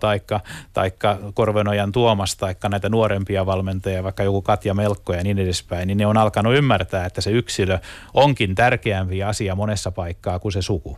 taikka 0.73 1.17
Korvenojan 1.33 1.91
Tuomas 1.91 2.35
taikka 2.35 2.69
näitä 2.69 2.89
nuorempia 2.89 3.45
valmentajia, 3.45 4.03
vaikka 4.03 4.23
joku 4.23 4.41
Katja 4.41 4.73
Melkko 4.73 5.13
ja 5.13 5.23
niin 5.23 5.39
edespäin, 5.39 5.87
niin 5.87 5.97
ne 5.97 6.05
on 6.05 6.17
alkanut 6.17 6.55
ymmärtää, 6.55 7.05
että 7.05 7.21
se 7.21 7.31
yksilö 7.31 7.79
onkin 8.13 8.55
tärkeämpi 8.55 9.23
asia 9.23 9.55
monessa 9.55 9.91
paikkaa 9.91 10.39
kuin 10.39 10.51
se 10.51 10.61
suku. 10.61 10.97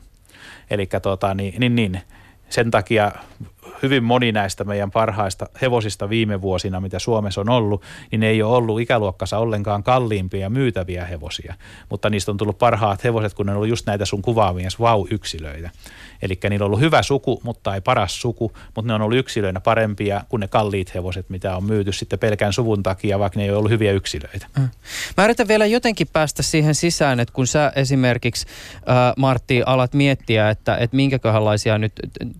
Eli 0.69 0.89
tota, 1.01 1.33
niin, 1.33 1.53
niin, 1.59 1.75
niin, 1.75 2.01
sen 2.49 2.71
takia 2.71 3.11
hyvin 3.83 4.03
moni 4.03 4.31
näistä 4.31 4.63
meidän 4.63 4.91
parhaista 4.91 5.45
hevosista 5.61 6.09
viime 6.09 6.41
vuosina, 6.41 6.79
mitä 6.79 6.99
Suomessa 6.99 7.41
on 7.41 7.49
ollut, 7.49 7.81
niin 8.11 8.19
ne 8.19 8.27
ei 8.27 8.43
ole 8.43 8.57
ollut 8.57 8.81
ikäluokkansa 8.81 9.37
ollenkaan 9.37 9.83
kalliimpia 9.83 10.39
ja 10.39 10.49
myytäviä 10.49 11.05
hevosia. 11.05 11.53
Mutta 11.89 12.09
niistä 12.09 12.31
on 12.31 12.37
tullut 12.37 12.57
parhaat 12.57 13.03
hevoset, 13.03 13.33
kun 13.33 13.45
ne 13.45 13.51
on 13.51 13.55
ollut 13.55 13.69
just 13.69 13.85
näitä 13.85 14.05
sun 14.05 14.21
kuvaamia 14.21 14.69
vau-yksilöitä. 14.79 15.69
Eli 16.21 16.39
niillä 16.49 16.63
on 16.63 16.67
ollut 16.67 16.79
hyvä 16.79 17.03
suku, 17.03 17.41
mutta 17.43 17.75
ei 17.75 17.81
paras 17.81 18.21
suku, 18.21 18.51
mutta 18.75 18.87
ne 18.87 18.93
on 18.93 19.01
ollut 19.01 19.17
yksilöinä 19.17 19.59
parempia 19.59 20.21
kuin 20.29 20.39
ne 20.39 20.47
kalliit 20.47 20.93
hevoset, 20.93 21.29
mitä 21.29 21.57
on 21.57 21.63
myyty 21.63 21.91
sitten 21.91 22.19
pelkän 22.19 22.53
suvun 22.53 22.83
takia, 22.83 23.19
vaikka 23.19 23.39
ne 23.39 23.43
ei 23.43 23.49
ole 23.49 23.57
ollut 23.57 23.71
hyviä 23.71 23.91
yksilöitä. 23.91 24.47
Mm. 24.57 24.69
Mä 25.17 25.23
yritän 25.23 25.47
vielä 25.47 25.65
jotenkin 25.65 26.07
päästä 26.13 26.43
siihen 26.43 26.75
sisään, 26.75 27.19
että 27.19 27.33
kun 27.33 27.47
sä 27.47 27.71
esimerkiksi, 27.75 28.45
äh, 28.75 29.13
Martti, 29.17 29.63
alat 29.65 29.93
miettiä, 29.93 30.49
että, 30.49 30.77
että 30.77 30.95
minkäköhänlaisia 30.95 31.77
nyt 31.77 31.93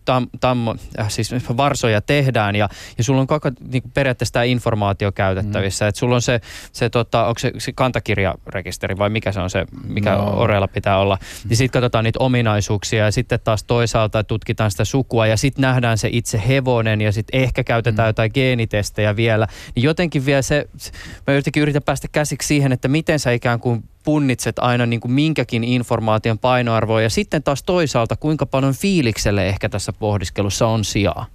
tam, 0.06 0.28
tam, 0.40 0.68
äh, 1.00 1.10
siis 1.10 1.25
varsoja 1.58 2.02
tehdään 2.02 2.56
ja, 2.56 2.70
ja 2.98 3.04
sulla 3.04 3.22
on 3.22 3.28
koko 3.28 3.52
niin 3.72 3.82
kuin 3.82 3.92
periaatteessa 3.92 4.34
tämä 4.34 4.44
informaatio 4.44 5.12
käytettävissä, 5.12 5.86
mm. 5.86 5.90
että 5.90 6.00
sulla 6.00 6.16
on 6.16 6.22
se, 6.22 6.42
se 6.72 6.90
tota, 6.90 7.26
onko 7.26 7.40
se, 7.40 7.52
se 7.58 7.74
kantakirjarekisteri 7.74 8.98
vai 8.98 9.10
mikä 9.10 9.32
se 9.32 9.40
on 9.40 9.50
se, 9.50 9.66
mikä 9.88 10.12
no. 10.12 10.34
Oreella 10.38 10.68
pitää 10.68 10.98
olla, 10.98 11.18
ja 11.50 11.56
sitten 11.56 11.82
katsotaan 11.82 12.04
niitä 12.04 12.20
ominaisuuksia 12.20 13.06
ja 13.06 13.12
sitten 13.12 13.40
taas 13.44 13.64
toisaalta 13.64 14.24
tutkitaan 14.24 14.72
sitä 14.72 14.86
sukua 14.86 15.28
ja 15.28 15.38
sitten 15.38 15.62
nähdään 15.62 15.98
se 15.98 16.10
itse 16.12 16.42
hevonen 16.48 17.02
ja 17.02 17.12
sitten 17.12 17.42
ehkä 17.42 17.64
käytetään 17.64 18.08
mm. 18.08 18.10
jotain 18.10 18.32
geenitestejä 18.34 19.16
vielä. 19.16 19.48
Niin 19.76 19.84
jotenkin 19.84 20.26
vielä 20.26 20.42
se, 20.42 20.70
mä 21.28 21.34
jotenkin 21.34 21.62
yritän 21.62 21.84
päästä 21.84 22.08
käsiksi 22.12 22.48
siihen, 22.48 22.72
että 22.72 22.88
miten 22.88 23.20
sä 23.20 23.32
ikään 23.32 23.60
kuin 23.60 23.84
punnitset 24.06 24.60
aina 24.60 24.86
niin 24.86 25.00
kuin 25.00 25.12
minkäkin 25.12 25.64
informaation 25.64 26.40
painoarvoa 26.40 27.02
ja 27.02 27.10
sitten 27.10 27.44
taas 27.44 27.64
toisaalta 27.64 28.16
kuinka 28.16 28.46
paljon 28.46 28.74
fiilikselle 28.74 29.48
ehkä 29.48 29.70
tässä 29.70 29.94
pohdiskelussa 29.94 30.68
on 30.68 30.86
sijaa? 30.86 31.26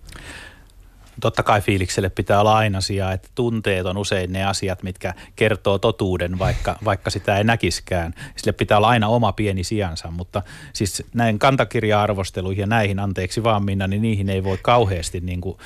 Totta 1.20 1.42
kai 1.42 1.60
fiilikselle 1.60 2.08
pitää 2.08 2.40
olla 2.40 2.56
aina 2.56 2.80
sijaa, 2.80 3.12
että 3.12 3.28
tunteet 3.34 3.86
on 3.86 3.96
usein 3.96 4.32
ne 4.32 4.44
asiat, 4.44 4.82
mitkä 4.82 5.14
kertoo 5.36 5.78
totuuden, 5.78 6.38
vaikka, 6.38 6.76
vaikka 6.84 7.10
sitä 7.10 7.36
ei 7.36 7.44
näkiskään. 7.44 8.14
Sille 8.36 8.52
pitää 8.52 8.76
olla 8.76 8.88
aina 8.88 9.08
oma 9.08 9.32
pieni 9.32 9.64
sijansa, 9.64 10.10
mutta 10.10 10.42
siis 10.72 11.02
näin 11.14 11.38
kantakirja-arvosteluihin 11.38 12.60
ja 12.60 12.66
näihin, 12.66 12.98
anteeksi 12.98 13.42
vaan 13.42 13.64
Minna, 13.64 13.86
niin 13.86 14.02
niihin 14.02 14.28
ei 14.28 14.44
voi 14.44 14.58
kauheasti 14.62 15.20
niin 15.20 15.40
kuin, 15.40 15.58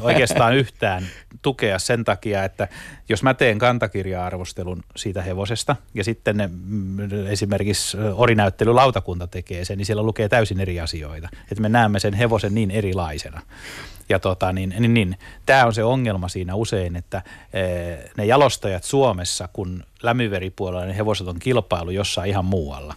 oikeastaan 0.00 0.54
yhtään 0.64 1.06
tukea 1.42 1.78
sen 1.78 2.04
takia, 2.04 2.44
että 2.44 2.68
jos 3.08 3.22
mä 3.22 3.34
teen 3.34 3.58
kantakirja-arvostelun 3.58 4.82
siitä 4.96 5.22
hevosesta 5.22 5.76
ja 5.94 6.04
sitten 6.04 6.36
ne, 6.36 6.50
mm, 6.52 7.26
esimerkiksi 7.26 7.96
orinäyttelylautakunta 8.14 9.26
tekee 9.26 9.64
sen, 9.64 9.78
niin 9.78 9.86
siellä 9.86 10.02
lukee 10.02 10.28
täysin 10.28 10.60
eri 10.60 10.80
asioita. 10.80 11.28
Että 11.42 11.62
me 11.62 11.68
näemme 11.68 11.98
sen 11.98 12.14
hevosen 12.14 12.54
niin 12.54 12.70
erilaisena. 12.70 13.40
Ja 14.08 14.18
tota, 14.18 14.52
niin, 14.52 14.74
niin, 14.78 14.94
niin, 14.94 15.18
tämä 15.46 15.64
on 15.64 15.74
se 15.74 15.84
ongelma 15.84 16.28
siinä 16.28 16.54
usein, 16.54 16.96
että 16.96 17.22
e, 17.52 17.62
ne 18.16 18.24
jalostajat 18.26 18.84
Suomessa, 18.84 19.48
kun 19.52 19.84
lämiveripuolella 20.02 20.86
ne 20.86 20.96
hevoset 20.96 21.28
on 21.28 21.38
kilpailu 21.38 21.90
jossain 21.90 22.30
ihan 22.30 22.44
muualla 22.44 22.94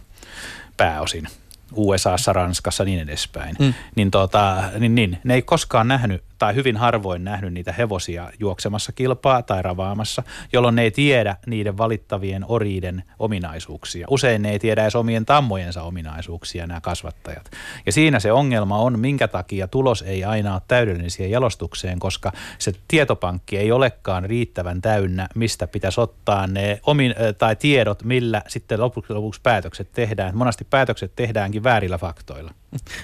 pääosin– 0.76 1.28
USAssa, 1.72 2.32
Ranskassa 2.32 2.84
niin 2.84 3.00
edespäin, 3.00 3.56
mm. 3.58 3.74
niin, 3.94 4.10
tota, 4.10 4.62
niin, 4.78 4.94
niin 4.94 5.18
ne 5.24 5.34
ei 5.34 5.42
koskaan 5.42 5.88
nähnyt 5.88 6.22
tai 6.38 6.54
hyvin 6.54 6.76
harvoin 6.76 7.24
nähnyt 7.24 7.52
niitä 7.52 7.72
hevosia 7.72 8.30
juoksemassa 8.38 8.92
kilpaa 8.92 9.42
tai 9.42 9.62
ravaamassa, 9.62 10.22
jolloin 10.52 10.74
ne 10.74 10.82
ei 10.82 10.90
tiedä 10.90 11.36
niiden 11.46 11.78
valittavien 11.78 12.44
oriiden 12.48 13.02
ominaisuuksia. 13.18 14.06
Usein 14.10 14.42
ne 14.42 14.50
ei 14.50 14.58
tiedä 14.58 14.82
edes 14.82 14.96
omien 14.96 15.26
tammojensa 15.26 15.82
ominaisuuksia 15.82 16.66
nämä 16.66 16.80
kasvattajat. 16.80 17.50
Ja 17.86 17.92
siinä 17.92 18.20
se 18.20 18.32
ongelma 18.32 18.78
on, 18.78 18.98
minkä 18.98 19.28
takia 19.28 19.68
tulos 19.68 20.02
ei 20.02 20.24
aina 20.24 20.54
ole 20.54 20.62
täydellinen 20.68 21.10
siihen 21.10 21.30
jalostukseen, 21.30 21.98
koska 21.98 22.32
se 22.58 22.72
tietopankki 22.88 23.58
ei 23.58 23.72
olekaan 23.72 24.24
riittävän 24.24 24.80
täynnä, 24.80 25.28
mistä 25.34 25.66
pitäisi 25.66 26.00
ottaa 26.00 26.46
ne 26.46 26.80
omin, 26.86 27.14
tai 27.38 27.56
tiedot, 27.56 28.02
millä 28.04 28.42
sitten 28.48 28.80
lopuksi, 28.80 29.12
lopuksi 29.12 29.40
päätökset 29.42 29.92
tehdään. 29.92 30.36
Monasti 30.36 30.66
päätökset 30.70 31.12
tehdäänkin 31.16 31.64
väärillä 31.64 31.98
faktoilla. 31.98 32.54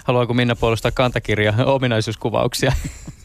Haluaako 0.05 0.35
Minna 0.35 0.57
puolustaa 0.57 0.91
kantakirja 0.91 1.55
ominaisuuskuvauksia? 1.67 2.73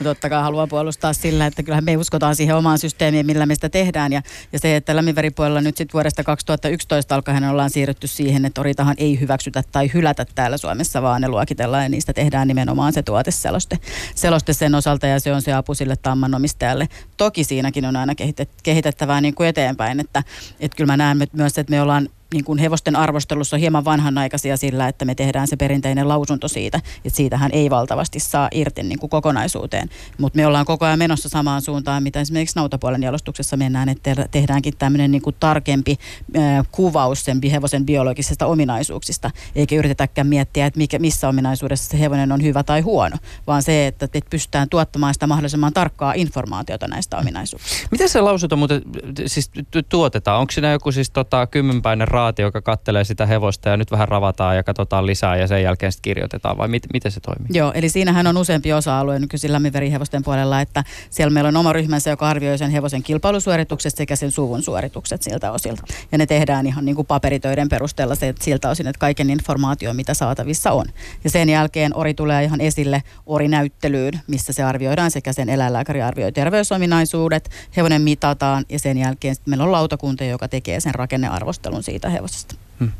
No 0.00 0.04
totta 0.04 0.28
kai 0.28 0.42
haluan 0.42 0.68
puolustaa 0.68 1.12
sillä, 1.12 1.46
että 1.46 1.62
kyllähän 1.62 1.84
me 1.84 1.96
uskotaan 1.96 2.36
siihen 2.36 2.56
omaan 2.56 2.78
systeemiin, 2.78 3.26
millä 3.26 3.46
me 3.46 3.54
sitä 3.54 3.68
tehdään. 3.68 4.12
Ja, 4.12 4.22
ja 4.52 4.58
se, 4.58 4.76
että 4.76 4.96
lämminveripuolella 4.96 5.60
nyt 5.60 5.76
sitten 5.76 5.92
vuodesta 5.92 6.24
2011 6.24 7.14
alkaen 7.14 7.44
ollaan 7.44 7.70
siirrytty 7.70 8.06
siihen, 8.06 8.44
että 8.44 8.60
oritahan 8.60 8.94
ei 8.98 9.20
hyväksytä 9.20 9.62
tai 9.72 9.90
hylätä 9.94 10.26
täällä 10.34 10.56
Suomessa, 10.56 11.02
vaan 11.02 11.20
ne 11.20 11.28
luokitellaan 11.28 11.82
ja 11.82 11.88
niistä 11.88 12.12
tehdään 12.12 12.48
nimenomaan 12.48 12.92
se 12.92 13.02
tuoteseloste 13.02 13.78
seloste 14.14 14.52
sen 14.52 14.74
osalta 14.74 15.06
ja 15.06 15.20
se 15.20 15.32
on 15.32 15.42
se 15.42 15.52
apu 15.52 15.74
sille 15.74 15.96
tammanomistajalle. 15.96 16.88
Toki 17.16 17.44
siinäkin 17.44 17.84
on 17.84 17.96
aina 17.96 18.14
kehitettävää 18.62 19.20
niin 19.20 19.34
kuin 19.34 19.48
eteenpäin, 19.48 20.00
että, 20.00 20.22
että 20.60 20.76
kyllä 20.76 20.92
mä 20.92 20.96
näen 20.96 21.18
myös, 21.32 21.58
että 21.58 21.70
me 21.70 21.82
ollaan 21.82 22.08
niin 22.32 22.44
kuin 22.44 22.58
hevosten 22.58 22.96
arvostelussa 22.96 23.56
hieman 23.56 23.84
vanhanaikaisia 23.84 24.56
sillä, 24.56 24.88
että 24.88 25.04
me 25.04 25.14
tehdään 25.14 25.48
se 25.48 25.56
perinteinen 25.56 26.08
lausunto 26.08 26.48
siitä, 26.48 26.80
että 27.04 27.16
siitähän 27.16 27.50
ei 27.52 27.70
valtavasti 27.70 28.20
saa 28.20 28.48
irti 28.52 28.82
niin 28.82 28.98
kuin 28.98 29.10
kokonaisuuteen. 29.10 29.88
Mutta 30.18 30.36
me 30.36 30.46
ollaan 30.46 30.64
koko 30.64 30.84
ajan 30.84 30.98
menossa 30.98 31.28
samaan 31.28 31.62
suuntaan, 31.62 32.02
mitä 32.02 32.20
esimerkiksi 32.20 32.56
nautapuolen 32.56 33.02
jalostuksessa 33.02 33.56
mennään, 33.56 33.88
että 33.88 34.28
tehdäänkin 34.30 34.76
tämmöinen 34.78 35.10
niin 35.10 35.22
kuin 35.22 35.36
tarkempi 35.40 35.96
äh, 36.38 36.66
kuvaus 36.72 37.24
sen 37.24 37.40
hevosen 37.52 37.86
biologisista 37.86 38.46
ominaisuuksista, 38.46 39.30
eikä 39.54 39.76
yritetäkään 39.76 40.26
miettiä, 40.26 40.66
että 40.66 40.78
mikä, 40.78 40.98
missä 40.98 41.28
ominaisuudessa 41.28 41.90
se 41.90 42.00
hevonen 42.00 42.32
on 42.32 42.42
hyvä 42.42 42.62
tai 42.62 42.80
huono, 42.80 43.16
vaan 43.46 43.62
se, 43.62 43.86
että, 43.86 44.04
että 44.04 44.30
pystytään 44.30 44.68
tuottamaan 44.68 45.14
sitä 45.14 45.26
mahdollisimman 45.26 45.72
tarkkaa 45.72 46.12
informaatiota 46.16 46.88
näistä 46.88 47.16
ominaisuuksista. 47.18 47.88
Miten 47.90 48.08
se 48.08 48.20
lausunto 48.20 48.56
muuten 48.56 48.82
siis 49.26 49.50
tuotetaan? 49.88 50.40
Onko 50.40 50.50
siinä 50.50 50.72
joku 50.72 50.92
siis 50.92 51.10
tota, 51.10 51.46
kymmenpäinen 51.46 52.08
ra- 52.08 52.23
raati, 52.24 52.42
joka 52.42 52.62
kattelee 52.62 53.04
sitä 53.04 53.26
hevosta 53.26 53.68
ja 53.68 53.76
nyt 53.76 53.90
vähän 53.90 54.08
ravataan 54.08 54.56
ja 54.56 54.62
katsotaan 54.62 55.06
lisää 55.06 55.36
ja 55.36 55.46
sen 55.46 55.62
jälkeen 55.62 55.92
sitten 55.92 56.02
kirjoitetaan 56.10 56.58
vai 56.58 56.68
mit, 56.68 56.82
miten 56.92 57.12
se 57.12 57.20
toimii? 57.20 57.46
Joo, 57.50 57.72
eli 57.72 57.88
siinähän 57.88 58.26
on 58.26 58.36
useampi 58.36 58.72
osa-alue 58.72 59.18
nykyisin 59.18 59.52
lämminverihevosten 59.52 60.22
puolella, 60.22 60.60
että 60.60 60.84
siellä 61.10 61.30
meillä 61.30 61.48
on 61.48 61.56
oma 61.56 61.72
ryhmänsä, 61.72 62.10
joka 62.10 62.28
arvioi 62.28 62.58
sen 62.58 62.70
hevosen 62.70 63.02
kilpailusuoritukset 63.02 63.96
sekä 63.96 64.16
sen 64.16 64.30
suvun 64.30 64.62
suoritukset 64.62 65.22
siltä 65.22 65.52
osilta. 65.52 65.82
Ja 66.12 66.18
ne 66.18 66.26
tehdään 66.26 66.66
ihan 66.66 66.84
niin 66.84 66.96
kuin 66.96 67.06
paperitöiden 67.06 67.68
perusteella 67.68 68.14
se, 68.14 68.34
siltä 68.40 68.70
osin, 68.70 68.86
että 68.86 68.98
kaiken 68.98 69.30
informaatio, 69.30 69.94
mitä 69.94 70.14
saatavissa 70.14 70.72
on. 70.72 70.86
Ja 71.24 71.30
sen 71.30 71.48
jälkeen 71.48 71.96
ori 71.96 72.14
tulee 72.14 72.44
ihan 72.44 72.60
esille 72.60 73.02
orinäyttelyyn, 73.26 74.20
missä 74.26 74.52
se 74.52 74.62
arvioidaan 74.62 75.10
sekä 75.10 75.32
sen 75.32 75.48
eläinlääkäri 75.48 76.02
arvioi 76.02 76.32
terveysominaisuudet, 76.32 77.50
hevonen 77.76 78.02
mitataan 78.02 78.64
ja 78.68 78.78
sen 78.78 78.98
jälkeen 78.98 79.36
meillä 79.46 79.64
on 79.64 79.72
lautakunta, 79.72 80.24
joka 80.24 80.48
tekee 80.48 80.80
sen 80.80 80.94
rakennearvostelun 80.94 81.82
siitä 81.82 82.03
hevosesta. 82.10 82.54
Hmm. 82.80 82.92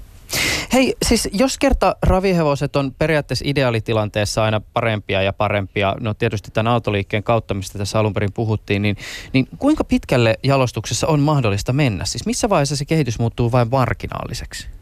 Hei, 0.73 0.95
siis 1.03 1.29
jos 1.33 1.59
kerta 1.59 1.97
ravihevoset 2.03 2.77
on 2.77 2.93
periaatteessa 2.99 3.45
ideaalitilanteessa 3.49 4.45
aina 4.45 4.61
parempia 4.73 5.23
ja 5.23 5.33
parempia, 5.33 5.97
no 6.01 6.15
tietysti 6.15 6.51
tämän 6.51 6.73
autoliikkeen 6.73 7.23
kautta, 7.23 7.55
mistä 7.55 7.79
tässä 7.79 7.99
alun 7.99 8.15
perin 8.15 8.33
puhuttiin, 8.33 8.83
niin, 8.83 8.97
niin 9.33 9.49
kuinka 9.59 9.85
pitkälle 9.85 10.39
jalostuksessa 10.43 11.07
on 11.07 11.21
mahdollista 11.21 11.73
mennä? 11.73 12.05
Siis 12.05 12.27
missä 12.27 12.49
vaiheessa 12.49 12.77
se 12.77 12.85
kehitys 12.85 13.19
muuttuu 13.19 13.53
vain 13.53 13.69
marginaaliseksi? 13.71 14.74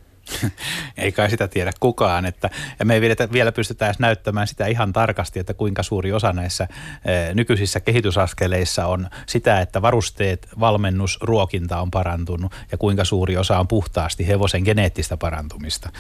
Ei 0.96 1.12
kai 1.12 1.30
sitä 1.30 1.48
tiedä 1.48 1.72
kukaan, 1.80 2.26
että 2.26 2.50
ja 2.78 2.84
me 2.84 2.94
ei 2.94 3.00
vielä, 3.32 3.52
pystytä 3.52 3.86
edes 3.86 3.98
näyttämään 3.98 4.46
sitä 4.46 4.66
ihan 4.66 4.92
tarkasti, 4.92 5.40
että 5.40 5.54
kuinka 5.54 5.82
suuri 5.82 6.12
osa 6.12 6.32
näissä 6.32 6.68
e, 7.04 7.34
nykyisissä 7.34 7.80
kehitysaskeleissa 7.80 8.86
on 8.86 9.08
sitä, 9.26 9.60
että 9.60 9.82
varusteet, 9.82 10.48
valmennus, 10.60 11.18
ruokinta 11.20 11.80
on 11.80 11.90
parantunut 11.90 12.52
ja 12.72 12.78
kuinka 12.78 13.04
suuri 13.04 13.36
osa 13.36 13.58
on 13.58 13.68
puhtaasti 13.68 14.28
hevosen 14.28 14.62
geneettistä 14.62 15.16
parantumista. 15.16 15.90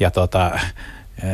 Ja 0.00 0.10
tota, 0.10 0.60
e, 1.22 1.28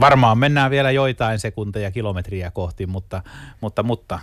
varmaan 0.00 0.38
mennään 0.38 0.70
vielä 0.70 0.90
joitain 0.90 1.38
sekunteja, 1.38 1.90
kilometriä 1.90 2.50
kohti, 2.50 2.86
mutta, 2.86 3.22
mutta, 3.60 3.82
mutta 3.82 4.18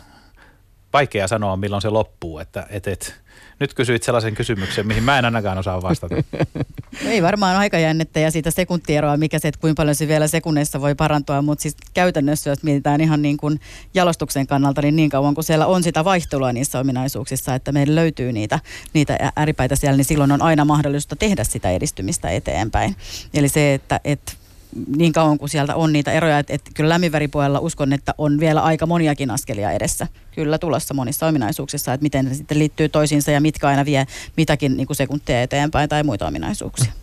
vaikea 0.93 1.27
sanoa, 1.27 1.57
milloin 1.57 1.81
se 1.81 1.89
loppuu. 1.89 2.39
Että, 2.39 2.67
et, 2.69 2.87
et, 2.87 3.23
nyt 3.59 3.73
kysyit 3.73 4.03
sellaisen 4.03 4.35
kysymyksen, 4.35 4.87
mihin 4.87 5.03
mä 5.03 5.19
en 5.19 5.25
ainakaan 5.25 5.57
osaa 5.57 5.81
vastata. 5.81 6.15
Ei 7.05 7.23
varmaan 7.23 7.55
aikajännettä 7.55 8.19
ja 8.19 8.31
siitä 8.31 8.51
sekuntieroa, 8.51 9.17
mikä 9.17 9.39
se, 9.39 9.47
että 9.47 9.59
kuinka 9.61 9.79
paljon 9.79 9.95
se 9.95 10.07
vielä 10.07 10.27
sekunneissa 10.27 10.81
voi 10.81 10.95
parantua, 10.95 11.41
mutta 11.41 11.61
siis 11.61 11.75
käytännössä, 11.93 12.49
jos 12.49 12.63
mietitään 12.63 13.01
ihan 13.01 13.21
niin 13.21 13.37
kuin 13.37 13.59
jalostuksen 13.93 14.47
kannalta, 14.47 14.81
niin 14.81 14.95
niin 14.95 15.09
kauan 15.09 15.33
kuin 15.33 15.45
siellä 15.45 15.65
on 15.65 15.83
sitä 15.83 16.03
vaihtelua 16.03 16.53
niissä 16.53 16.79
ominaisuuksissa, 16.79 17.55
että 17.55 17.71
meillä 17.71 17.95
löytyy 17.95 18.31
niitä, 18.31 18.59
niitä 18.93 19.31
ääripäitä 19.35 19.75
siellä, 19.75 19.97
niin 19.97 20.05
silloin 20.05 20.31
on 20.31 20.41
aina 20.41 20.65
mahdollista 20.65 21.15
tehdä 21.15 21.43
sitä 21.43 21.71
edistymistä 21.71 22.29
eteenpäin. 22.29 22.95
Eli 23.33 23.49
se, 23.49 23.73
että, 23.73 23.99
että 24.03 24.33
niin 24.97 25.13
kauan 25.13 25.37
kuin 25.37 25.49
sieltä 25.49 25.75
on 25.75 25.93
niitä 25.93 26.11
eroja, 26.11 26.39
että, 26.39 26.53
että 26.53 26.71
kyllä 26.73 26.89
lämminväripuolella 26.89 27.59
uskon, 27.59 27.93
että 27.93 28.13
on 28.17 28.39
vielä 28.39 28.61
aika 28.61 28.85
moniakin 28.85 29.31
askelia 29.31 29.71
edessä 29.71 30.07
kyllä 30.35 30.57
tulossa 30.57 30.93
monissa 30.93 31.27
ominaisuuksissa, 31.27 31.93
että 31.93 32.03
miten 32.03 32.25
ne 32.25 32.33
sitten 32.33 32.59
liittyy 32.59 32.89
toisiinsa 32.89 33.31
ja 33.31 33.41
mitkä 33.41 33.67
aina 33.67 33.85
vie 33.85 34.05
mitäkin 34.37 34.77
niin 34.77 34.87
kuin 34.87 34.97
sekuntia 34.97 35.41
eteenpäin 35.41 35.89
tai 35.89 36.03
muita 36.03 36.27
ominaisuuksia. 36.27 36.93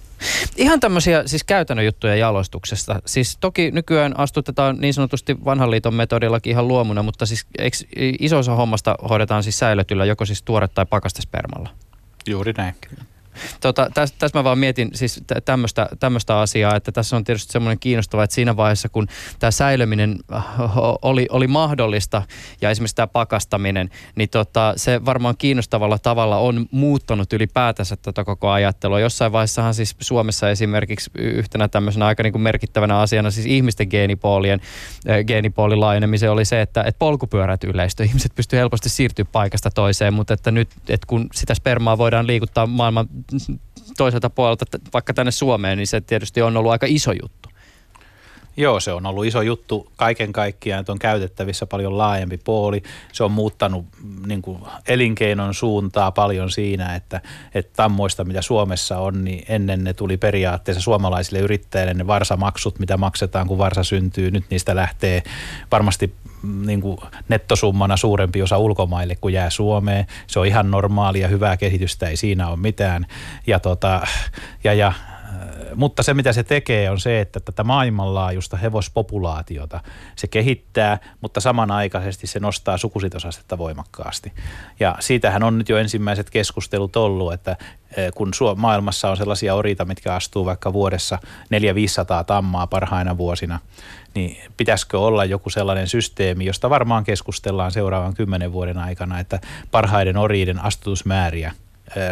Ihan 0.57 0.81
tämmöisiä 0.81 1.23
siis 1.27 1.45
käytännön 1.45 1.87
juttuja 1.87 2.17
jalostuksesta. 2.17 3.03
Siis 3.07 3.37
toki 3.41 3.71
nykyään 3.71 4.19
astutetaan 4.19 4.77
niin 4.81 4.95
sanotusti 4.95 5.45
vanhan 5.45 5.71
liiton 5.71 5.95
metodillakin 5.95 6.51
ihan 6.51 6.69
luomuna, 6.69 7.03
mutta 7.03 7.27
siis 7.27 7.47
eikö 7.59 7.77
iso 8.21 8.39
osa 8.39 8.55
hommasta 8.55 8.95
hoidetaan 9.11 9.43
siis 9.43 9.59
säilötyllä 9.59 10.05
joko 10.05 10.27
siis 10.27 10.43
tuore- 10.43 10.69
tai 10.75 10.87
pakastespermalla? 10.87 11.71
Juuri 12.27 12.53
näin. 12.57 12.75
Kyllä. 12.81 13.05
Tota, 13.61 13.91
tässä 13.95 14.15
täs 14.19 14.35
mä 14.35 14.45
vaan 14.45 14.59
mietin 14.59 14.91
siis 14.95 15.25
tämmöistä 16.01 16.39
asiaa, 16.41 16.77
että 16.77 16.93
tässä 16.93 17.17
on 17.17 17.25
tietysti 17.25 17.53
semmoinen 17.53 17.79
kiinnostava, 17.79 18.25
että 18.25 18.35
siinä 18.35 18.57
vaiheessa 18.57 18.89
kun 18.89 19.09
tämä 19.39 19.51
säilöminen 19.51 20.19
äh, 20.35 20.45
oli, 21.03 21.27
oli 21.31 21.47
mahdollista 21.47 22.23
ja 22.61 22.71
esimerkiksi 22.71 22.97
tämä 22.97 23.07
pakastaminen, 23.07 23.91
niin 24.15 24.29
tota, 24.29 24.73
se 24.77 25.05
varmaan 25.05 25.35
kiinnostavalla 25.39 25.99
tavalla 25.99 26.37
on 26.37 26.67
muuttanut 26.71 27.33
ylipäätänsä 27.33 27.97
tätä 27.97 28.25
koko 28.25 28.51
ajattelua. 28.51 29.01
Jossain 29.01 29.33
vaiheessahan 29.33 29.75
siis 29.75 29.97
Suomessa 30.01 30.51
esimerkiksi 30.51 31.11
yhtenä 31.19 31.69
tämmöisenä 31.69 32.07
aika 32.07 32.23
niin 32.23 32.33
kuin 32.33 32.43
merkittävänä 32.43 32.99
asiana 32.99 33.31
siis 33.31 33.47
ihmisten 33.47 33.89
geenipoolien, 33.91 34.61
äh, 35.11 35.25
geenipoolin 35.25 35.81
laajenemisen 35.81 36.31
oli 36.31 36.45
se, 36.45 36.61
että, 36.61 36.83
että 36.83 36.99
polkupyörät 36.99 37.65
yleistö. 37.65 38.05
Ihmiset 38.05 38.35
pystyy 38.35 38.59
helposti 38.59 38.89
siirtyä 38.89 39.25
paikasta 39.25 39.71
toiseen, 39.71 40.15
mutta 40.15 40.35
että 40.35 40.51
nyt, 40.51 40.69
että 40.89 41.07
kun 41.07 41.27
sitä 41.33 41.55
spermaa 41.55 41.99
voidaan 41.99 42.27
liikuttaa 42.27 42.67
maailman 42.67 43.09
toiselta 43.97 44.31
puolelta 44.31 44.65
vaikka 44.93 45.15
tänne 45.15 45.33
Suomeen, 45.33 45.79
niin 45.79 45.87
se 45.87 46.01
tietysti 46.01 46.43
on 46.43 46.57
ollut 46.57 46.73
aika 46.73 46.87
iso 46.89 47.13
juttu. 47.23 47.40
Joo, 48.57 48.81
se 48.81 48.93
on 48.93 49.07
ollut 49.07 49.27
iso 49.27 49.43
juttu 49.43 49.93
kaiken 49.97 50.33
kaikkiaan, 50.33 50.81
että 50.81 50.93
on 50.93 50.99
käytettävissä 50.99 51.67
paljon 51.67 51.99
laajempi 51.99 52.39
puoli. 52.45 52.83
Se 53.13 53.25
on 53.25 53.33
muuttanut 53.33 53.85
mm, 54.03 54.29
niin 54.29 54.43
kuin 54.43 54.59
elinkeinon 54.89 55.55
suuntaa 55.55 56.11
paljon 56.11 56.51
siinä, 56.51 56.95
että, 56.95 57.21
että 57.55 57.73
tammoista, 57.77 58.25
mitä 58.25 58.43
Suomessa 58.43 58.99
on, 58.99 59.25
niin 59.25 59.45
ennen 59.49 59.85
ne 59.85 59.95
tuli 59.95 60.17
periaatteessa 60.17 60.83
suomalaisille 60.83 61.39
yrittäjille 61.39 61.95
ne 61.95 62.07
varsamaksut, 62.07 62.79
mitä 62.79 62.97
maksetaan, 62.97 63.47
kun 63.47 63.59
varsa 63.59 63.85
syntyy. 63.85 64.31
Nyt 64.31 64.45
niistä 64.51 64.77
lähtee 64.77 65.23
varmasti 65.73 66.15
mm, 66.43 66.67
niin 66.67 66.81
kuin 66.81 66.99
nettosummana 67.29 67.97
suurempi 67.97 68.43
osa 68.43 68.59
ulkomaille 68.59 69.17
kuin 69.17 69.35
jää 69.35 69.51
Suomeen. 69.51 70.07
Se 70.27 70.41
on 70.41 70.47
ihan 70.47 70.71
normaalia, 70.71 71.29
hyvää 71.29 71.57
kehitystä, 71.57 72.09
ei 72.09 72.17
siinä 72.17 72.49
ole 72.49 72.57
mitään. 72.57 73.07
Ja, 73.47 73.61
tota, 73.61 74.07
ja, 74.65 74.75
ja 74.75 74.93
mutta 75.75 76.03
se 76.03 76.15
mitä 76.15 76.33
se 76.33 76.43
tekee 76.43 76.91
on 76.91 77.01
se, 77.01 77.21
että 77.21 77.41
tätä 77.41 77.65
maailmanlaajuista 77.65 78.57
hevospopulaatiota 78.57 79.81
se 80.17 80.27
kehittää, 80.27 80.99
mutta 81.21 81.41
samanaikaisesti 81.41 82.27
se 82.27 82.41
nostaa 82.41 82.79
sukusitosastetta 82.79 83.59
voimakkaasti. 83.59 84.33
Ja 84.81 84.97
siitähän 85.01 85.43
on 85.43 85.59
nyt 85.59 85.69
jo 85.69 85.79
ensimmäiset 85.79 86.31
keskustelut 86.31 86.97
ollut, 86.97 87.33
että 87.33 87.57
kun 88.15 88.33
maailmassa 88.57 89.11
on 89.11 89.17
sellaisia 89.17 89.55
orita, 89.55 89.85
mitkä 89.85 90.15
astuu 90.15 90.45
vaikka 90.45 90.73
vuodessa 90.73 91.19
400-500 91.23 92.25
tammaa 92.27 92.67
parhaina 92.67 93.19
vuosina, 93.19 93.59
niin 94.15 94.37
pitäisikö 94.57 95.01
olla 95.01 95.25
joku 95.25 95.51
sellainen 95.51 95.89
systeemi, 95.89 96.45
josta 96.45 96.71
varmaan 96.71 97.05
keskustellaan 97.05 97.73
seuraavan 97.73 98.15
kymmenen 98.15 98.53
vuoden 98.53 98.79
aikana, 98.79 99.21
että 99.21 99.41
parhaiden 99.71 100.17
oriiden 100.17 100.65
astutusmääriä 100.65 101.53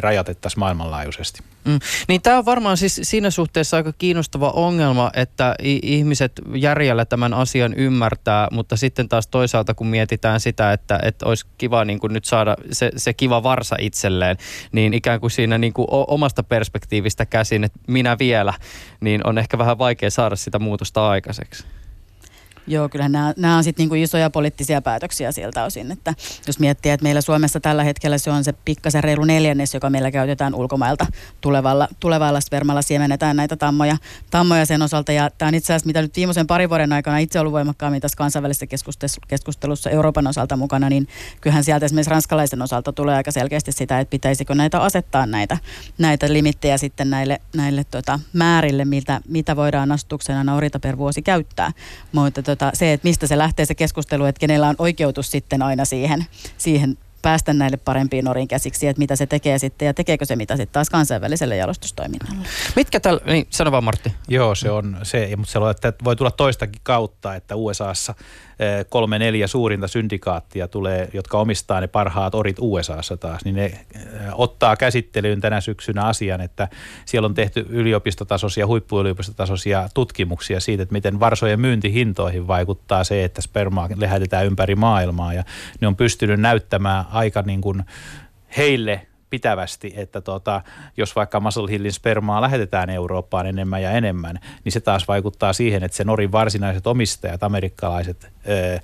rajoitettaisiin 0.01 0.61
maailmanlaajuisesti. 0.61 1.43
Mm. 1.65 1.79
Niin 2.09 2.23
tämä 2.23 2.39
on 2.39 2.45
varmaan 2.45 2.77
siis 2.77 3.01
siinä 3.03 3.31
suhteessa 3.31 3.77
aika 3.77 3.93
kiinnostava 3.93 4.51
ongelma, 4.51 5.11
että 5.15 5.55
ihmiset 5.83 6.33
järjellä 6.55 7.05
tämän 7.05 7.35
asian 7.35 7.75
ymmärtää, 7.75 8.49
mutta 8.53 8.77
sitten 8.77 9.09
taas 9.09 9.27
toisaalta 9.27 9.75
kun 9.75 9.87
mietitään 9.87 10.41
sitä, 10.41 10.73
että, 10.73 10.99
että 11.03 11.27
olisi 11.27 11.47
kiva 11.59 11.85
niin 11.85 12.01
kuin 12.01 12.13
nyt 12.13 12.25
saada 12.25 12.57
se, 12.73 12.91
se 12.97 13.15
kiva 13.15 13.43
varsa 13.43 13.77
itselleen, 13.81 14.37
niin 14.73 14.95
ikään 14.95 15.21
kuin 15.21 15.31
siinä 15.31 15.59
niin 15.59 15.73
kuin 15.73 15.87
omasta 15.91 16.43
perspektiivistä 16.43 17.27
käsin, 17.27 17.65
että 17.65 17.79
minä 17.87 18.17
vielä, 18.19 18.55
niin 19.01 19.27
on 19.27 19.39
ehkä 19.39 19.59
vähän 19.59 19.79
vaikea 19.79 20.11
saada 20.11 20.37
sitä 20.37 20.59
muutosta 20.59 21.09
aikaiseksi. 21.09 21.65
Joo, 22.69 22.89
kyllä 22.89 23.09
nämä, 23.09 23.35
nämä 23.37 23.57
on 23.57 23.65
sitten 23.65 23.83
niinku 23.83 23.95
isoja 23.95 24.31
poliittisia 24.31 24.83
päätöksiä 24.83 25.33
siltä 25.33 25.65
osin, 25.65 25.93
että 25.93 26.15
jos 26.47 26.59
miettii, 26.59 26.93
että 26.93 27.03
meillä 27.03 27.21
Suomessa 27.21 27.61
tällä 27.61 27.85
hetkellä 27.85 28.19
se 28.19 28.31
on 28.31 28.45
se 28.45 28.53
pikkasen 28.53 29.05
reilu 29.05 29.25
neljännes, 29.25 29.75
joka 29.75 29.91
meillä 29.91 30.11
käytetään 30.11 30.55
ulkomailta 30.55 31.07
tulevalla, 31.41 31.89
tulevalla 32.01 32.41
spermalla 32.41 32.83
siemennetään 32.83 33.37
näitä 33.37 33.57
tammoja, 33.57 33.97
tammoja 34.31 34.67
sen 34.67 34.83
osalta. 34.83 35.13
Ja 35.13 35.31
tämä 35.39 35.49
on 35.49 35.55
itse 35.55 35.73
asiassa, 35.73 35.87
mitä 35.87 36.03
nyt 36.03 36.17
viimeisen 36.17 36.47
parin 36.47 36.69
vuoden 36.69 36.93
aikana 36.93 37.19
itse 37.19 37.41
ollut 37.41 37.53
voimakkaammin 37.53 38.01
tässä 38.01 38.17
kansainvälisessä 38.17 38.67
keskustelussa 39.29 39.91
Euroopan 39.91 40.27
osalta 40.27 40.57
mukana, 40.57 40.89
niin 40.89 41.09
kyllähän 41.41 41.65
sieltä 41.65 41.87
esimerkiksi 41.87 42.11
ranskalaisen 42.11 42.63
osalta 42.63 42.93
tulee 42.93 43.17
aika 43.17 43.31
selkeästi 43.31 43.73
sitä, 43.73 44.01
että 44.01 44.11
pitäisikö 44.11 44.55
näitä 44.55 44.81
asettaa 44.81 45.27
näitä, 45.27 45.59
näitä 45.99 46.33
limittejä 46.33 46.79
sitten 46.79 47.11
näille, 47.11 47.41
näille 47.57 47.85
tota, 47.85 48.21
määrille, 48.33 48.85
mitä, 48.85 49.21
mitä 49.29 49.57
voidaan 49.57 49.93
astuksena 49.93 50.45
naurita 50.45 50.79
per 50.79 50.99
vuosi 50.99 51.23
käyttää. 51.23 51.73
Mutta 52.13 52.43
tota, 52.59 52.77
se, 52.77 52.93
että 52.93 53.09
mistä 53.09 53.27
se 53.27 53.39
lähtee 53.39 53.67
se 53.67 53.75
keskustelu, 53.75 54.25
että 54.25 54.41
kenellä 54.41 54.69
on 54.69 54.75
oikeutus 54.79 55.31
sitten 55.31 55.63
aina 55.63 55.85
siihen, 55.85 56.27
siihen 56.59 56.99
päästä 57.23 57.53
näille 57.53 57.77
parempiin 57.77 58.25
norin 58.25 58.49
käsiksi, 58.49 58.87
että 58.87 58.99
mitä 58.99 59.17
se 59.17 59.27
tekee 59.27 59.59
sitten 59.59 59.87
ja 59.87 59.95
tekeekö 59.95 60.25
se 60.25 60.37
mitä 60.37 60.57
sitten 60.57 60.73
taas 60.73 60.91
kansainväliselle 60.91 61.57
jalostustoiminnalle. 61.57 62.49
Mitkä 62.77 63.01
tällä, 63.01 63.21
niin 63.27 63.47
sano 63.51 63.73
vaan 63.73 63.85
Martti. 63.85 64.15
Joo, 64.29 64.55
se 64.55 64.71
on 64.71 64.99
se, 65.03 65.37
mutta 65.37 65.53
se 65.53 65.59
on, 65.59 65.71
että 65.71 65.93
voi 66.05 66.17
tulla 66.17 66.31
toistakin 66.31 66.81
kautta, 66.83 67.35
että 67.35 67.57
USAssa 67.57 68.15
kolme 68.89 69.19
neljä 69.19 69.47
suurinta 69.47 69.89
syndikaattia 69.89 70.69
tulee, 70.69 71.09
jotka 71.13 71.39
omistaa 71.39 71.81
ne 71.81 71.87
parhaat 71.87 72.35
orit 72.35 72.57
USAssa 72.61 73.17
taas, 73.17 73.45
niin 73.45 73.57
ne 73.57 73.73
ottaa 74.33 74.77
käsittelyyn 74.77 75.41
tänä 75.41 75.61
syksynä 75.61 76.05
asian, 76.05 76.41
että 76.41 76.69
siellä 77.05 77.27
on 77.27 77.35
tehty 77.35 77.67
yliopistotasoisia, 77.69 78.67
huippuyliopistotasoisia 78.67 79.89
tutkimuksia 79.95 80.61
siitä, 80.61 80.83
että 80.83 80.93
miten 80.93 81.21
varsojen 81.21 81.61
myyntihintoihin 81.61 82.47
vaikuttaa 82.47 83.05
se, 83.05 83.25
että 83.25 83.43
spermaa 83.43 83.89
lähetetään 83.97 84.47
ympäri 84.47 84.75
maailmaa. 84.75 85.35
Ja 85.35 85.45
ne 85.81 85.87
on 85.87 85.97
pystynyt 85.97 86.41
näyttämään 86.41 87.05
aika 87.11 87.43
niin 87.43 87.61
kuin 87.61 87.85
heille 88.57 89.07
pitävästi, 89.31 89.93
että 89.97 90.21
tota, 90.21 90.61
jos 90.97 91.17
vaikka 91.17 91.41
Muscle 91.41 91.71
Hillin 91.71 91.93
spermaa 91.93 92.41
lähetetään 92.41 92.91
Eurooppaan 92.91 93.47
enemmän 93.47 93.83
ja 93.83 93.91
enemmän, 93.91 94.39
niin 94.65 94.73
se 94.73 94.81
taas 94.81 95.09
vaikuttaa 95.09 95.53
siihen, 95.53 95.85
että 95.85 95.97
se 95.97 96.05
Norin 96.05 96.33
varsinaiset 96.33 96.87
omistajat, 96.87 97.43
amerikkalaiset 97.43 98.29
ö, 98.49 98.81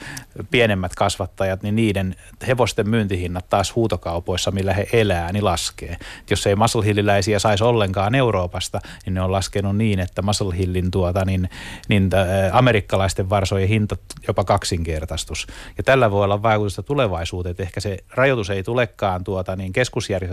pienemmät 0.50 0.94
kasvattajat, 0.94 1.62
niin 1.62 1.76
niiden 1.76 2.16
hevosten 2.46 2.88
myyntihinnat 2.88 3.48
taas 3.48 3.74
huutokaupoissa, 3.74 4.50
millä 4.50 4.72
he 4.74 4.86
elää, 4.92 5.32
niin 5.32 5.44
laskee. 5.44 5.92
Et 5.92 6.30
jos 6.30 6.46
ei 6.46 6.56
Muscle 6.56 6.84
Hilliläisiä 6.84 7.38
saisi 7.38 7.64
ollenkaan 7.64 8.14
Euroopasta, 8.14 8.80
niin 9.06 9.14
ne 9.14 9.22
on 9.22 9.32
laskenut 9.32 9.76
niin, 9.76 10.00
että 10.00 10.22
Muscle 10.22 10.56
Hillin 10.58 10.90
tuota, 10.90 11.24
niin, 11.24 11.48
niin 11.88 12.10
ä, 12.14 12.50
amerikkalaisten 12.52 13.30
varsojen 13.30 13.68
hinta 13.68 13.96
jopa 14.28 14.44
kaksinkertaistus. 14.44 15.46
Ja 15.76 15.82
tällä 15.82 16.10
voi 16.10 16.24
olla 16.24 16.42
vaikutusta 16.42 16.82
tulevaisuuteen, 16.82 17.50
että 17.50 17.62
ehkä 17.62 17.80
se 17.80 17.98
rajoitus 18.10 18.50
ei 18.50 18.62
tulekaan 18.62 19.24
tuota, 19.24 19.56
niin 19.56 19.72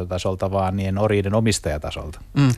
keskusjärjestötasolta, 0.02 0.52
vaan 0.52 0.76
niin 0.76 0.98
oriiden 0.98 1.34
omistajatasolta. 1.34 2.22
Mm. 2.34 2.54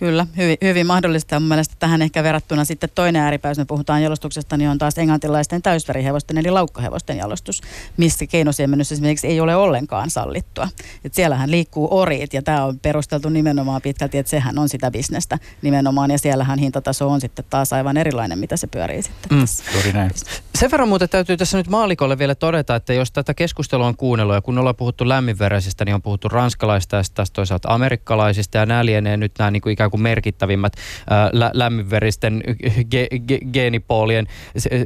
Kyllä, 0.00 0.26
hyvin, 0.36 0.56
hyvin 0.64 0.86
mahdollista. 0.86 1.40
Mun 1.40 1.48
mielestä 1.48 1.74
tähän 1.78 2.02
ehkä 2.02 2.22
verrattuna 2.22 2.64
sitten 2.64 2.88
toinen 2.94 3.22
ääripää, 3.22 3.50
jos 3.50 3.58
me 3.58 3.64
puhutaan 3.64 4.02
jalostuksesta, 4.02 4.56
niin 4.56 4.70
on 4.70 4.78
taas 4.78 4.98
englantilaisten 4.98 5.62
täysverihevosten 5.62 6.38
eli 6.38 6.50
laukkahevosten 6.50 7.16
jalostus, 7.16 7.60
missä 7.96 8.26
keinosiemennys 8.26 8.92
esimerkiksi 8.92 9.26
ei 9.26 9.40
ole 9.40 9.56
ollenkaan 9.56 10.10
sallittua. 10.10 10.68
Et 11.04 11.14
siellähän 11.14 11.50
liikkuu 11.50 11.88
oriit 11.90 12.34
ja 12.34 12.42
tämä 12.42 12.64
on 12.64 12.78
perusteltu 12.78 13.28
nimenomaan 13.28 13.82
pitkälti, 13.82 14.18
että 14.18 14.30
sehän 14.30 14.58
on 14.58 14.68
sitä 14.68 14.90
bisnestä 14.90 15.38
nimenomaan 15.62 16.10
ja 16.10 16.18
siellähän 16.18 16.58
hintataso 16.58 17.08
on 17.08 17.20
sitten 17.20 17.44
taas 17.50 17.72
aivan 17.72 17.96
erilainen, 17.96 18.38
mitä 18.38 18.56
se 18.56 18.66
pyörii 18.66 19.02
sitten 19.02 19.36
Mm. 19.38 19.40
tässä. 19.40 19.64
Juuri 19.74 19.92
näin. 19.92 20.10
Sen 20.54 20.70
verran 20.70 20.88
muuten 20.88 21.08
täytyy 21.08 21.36
tässä 21.36 21.58
nyt 21.58 21.68
maalikolle 21.68 22.18
vielä 22.18 22.34
todeta, 22.34 22.76
että 22.76 22.92
jos 22.92 23.12
tätä 23.12 23.34
keskustelua 23.34 23.86
on 23.86 23.96
kuunnellut 23.96 24.34
ja 24.34 24.40
kun 24.42 24.58
ollaan 24.58 24.76
puhuttu 24.76 25.08
lämminveräisistä, 25.08 25.84
niin 25.84 25.94
on 25.94 26.02
puhuttu 26.02 26.28
ranskalaisista 26.28 26.96
ja 26.96 27.02
sitten 27.02 27.16
taas 27.16 27.30
toisaalta 27.30 27.74
amerikkalaisista 27.74 28.58
ja 28.58 28.66
nämä 28.66 28.84
lienee 28.86 29.16
nyt 29.16 29.32
nämä 29.38 29.50
niin 29.50 29.60
kuin 29.62 29.72
ikään 29.72 29.89
kuin 29.90 30.02
merkittävimmät 30.02 30.72
lä- 31.32 31.50
lämminveristen 31.54 32.42
ge- 32.66 33.18
ge- 33.32 33.50
geenipoolien 33.52 34.26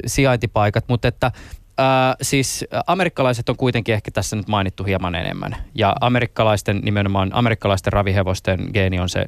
sijaintipaikat, 0.06 0.84
mutta 0.88 1.08
että 1.08 1.32
Äh, 1.80 2.16
siis 2.22 2.64
amerikkalaiset 2.86 3.48
on 3.48 3.56
kuitenkin 3.56 3.94
ehkä 3.94 4.10
tässä 4.10 4.36
nyt 4.36 4.48
mainittu 4.48 4.84
hieman 4.84 5.14
enemmän. 5.14 5.56
Ja 5.74 5.96
amerikkalaisten, 6.00 6.80
nimenomaan 6.84 7.30
amerikkalaisten 7.32 7.92
ravihevosten 7.92 8.70
geeni 8.72 9.00
on 9.00 9.08
se 9.08 9.26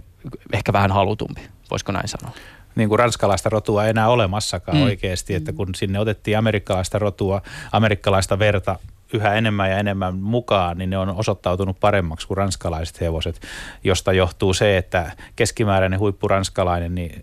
ehkä 0.53 0.73
vähän 0.73 0.93
halutumpi, 0.93 1.41
voisiko 1.71 1.93
näin 1.93 2.09
sanoa? 2.09 2.35
niin 2.77 2.89
kuin 2.89 2.99
ranskalaista 2.99 3.49
rotua 3.49 3.85
ei 3.85 3.91
enää 3.91 4.09
olemassakaan 4.09 4.79
mm. 4.79 4.85
oikeasti, 4.85 5.35
että 5.35 5.53
kun 5.53 5.75
sinne 5.75 5.99
otettiin 5.99 6.39
amerikkalaista 6.39 6.99
rotua, 6.99 7.43
amerikkalaista 7.73 8.39
verta 8.39 8.79
yhä 9.13 9.35
enemmän 9.35 9.71
ja 9.71 9.79
enemmän 9.79 10.17
mukaan, 10.17 10.79
niin 10.79 10.91
ne 10.91 10.99
on 10.99 11.09
osoittautunut 11.09 11.81
paremmaksi 11.81 12.27
kuin 12.27 12.37
ranskalaiset 12.37 13.01
hevoset, 13.01 13.41
josta 13.85 14.13
johtuu 14.13 14.55
se, 14.55 14.77
että 14.77 15.13
keskimääräinen 15.37 15.99
huippuranskalainen, 15.99 16.95
niin 16.95 17.23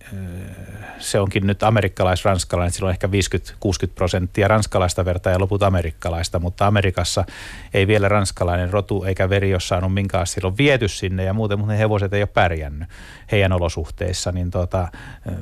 se 1.00 1.20
onkin 1.20 1.48
nyt 1.48 1.64
amerikkalais-ranskalainen, 1.64 2.72
sillä 2.72 2.88
on 2.88 2.92
ehkä 2.92 3.08
50-60 3.08 3.10
prosenttia 3.96 4.48
ranskalaista 4.48 5.06
verta 5.06 5.30
ja 5.30 5.40
loput 5.40 5.64
amerikkalaista, 5.64 6.40
mutta 6.40 6.68
Amerikassa 6.68 7.26
ei 7.74 7.88
vielä 7.88 8.08
ranskalainen 8.08 8.70
rotu 8.70 9.04
eikä 9.04 9.30
veri 9.30 9.54
ole 9.54 9.60
saanut 9.60 9.94
minkäänlaista, 9.94 10.34
sillä 10.34 10.48
on 10.48 10.58
viety 10.58 10.88
sinne 10.88 11.24
ja 11.24 11.34
muuten, 11.34 11.60
mutta 11.60 11.74
ne 11.74 11.80
hevoset 11.80 12.14
ei 12.14 12.22
ole 12.22 12.28
pärjännyt 12.28 12.90
heidän 13.32 13.52
olosuhteissa, 13.52 14.32
niin 14.32 14.52
tota, 14.52 14.88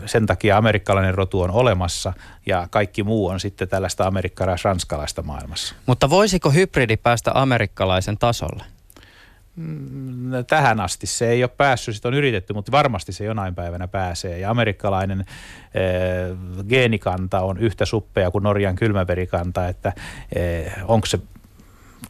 sen 0.05 0.25
takia 0.25 0.57
amerikkalainen 0.57 1.15
rotu 1.15 1.41
on 1.41 1.51
olemassa 1.51 2.13
ja 2.45 2.67
kaikki 2.71 3.03
muu 3.03 3.27
on 3.27 3.39
sitten 3.39 3.67
tällaista 3.67 4.07
amerikkalais-ranskalaista 4.07 5.21
maailmassa. 5.21 5.75
Mutta 5.85 6.09
voisiko 6.31 6.51
hybridi 6.51 6.97
päästä 6.97 7.31
amerikkalaisen 7.33 8.17
tasolle? 8.17 8.63
Mm, 9.55 10.31
Tähän 10.47 10.79
asti 10.79 11.07
se 11.07 11.29
ei 11.29 11.43
ole 11.43 11.51
päässyt, 11.57 11.95
sitä 11.95 12.07
on 12.07 12.13
yritetty, 12.13 12.53
mutta 12.53 12.71
varmasti 12.71 13.11
se 13.11 13.25
jonain 13.25 13.55
päivänä 13.55 13.87
pääsee. 13.87 14.39
Ja 14.39 14.49
amerikkalainen 14.49 15.19
eh, 15.19 16.37
geenikanta 16.69 17.39
on 17.41 17.57
yhtä 17.57 17.85
suppea 17.85 18.31
kuin 18.31 18.43
Norjan 18.43 18.75
kylmäverikanta, 18.75 19.67
että 19.67 19.93
eh, 20.35 20.73
onko 20.87 21.05
se 21.05 21.19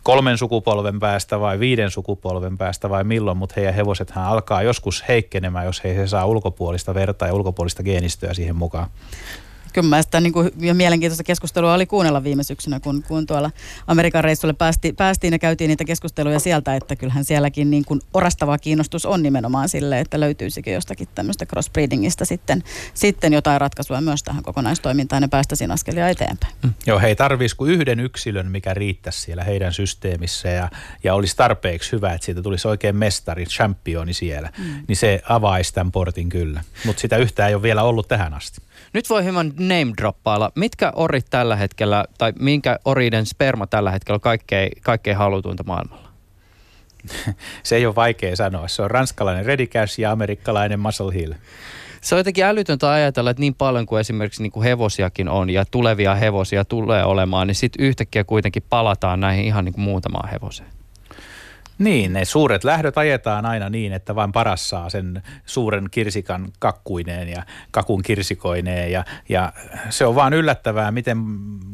kolmen 0.03 0.37
sukupolven 0.37 0.99
päästä 0.99 1.39
vai 1.39 1.59
viiden 1.59 1.91
sukupolven 1.91 2.57
päästä 2.57 2.89
vai 2.89 3.03
milloin, 3.03 3.37
mutta 3.37 3.53
heidän 3.57 3.73
hevosethan 3.73 4.25
alkaa 4.25 4.61
joskus 4.61 5.03
heikkenemään, 5.07 5.65
jos 5.65 5.83
he, 5.83 5.95
he 5.95 6.07
saa 6.07 6.25
ulkopuolista 6.25 6.93
verta 6.93 7.27
ja 7.27 7.33
ulkopuolista 7.33 7.83
geenistöä 7.83 8.33
siihen 8.33 8.55
mukaan. 8.55 8.87
Kyllä 9.73 9.87
mä 9.87 10.01
sitä 10.01 10.21
niin 10.21 10.33
kuin, 10.33 10.51
ja 10.59 10.73
mielenkiintoista 10.73 11.23
keskustelua 11.23 11.73
oli 11.73 11.85
kuunnella 11.85 12.23
viime 12.23 12.43
syksynä, 12.43 12.79
kun, 12.79 13.03
kun 13.07 13.25
tuolla 13.25 13.51
Amerikan 13.87 14.23
reissulle 14.23 14.53
päästi, 14.53 14.93
päästiin 14.93 15.33
ja 15.33 15.39
käytiin 15.39 15.67
niitä 15.67 15.83
keskusteluja 15.83 16.39
sieltä, 16.39 16.75
että 16.75 16.95
kyllähän 16.95 17.25
sielläkin 17.25 17.71
niin 17.71 17.85
kuin 17.85 18.01
orastava 18.13 18.57
kiinnostus 18.57 19.05
on 19.05 19.23
nimenomaan 19.23 19.69
sille, 19.69 19.99
että 19.99 20.19
löytyisikö 20.19 20.71
jostakin 20.71 21.07
tämmöistä 21.15 21.45
crossbreedingistä 21.45 22.25
sitten, 22.25 22.63
sitten 22.93 23.33
jotain 23.33 23.61
ratkaisua 23.61 24.01
myös 24.01 24.23
tähän 24.23 24.43
kokonaistoimintaan 24.43 25.23
ja 25.23 25.27
päästäisiin 25.27 25.71
askelia 25.71 26.09
eteenpäin. 26.09 26.53
Joo, 26.85 26.99
he 26.99 27.07
ei 27.07 27.15
tarvitsisi 27.15 27.55
kuin 27.55 27.71
yhden 27.71 27.99
yksilön, 27.99 28.51
mikä 28.51 28.73
riittäisi 28.73 29.21
siellä 29.21 29.43
heidän 29.43 29.73
systeemissä 29.73 30.49
ja, 30.49 30.69
ja 31.03 31.13
olisi 31.13 31.35
tarpeeksi 31.35 31.91
hyvä, 31.91 32.13
että 32.13 32.25
siitä 32.25 32.41
tulisi 32.41 32.67
oikein 32.67 32.95
mestari, 32.95 33.45
championi 33.45 34.13
siellä, 34.13 34.49
mm. 34.57 34.63
niin 34.87 34.95
se 34.95 35.21
avaisi 35.29 35.73
tämän 35.73 35.91
portin 35.91 36.29
kyllä. 36.29 36.63
Mutta 36.85 37.01
sitä 37.01 37.17
yhtään 37.17 37.49
ei 37.49 37.55
ole 37.55 37.63
vielä 37.63 37.83
ollut 37.83 38.07
tähän 38.07 38.33
asti. 38.33 38.61
Nyt 38.93 39.09
voi 39.09 39.23
hieman 39.23 39.53
name 39.59 39.93
droppailla. 39.97 40.51
Mitkä 40.55 40.91
orit 40.95 41.25
tällä 41.29 41.55
hetkellä, 41.55 42.05
tai 42.17 42.33
minkä 42.39 42.79
oriden 42.85 43.25
sperma 43.25 43.67
tällä 43.67 43.91
hetkellä 43.91 44.15
on 44.15 44.21
kaikkein, 44.21 44.71
kaikkein 44.81 45.17
halutuinta 45.17 45.63
maailmalla? 45.63 46.09
Se 47.63 47.75
ei 47.75 47.85
ole 47.85 47.95
vaikea 47.95 48.35
sanoa. 48.35 48.67
Se 48.67 48.81
on 48.81 48.91
ranskalainen 48.91 49.45
Ready 49.45 49.67
Cash 49.67 49.99
ja 49.99 50.11
amerikkalainen 50.11 50.79
Muscle 50.79 51.13
Hill. 51.13 51.33
Se 52.01 52.15
on 52.15 52.19
jotenkin 52.19 52.45
älytöntä 52.45 52.91
ajatella, 52.91 53.29
että 53.29 53.41
niin 53.41 53.55
paljon 53.55 53.85
kuin 53.85 53.99
esimerkiksi 53.99 54.41
niin 54.41 54.51
kuin 54.51 54.63
hevosiakin 54.63 55.29
on 55.29 55.49
ja 55.49 55.65
tulevia 55.65 56.15
hevosia 56.15 56.65
tulee 56.65 57.03
olemaan, 57.03 57.47
niin 57.47 57.55
sitten 57.55 57.85
yhtäkkiä 57.85 58.23
kuitenkin 58.23 58.63
palataan 58.69 59.19
näihin 59.19 59.45
ihan 59.45 59.65
niin 59.65 59.73
kuin 59.73 59.83
muutamaan 59.83 60.29
hevoseen. 60.29 60.69
Niin, 61.81 62.13
ne 62.13 62.25
suuret 62.25 62.63
lähdöt 62.63 62.97
ajetaan 62.97 63.45
aina 63.45 63.69
niin, 63.69 63.93
että 63.93 64.15
vain 64.15 64.31
paras 64.31 64.69
saa 64.69 64.89
sen 64.89 65.23
suuren 65.45 65.87
kirsikan 65.91 66.49
kakkuineen 66.59 67.29
ja 67.29 67.43
kakun 67.71 68.01
kirsikoineen. 68.01 68.91
Ja, 68.91 69.05
ja 69.29 69.53
se 69.89 70.05
on 70.05 70.15
vaan 70.15 70.33
yllättävää, 70.33 70.91
miten 70.91 71.17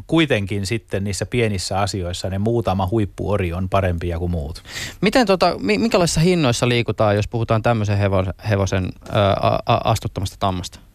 kuitenkin 0.08 0.66
sitten 0.66 1.04
niissä 1.04 1.26
pienissä 1.26 1.80
asioissa 1.80 2.30
ne 2.30 2.38
muutama 2.38 2.88
huippuori 2.92 3.54
on 3.54 3.70
parempia 3.70 4.20
kuin 4.20 4.32
muut. 4.32 4.64
Miten 5.02 5.28
tota, 5.28 5.56
mi- 5.60 5.78
minkälaisissa 5.78 6.22
hinnoissa 6.22 6.70
liikutaan, 6.70 7.16
jos 7.16 7.28
puhutaan 7.28 7.64
tämmöisen 7.64 7.98
hevosen, 7.98 8.34
hevosen 8.50 8.90
ää, 9.12 9.60
astuttamasta 9.84 10.38
tammasta? 10.40 10.87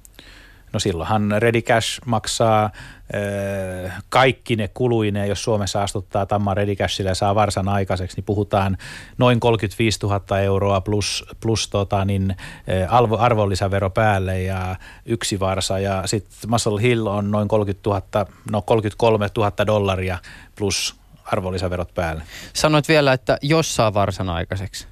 No 0.73 0.81
silloinhan 0.81 1.35
Ready 1.39 1.63
Cash 1.63 2.01
maksaa 2.07 2.71
ö, 3.15 3.91
kaikki 4.09 4.57
ne 4.57 4.69
kuluineen, 4.69 5.29
jos 5.29 5.45
Suomessa 5.45 5.83
astuttaa 5.83 6.27
Tamma 6.27 6.55
Ready 6.55 6.77
Cashilla 6.77 7.11
ja 7.11 7.15
saa 7.15 7.35
varsan 7.35 7.69
aikaiseksi, 7.69 8.17
niin 8.17 8.25
puhutaan 8.25 8.77
noin 9.19 9.41
35 9.41 9.99
000 10.03 10.41
euroa 10.41 10.81
plus, 10.81 11.25
plus 11.41 11.69
tota, 11.69 12.05
niin, 12.05 12.37
ö, 12.69 12.89
arvo, 12.89 13.19
arvonlisävero 13.19 13.91
päälle 13.91 14.43
ja 14.43 14.77
yksi 15.07 15.41
varsa. 15.41 15.79
Ja 15.79 16.03
sitten 16.07 16.51
Muscle 16.51 16.83
Hill 16.83 17.07
on 17.07 17.31
noin 17.31 17.49
30 17.49 17.91
000, 17.91 18.27
no 18.51 18.63
33 18.63 19.29
000 19.37 19.53
dollaria 19.67 20.19
plus 20.57 20.97
arvonlisäverot 21.25 21.95
päälle. 21.95 22.23
Sanoit 22.53 22.89
vielä, 22.89 23.13
että 23.13 23.39
jos 23.43 23.77
saa 23.77 23.95
varsan 23.95 24.29
aikaiseksi. 24.29 24.92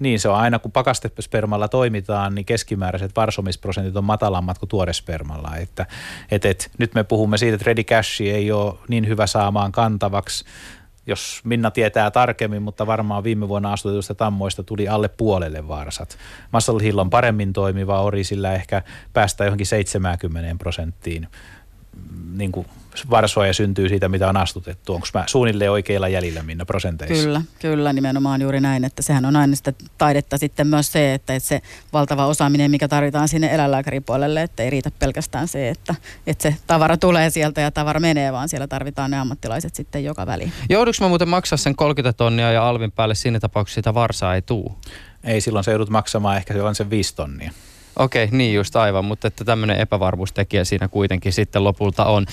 Niin 0.00 0.20
se 0.20 0.28
on 0.28 0.36
aina, 0.36 0.58
kun 0.58 0.72
pakastespermalla 0.72 1.68
toimitaan, 1.68 2.34
niin 2.34 2.44
keskimääräiset 2.44 3.16
varsomisprosentit 3.16 3.96
on 3.96 4.04
matalammat 4.04 4.58
kuin 4.58 4.68
tuorespermalla. 4.68 5.56
Että, 5.56 5.86
et, 6.30 6.44
et, 6.44 6.70
nyt 6.78 6.94
me 6.94 7.04
puhumme 7.04 7.38
siitä, 7.38 7.54
että 7.54 7.66
Ready 7.66 7.84
Cash 7.84 8.22
ei 8.22 8.52
ole 8.52 8.74
niin 8.88 9.08
hyvä 9.08 9.26
saamaan 9.26 9.72
kantavaksi, 9.72 10.44
jos 11.06 11.40
Minna 11.44 11.70
tietää 11.70 12.10
tarkemmin, 12.10 12.62
mutta 12.62 12.86
varmaan 12.86 13.24
viime 13.24 13.48
vuonna 13.48 13.72
astutetusta 13.72 14.14
tammoista 14.14 14.62
tuli 14.62 14.88
alle 14.88 15.08
puolelle 15.08 15.68
varsat. 15.68 16.18
Muscle 16.52 16.82
Hill 16.82 16.98
on 16.98 17.10
paremmin 17.10 17.52
toimiva 17.52 18.02
ori, 18.02 18.24
sillä 18.24 18.52
ehkä 18.52 18.82
päästään 19.12 19.46
johonkin 19.46 19.66
70 19.66 20.54
prosenttiin 20.58 21.28
niin 22.36 22.52
kuin 22.52 22.66
varsoja 23.10 23.52
syntyy 23.52 23.88
siitä, 23.88 24.08
mitä 24.08 24.28
on 24.28 24.36
astutettu. 24.36 24.94
Onko 24.94 25.06
mä 25.14 25.24
suunnilleen 25.26 25.70
oikeilla 25.70 26.08
jäljillä 26.08 26.42
Minna 26.42 26.64
prosenteissa? 26.64 27.24
Kyllä, 27.24 27.42
kyllä, 27.58 27.92
nimenomaan 27.92 28.42
juuri 28.42 28.60
näin, 28.60 28.84
että 28.84 29.02
sehän 29.02 29.24
on 29.24 29.36
aina 29.36 29.56
sitä 29.56 29.72
taidetta 29.98 30.38
sitten 30.38 30.66
myös 30.66 30.92
se, 30.92 31.14
että, 31.14 31.34
että 31.34 31.48
se 31.48 31.62
valtava 31.92 32.26
osaaminen, 32.26 32.70
mikä 32.70 32.88
tarvitaan 32.88 33.28
sinne 33.28 33.54
eläinlääkäripuolelle, 33.54 34.42
että 34.42 34.62
ei 34.62 34.70
riitä 34.70 34.90
pelkästään 34.98 35.48
se, 35.48 35.68
että, 35.68 35.94
että 36.26 36.42
se 36.42 36.56
tavara 36.66 36.96
tulee 36.96 37.30
sieltä 37.30 37.60
ja 37.60 37.70
tavara 37.70 38.00
menee, 38.00 38.32
vaan 38.32 38.48
siellä 38.48 38.66
tarvitaan 38.66 39.10
ne 39.10 39.18
ammattilaiset 39.18 39.74
sitten 39.74 40.04
joka 40.04 40.26
väliin. 40.26 40.52
Joudunko 40.68 40.96
mä 41.00 41.08
muuten 41.08 41.28
maksaa 41.28 41.56
sen 41.56 41.76
30 41.76 42.16
tonnia 42.16 42.52
ja 42.52 42.68
alvin 42.68 42.92
päälle 42.92 43.14
siinä 43.14 43.40
tapauksessa 43.40 43.78
sitä 43.78 43.94
varsaa 43.94 44.34
ei 44.34 44.42
tuu? 44.42 44.78
Ei, 45.24 45.40
silloin 45.40 45.64
se 45.64 45.70
joudut 45.70 45.90
maksamaan 45.90 46.36
ehkä 46.36 46.54
sellaisen 46.54 46.90
viisi 46.90 47.16
tonnia. 47.16 47.52
Okei, 48.00 48.28
niin 48.30 48.54
just 48.54 48.76
aivan, 48.76 49.04
mutta 49.04 49.28
että 49.28 49.44
tämmöinen 49.44 49.80
epävarmuustekijä 49.80 50.64
siinä 50.64 50.88
kuitenkin 50.88 51.32
sitten 51.32 51.64
lopulta 51.64 52.04
on. 52.04 52.26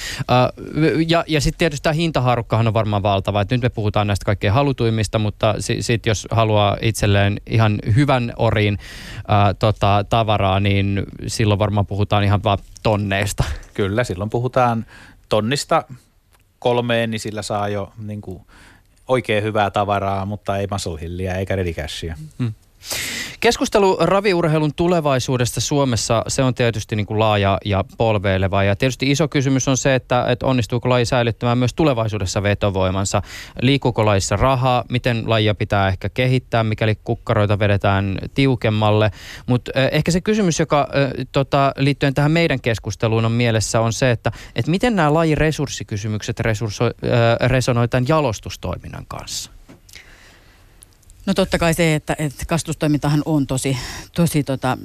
Ja 1.08 1.24
ja 1.28 1.42
sitten 1.42 1.60
tietysti 1.60 1.84
tämä 1.84 1.94
hintaharukkahan 1.94 2.68
on 2.68 2.74
varmaan 2.74 3.04
valtava. 3.04 3.42
Et 3.42 3.52
nyt 3.52 3.62
me 3.62 3.70
puhutaan 3.70 4.08
näistä 4.08 4.26
kaikkein 4.26 4.54
halutuimmista, 4.54 5.20
mutta 5.20 5.56
sitten 5.60 5.84
sit 5.84 6.06
jos 6.06 6.28
haluaa 6.32 6.78
itselleen 6.82 7.42
ihan 7.46 7.80
hyvän 7.96 8.34
orin 8.36 8.74
uh, 8.74 9.56
tota, 9.60 10.06
tavaraa, 10.10 10.60
niin 10.60 11.04
silloin 11.28 11.60
varmaan 11.60 11.86
puhutaan 11.86 12.24
ihan 12.24 12.44
vaan 12.44 12.58
tonneista. 12.84 13.44
Kyllä, 13.74 14.04
silloin 14.04 14.30
puhutaan 14.30 14.86
tonnista 15.30 15.84
kolmeen, 16.60 17.12
niin 17.12 17.20
sillä 17.20 17.42
saa 17.42 17.70
jo 17.70 17.94
niin 17.98 18.22
kuin, 18.22 18.42
oikein 19.08 19.44
hyvää 19.44 19.72
tavaraa, 19.72 20.26
mutta 20.26 20.58
ei 20.58 20.68
muscle 20.72 21.38
eikä 21.38 21.56
ready 21.56 21.74
cashia. 21.74 22.16
Keskustelu 23.40 23.98
raviurheilun 24.02 24.74
tulevaisuudesta 24.74 25.62
Suomessa, 25.62 26.24
se 26.28 26.44
on 26.44 26.54
tietysti 26.54 26.96
niin 26.96 27.06
kuin 27.06 27.20
laaja 27.20 27.58
ja 27.66 27.84
polveileva. 27.98 28.64
Ja 28.64 28.76
tietysti 28.76 29.12
iso 29.12 29.28
kysymys 29.28 29.68
on 29.68 29.78
se, 29.78 29.96
että, 29.96 30.26
että 30.30 30.46
onnistuuko 30.46 30.90
laji 30.90 31.06
säilyttämään 31.06 31.58
myös 31.58 31.74
tulevaisuudessa 31.74 32.44
vetovoimansa. 32.44 33.22
Liikkuuko 33.62 34.06
lajissa 34.06 34.36
rahaa, 34.36 34.84
miten 34.90 35.24
lajia 35.26 35.56
pitää 35.56 35.88
ehkä 35.88 36.10
kehittää, 36.10 36.64
mikäli 36.64 36.96
kukkaroita 37.04 37.60
vedetään 37.60 38.18
tiukemmalle. 38.34 39.12
Mutta 39.46 39.72
eh, 39.76 39.90
ehkä 39.92 40.12
se 40.12 40.22
kysymys, 40.22 40.60
joka 40.60 40.88
tota, 41.32 41.74
liittyen 41.78 42.14
tähän 42.14 42.32
meidän 42.32 42.62
keskusteluun 42.62 43.26
on 43.26 43.32
mielessä, 43.32 43.82
on 43.82 43.94
se, 43.94 44.12
että, 44.12 44.32
että 44.56 44.72
miten 44.72 44.96
nämä 44.96 45.14
lajin 45.14 45.38
resurssikysymykset 45.38 46.40
resurso, 46.40 46.86
tämän 47.90 48.08
jalostustoiminnan 48.08 49.06
kanssa. 49.08 49.57
No 51.28 51.34
totta 51.34 51.58
kai 51.58 51.74
se, 51.74 51.96
että, 51.96 52.16
että 52.20 52.46
kastustoimintahan 52.46 53.22
on 53.26 53.48
tosi, 53.48 53.78
tosi 54.16 54.44
tota, 54.44 54.78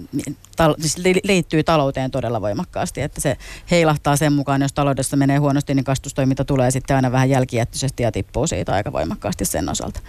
tal, 0.56 0.74
siis 0.80 0.96
liittyy 1.24 1.62
talouteen 1.62 2.10
todella 2.10 2.40
voimakkaasti, 2.40 3.00
että 3.00 3.20
se 3.20 3.36
heilahtaa 3.70 4.16
sen 4.16 4.32
mukaan, 4.32 4.62
jos 4.62 4.72
taloudessa 4.72 5.16
menee 5.16 5.38
huonosti, 5.38 5.74
niin 5.74 5.84
kastustoiminta 5.84 6.44
tulee 6.44 6.70
sitten 6.70 6.96
aina 6.96 7.12
vähän 7.12 7.30
jälkijättöisesti 7.30 8.02
ja 8.02 8.12
tippuu 8.12 8.46
siitä 8.46 8.72
aika 8.72 8.92
voimakkaasti 8.92 9.44
sen 9.44 9.68
osalta. 9.68 10.00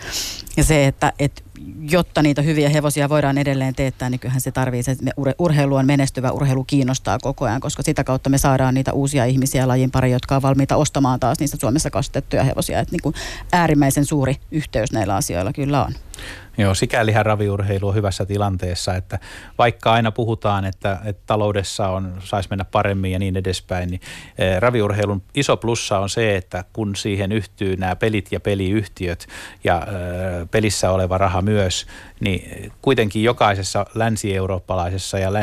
Ja 0.58 0.64
se, 0.64 0.88
että, 0.88 1.14
että 1.20 1.42
jotta 1.90 2.22
niitä 2.22 2.42
hyviä 2.42 2.70
hevosia 2.70 3.10
voidaan 3.10 3.38
edelleen 3.38 3.76
teettää, 3.76 4.10
niin 4.10 4.20
kyllähän 4.20 4.42
se 4.42 4.52
tarvii, 4.52 4.84
se 4.84 4.96
urheilu 5.40 5.76
on 5.76 5.86
menestyvä, 5.86 6.32
urheilu 6.32 6.64
kiinnostaa 6.64 7.18
koko 7.22 7.46
ajan, 7.46 7.62
koska 7.62 7.84
sitä 7.84 8.04
kautta 8.04 8.30
me 8.30 8.38
saadaan 8.38 8.74
niitä 8.74 8.94
uusia 8.94 9.26
ihmisiä 9.26 9.68
lajin 9.68 9.92
pari, 9.92 10.12
jotka 10.12 10.36
on 10.36 10.42
valmiita 10.42 10.76
ostamaan 10.76 11.20
taas 11.20 11.40
niistä 11.40 11.58
Suomessa 11.60 11.90
kastettuja 11.90 12.44
hevosia. 12.44 12.80
Että 12.80 12.92
niin 12.92 13.02
kuin 13.02 13.16
äärimmäisen 13.52 14.06
suuri 14.06 14.36
yhteys 14.52 14.92
näillä 14.92 15.16
asioilla 15.16 15.54
kyllä 15.54 15.86
on. 15.86 15.94
Joo, 16.58 16.76
sikälihän 16.76 17.26
raviurheilu 17.26 17.88
on 17.88 17.96
hyvässä 17.96 18.26
tilanteessa, 18.26 18.96
että 18.96 19.20
vaikka 19.58 19.94
aina 19.94 20.12
puhutaan, 20.12 20.66
että, 20.66 21.00
että 21.06 21.24
taloudessa 21.26 21.90
on, 21.90 22.14
saisi 22.20 22.50
mennä 22.50 22.66
paremmin 22.66 23.12
ja 23.12 23.20
niin 23.20 23.38
edespäin, 23.38 23.90
niin 23.90 24.02
eh, 24.38 24.60
raviurheilun 24.60 25.24
iso 25.36 25.58
plussa 25.58 26.00
on 26.00 26.10
se, 26.10 26.36
että 26.36 26.64
kun 26.74 26.96
siihen 26.96 27.32
yhtyy 27.32 27.76
nämä 27.76 27.96
pelit 27.96 28.32
ja 28.32 28.40
peliyhtiöt 28.40 29.28
ja 29.64 29.88
eh, 29.88 30.48
pelissä 30.52 30.92
oleva 30.92 31.18
raha 31.18 31.42
myös, 31.42 31.86
niin 32.24 32.72
kuitenkin 32.82 33.24
jokaisessa 33.24 33.86
länsi-eurooppalaisessa 33.96 35.20
ja 35.20 35.34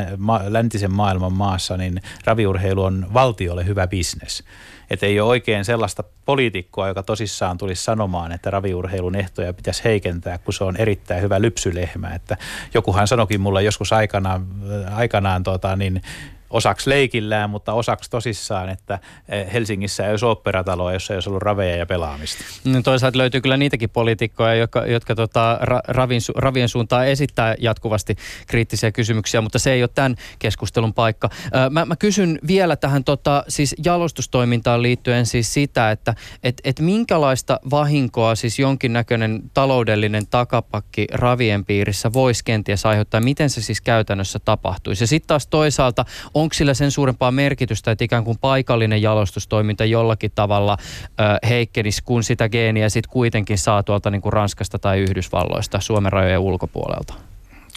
läntisen 0.48 0.92
maailman 0.92 1.32
maassa 1.32 1.76
niin 1.76 2.02
raviurheilu 2.24 2.82
on 2.82 3.06
valtiolle 3.14 3.66
hyvä 3.66 3.86
bisnes. 3.86 4.44
Että 4.90 5.06
ei 5.06 5.20
ole 5.20 5.28
oikein 5.28 5.64
sellaista 5.64 6.04
poliitikkoa, 6.24 6.88
joka 6.88 7.02
tosissaan 7.02 7.58
tulisi 7.58 7.84
sanomaan, 7.84 8.32
että 8.32 8.50
raviurheilun 8.50 9.16
ehtoja 9.16 9.52
pitäisi 9.52 9.84
heikentää, 9.84 10.38
kun 10.38 10.54
se 10.54 10.64
on 10.64 10.76
erittäin 10.76 11.22
hyvä 11.22 11.40
lypsylehmä. 11.40 12.14
Että 12.14 12.36
jokuhan 12.74 13.08
sanokin 13.08 13.40
mulle 13.40 13.62
joskus 13.62 13.92
aikanaan, 13.92 14.46
aikanaan 14.94 15.42
tota, 15.42 15.76
niin 15.76 16.02
osaksi 16.50 16.90
leikillään, 16.90 17.50
mutta 17.50 17.72
osaksi 17.72 18.10
tosissaan, 18.10 18.68
että 18.68 18.98
eh, 19.28 19.52
Helsingissä 19.52 20.04
ei 20.04 20.10
olisi 20.10 20.26
operataloa, 20.26 20.92
jossa 20.92 21.14
ei 21.14 21.16
olisi 21.16 21.28
ollut 21.28 21.42
raveja 21.42 21.76
ja 21.76 21.86
pelaamista. 21.86 22.44
No 22.64 22.82
toisaalta 22.82 23.18
löytyy 23.18 23.40
kyllä 23.40 23.56
niitäkin 23.56 23.90
poliitikkoja, 23.90 24.54
jotka, 24.54 24.86
jotka 24.86 25.14
tota, 25.14 25.58
ra, 25.60 25.80
ravin, 25.88 26.20
ravien 26.36 26.68
suuntaan 26.68 27.08
esittää 27.08 27.54
jatkuvasti 27.58 28.16
kriittisiä 28.46 28.92
kysymyksiä, 28.92 29.40
mutta 29.40 29.58
se 29.58 29.72
ei 29.72 29.82
ole 29.82 29.90
tämän 29.94 30.16
keskustelun 30.38 30.94
paikka. 30.94 31.30
Mä, 31.70 31.84
mä 31.84 31.96
kysyn 31.96 32.38
vielä 32.46 32.76
tähän 32.76 33.04
tota, 33.04 33.44
siis 33.48 33.74
jalostustoimintaan 33.84 34.82
liittyen 34.82 35.26
siis 35.26 35.54
sitä, 35.54 35.90
että 35.90 36.14
et, 36.42 36.60
et 36.64 36.80
minkälaista 36.80 37.60
vahinkoa 37.70 38.34
siis 38.34 38.58
jonkinnäköinen 38.58 39.42
taloudellinen 39.54 40.26
takapakki 40.26 41.06
ravien 41.12 41.64
piirissä 41.64 42.12
voisi 42.12 42.44
kenties 42.44 42.86
aiheuttaa, 42.86 43.20
miten 43.20 43.50
se 43.50 43.62
siis 43.62 43.80
käytännössä 43.80 44.38
tapahtuisi. 44.38 45.02
Ja 45.02 45.08
sitten 45.08 45.28
taas 45.28 45.46
toisaalta 45.46 46.04
onko 46.40 46.54
sillä 46.54 46.74
sen 46.74 46.90
suurempaa 46.90 47.30
merkitystä, 47.30 47.90
että 47.90 48.04
ikään 48.04 48.24
kuin 48.24 48.38
paikallinen 48.40 49.02
jalostustoiminta 49.02 49.84
jollakin 49.84 50.32
tavalla 50.34 50.76
ö, 50.80 51.46
heikkenisi, 51.48 52.02
kun 52.04 52.24
sitä 52.24 52.48
geeniä 52.48 52.88
sitten 52.88 53.12
kuitenkin 53.12 53.58
saa 53.58 53.82
tuolta 53.82 54.10
niin 54.10 54.22
kuin 54.22 54.32
Ranskasta 54.32 54.78
tai 54.78 55.00
Yhdysvalloista 55.00 55.80
Suomen 55.80 56.12
rajojen 56.12 56.38
ulkopuolelta? 56.38 57.14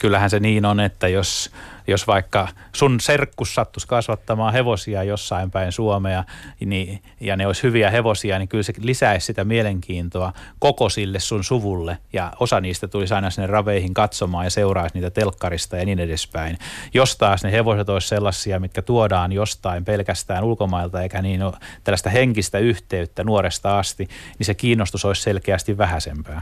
Kyllähän 0.01 0.29
se 0.29 0.39
niin 0.39 0.65
on, 0.65 0.79
että 0.79 1.07
jos 1.07 1.51
jos 1.87 2.07
vaikka 2.07 2.47
sun 2.75 2.99
serkkus 2.99 3.55
sattuisi 3.55 3.87
kasvattamaan 3.87 4.53
hevosia 4.53 5.03
jossain 5.03 5.51
päin 5.51 5.71
Suomea 5.71 6.23
niin, 6.65 7.01
ja 7.19 7.37
ne 7.37 7.47
olisi 7.47 7.63
hyviä 7.63 7.89
hevosia, 7.89 8.39
niin 8.39 8.47
kyllä 8.47 8.63
se 8.63 8.73
lisäisi 8.79 9.25
sitä 9.25 9.43
mielenkiintoa 9.43 10.33
koko 10.59 10.89
sille 10.89 11.19
sun 11.19 11.43
suvulle 11.43 11.97
ja 12.13 12.33
osa 12.39 12.61
niistä 12.61 12.87
tulisi 12.87 13.13
aina 13.13 13.29
sinne 13.29 13.47
raveihin 13.47 13.93
katsomaan 13.93 14.45
ja 14.45 14.49
seuraisi 14.49 14.95
niitä 14.95 15.09
telkkarista 15.09 15.77
ja 15.77 15.85
niin 15.85 15.99
edespäin. 15.99 16.57
Jos 16.93 17.15
taas 17.17 17.43
ne 17.43 17.51
hevoset 17.51 17.89
olisi 17.89 18.07
sellaisia, 18.07 18.59
mitkä 18.59 18.81
tuodaan 18.81 19.31
jostain 19.31 19.85
pelkästään 19.85 20.43
ulkomailta 20.43 21.01
eikä 21.01 21.21
niin 21.21 21.43
ole 21.43 21.53
tällaista 21.83 22.09
henkistä 22.09 22.59
yhteyttä 22.59 23.23
nuoresta 23.23 23.79
asti, 23.79 24.07
niin 24.39 24.45
se 24.45 24.53
kiinnostus 24.53 25.05
olisi 25.05 25.21
selkeästi 25.21 25.77
vähäisempää. 25.77 26.41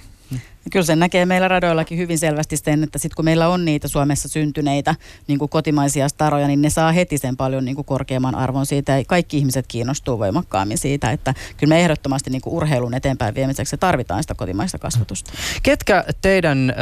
Kyllä 0.71 0.85
se 0.85 0.95
näkee 0.95 1.25
meillä 1.25 1.47
radoillakin 1.47 1.97
hyvin 1.97 2.17
selvästi 2.17 2.57
sen, 2.57 2.83
että 2.83 2.99
sitten 2.99 3.15
kun 3.15 3.25
meillä 3.25 3.47
on 3.47 3.65
niitä 3.65 3.87
Suomessa 3.87 4.27
syntyneitä 4.29 4.95
niin 5.31 5.39
kuin 5.39 5.49
kotimaisia 5.49 6.09
staroja, 6.09 6.47
niin 6.47 6.61
ne 6.61 6.69
saa 6.69 6.91
heti 6.91 7.17
sen 7.17 7.37
paljon 7.37 7.65
niin 7.65 7.75
kuin 7.75 7.85
korkeamman 7.85 8.35
arvon 8.35 8.65
siitä. 8.65 8.97
Ja 8.97 9.05
kaikki 9.07 9.37
ihmiset 9.37 9.65
kiinnostuu 9.67 10.19
voimakkaammin 10.19 10.77
siitä, 10.77 11.11
että 11.11 11.33
kyllä 11.57 11.73
me 11.73 11.81
ehdottomasti 11.81 12.29
niin 12.29 12.41
kuin 12.41 12.53
urheilun 12.53 12.93
eteenpäin 12.93 13.35
viemiseksi 13.35 13.77
tarvitaan 13.77 14.23
sitä 14.23 14.35
kotimaista 14.35 14.79
kasvatusta. 14.79 15.31
Ketkä 15.63 16.03
teidän 16.21 16.69
ö, 16.69 16.73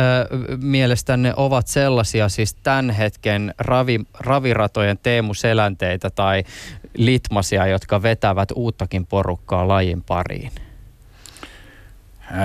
mielestänne 0.58 1.34
ovat 1.36 1.68
sellaisia 1.68 2.30
siis 2.30 2.54
tämän 2.54 2.89
hetken 2.89 3.54
ravi, 3.58 4.00
raviratojen 4.20 4.97
Teemu 4.97 5.34
Selänteitä 5.34 6.10
tai 6.10 6.43
Litmasia, 6.97 7.68
jotka 7.68 8.02
vetävät 8.02 8.50
uuttakin 8.56 9.06
porukkaa 9.06 9.68
lajin 9.68 10.02
pariin? 10.02 10.52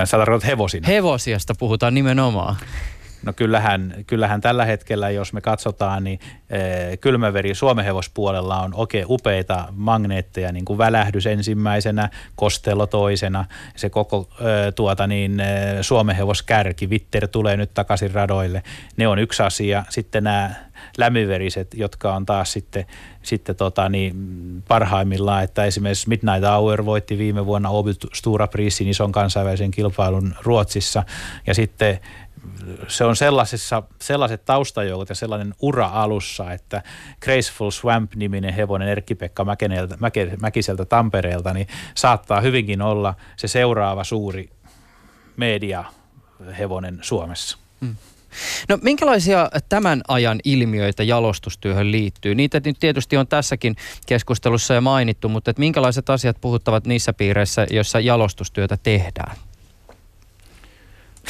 Sä 0.04 0.16
tarkoitat 0.16 0.46
hevosina? 0.46 0.86
Hevosiasta 0.86 1.54
puhutaan 1.58 1.94
nimenomaan. 1.94 2.56
No 3.24 3.32
kyllähän, 3.32 3.94
kyllähän 4.06 4.40
tällä 4.40 4.64
hetkellä, 4.64 5.10
jos 5.10 5.32
me 5.32 5.40
katsotaan, 5.40 6.04
niin 6.04 6.20
e, 6.50 6.96
kylmäveri 6.96 7.54
Suomehevospuolella 7.54 8.60
on 8.60 8.74
oikein 8.74 9.06
upeita 9.08 9.68
magneetteja, 9.72 10.52
niin 10.52 10.64
kuin 10.64 10.78
välähdys 10.78 11.26
ensimmäisenä, 11.26 12.10
kostelo 12.36 12.86
toisena, 12.86 13.44
se 13.76 13.90
koko 13.90 14.28
e, 14.40 14.72
tuota 14.72 15.06
niin, 15.06 15.40
e, 15.40 15.82
Suomehevos-kärki, 15.82 16.90
Vitter 16.90 17.28
tulee 17.28 17.56
nyt 17.56 17.74
takaisin 17.74 18.10
radoille. 18.10 18.62
Ne 18.96 19.08
on 19.08 19.18
yksi 19.18 19.42
asia. 19.42 19.84
Sitten 19.88 20.24
nämä 20.24 20.50
lämiveriset, 20.98 21.74
jotka 21.74 22.14
on 22.14 22.26
taas 22.26 22.52
sitten, 22.52 22.86
sitten 23.22 23.56
tota, 23.56 23.88
niin, 23.88 24.14
parhaimmillaan, 24.68 25.44
että 25.44 25.64
esimerkiksi 25.64 26.08
Midnight 26.08 26.44
Hour 26.44 26.84
voitti 26.84 27.18
viime 27.18 27.46
vuonna 27.46 27.68
Oby 27.68 27.92
Stura 28.14 28.46
Prisin 28.46 28.88
ison 28.88 29.12
kansainvälisen 29.12 29.70
kilpailun 29.70 30.34
Ruotsissa 30.42 31.02
ja 31.46 31.54
sitten 31.54 32.00
se 32.88 33.04
on 33.04 33.16
sellaisessa, 33.16 33.82
sellaiset 34.02 34.44
taustajoukot 34.44 35.08
ja 35.08 35.14
sellainen 35.14 35.54
ura 35.62 35.86
alussa, 35.86 36.52
että 36.52 36.82
Graceful 37.20 37.70
Swamp-niminen 37.70 38.54
hevonen 38.54 38.88
Erkki-Pekka 38.88 39.46
Mäkiseltä 40.40 40.84
Tampereelta, 40.84 41.54
niin 41.54 41.66
saattaa 41.94 42.40
hyvinkin 42.40 42.82
olla 42.82 43.14
se 43.36 43.48
seuraava 43.48 44.04
suuri 44.04 44.50
mediahevonen 45.36 46.98
Suomessa. 47.02 47.58
Mm. 47.80 47.96
No 48.68 48.78
minkälaisia 48.82 49.50
tämän 49.68 50.02
ajan 50.08 50.40
ilmiöitä 50.44 51.02
jalostustyöhön 51.02 51.92
liittyy? 51.92 52.34
Niitä 52.34 52.60
nyt 52.64 52.76
tietysti 52.80 53.16
on 53.16 53.26
tässäkin 53.26 53.76
keskustelussa 54.06 54.74
jo 54.74 54.80
mainittu, 54.80 55.28
mutta 55.28 55.50
että 55.50 55.60
minkälaiset 55.60 56.10
asiat 56.10 56.36
puhuttavat 56.40 56.86
niissä 56.86 57.12
piireissä, 57.12 57.66
joissa 57.70 58.00
jalostustyötä 58.00 58.78
tehdään? 58.82 59.36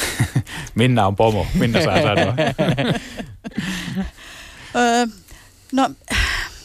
Minna 0.75 1.07
on 1.07 1.15
pomo. 1.15 1.47
Minna 1.53 1.81
saa 1.81 2.01
sanoa. 2.01 2.35
no 5.71 5.89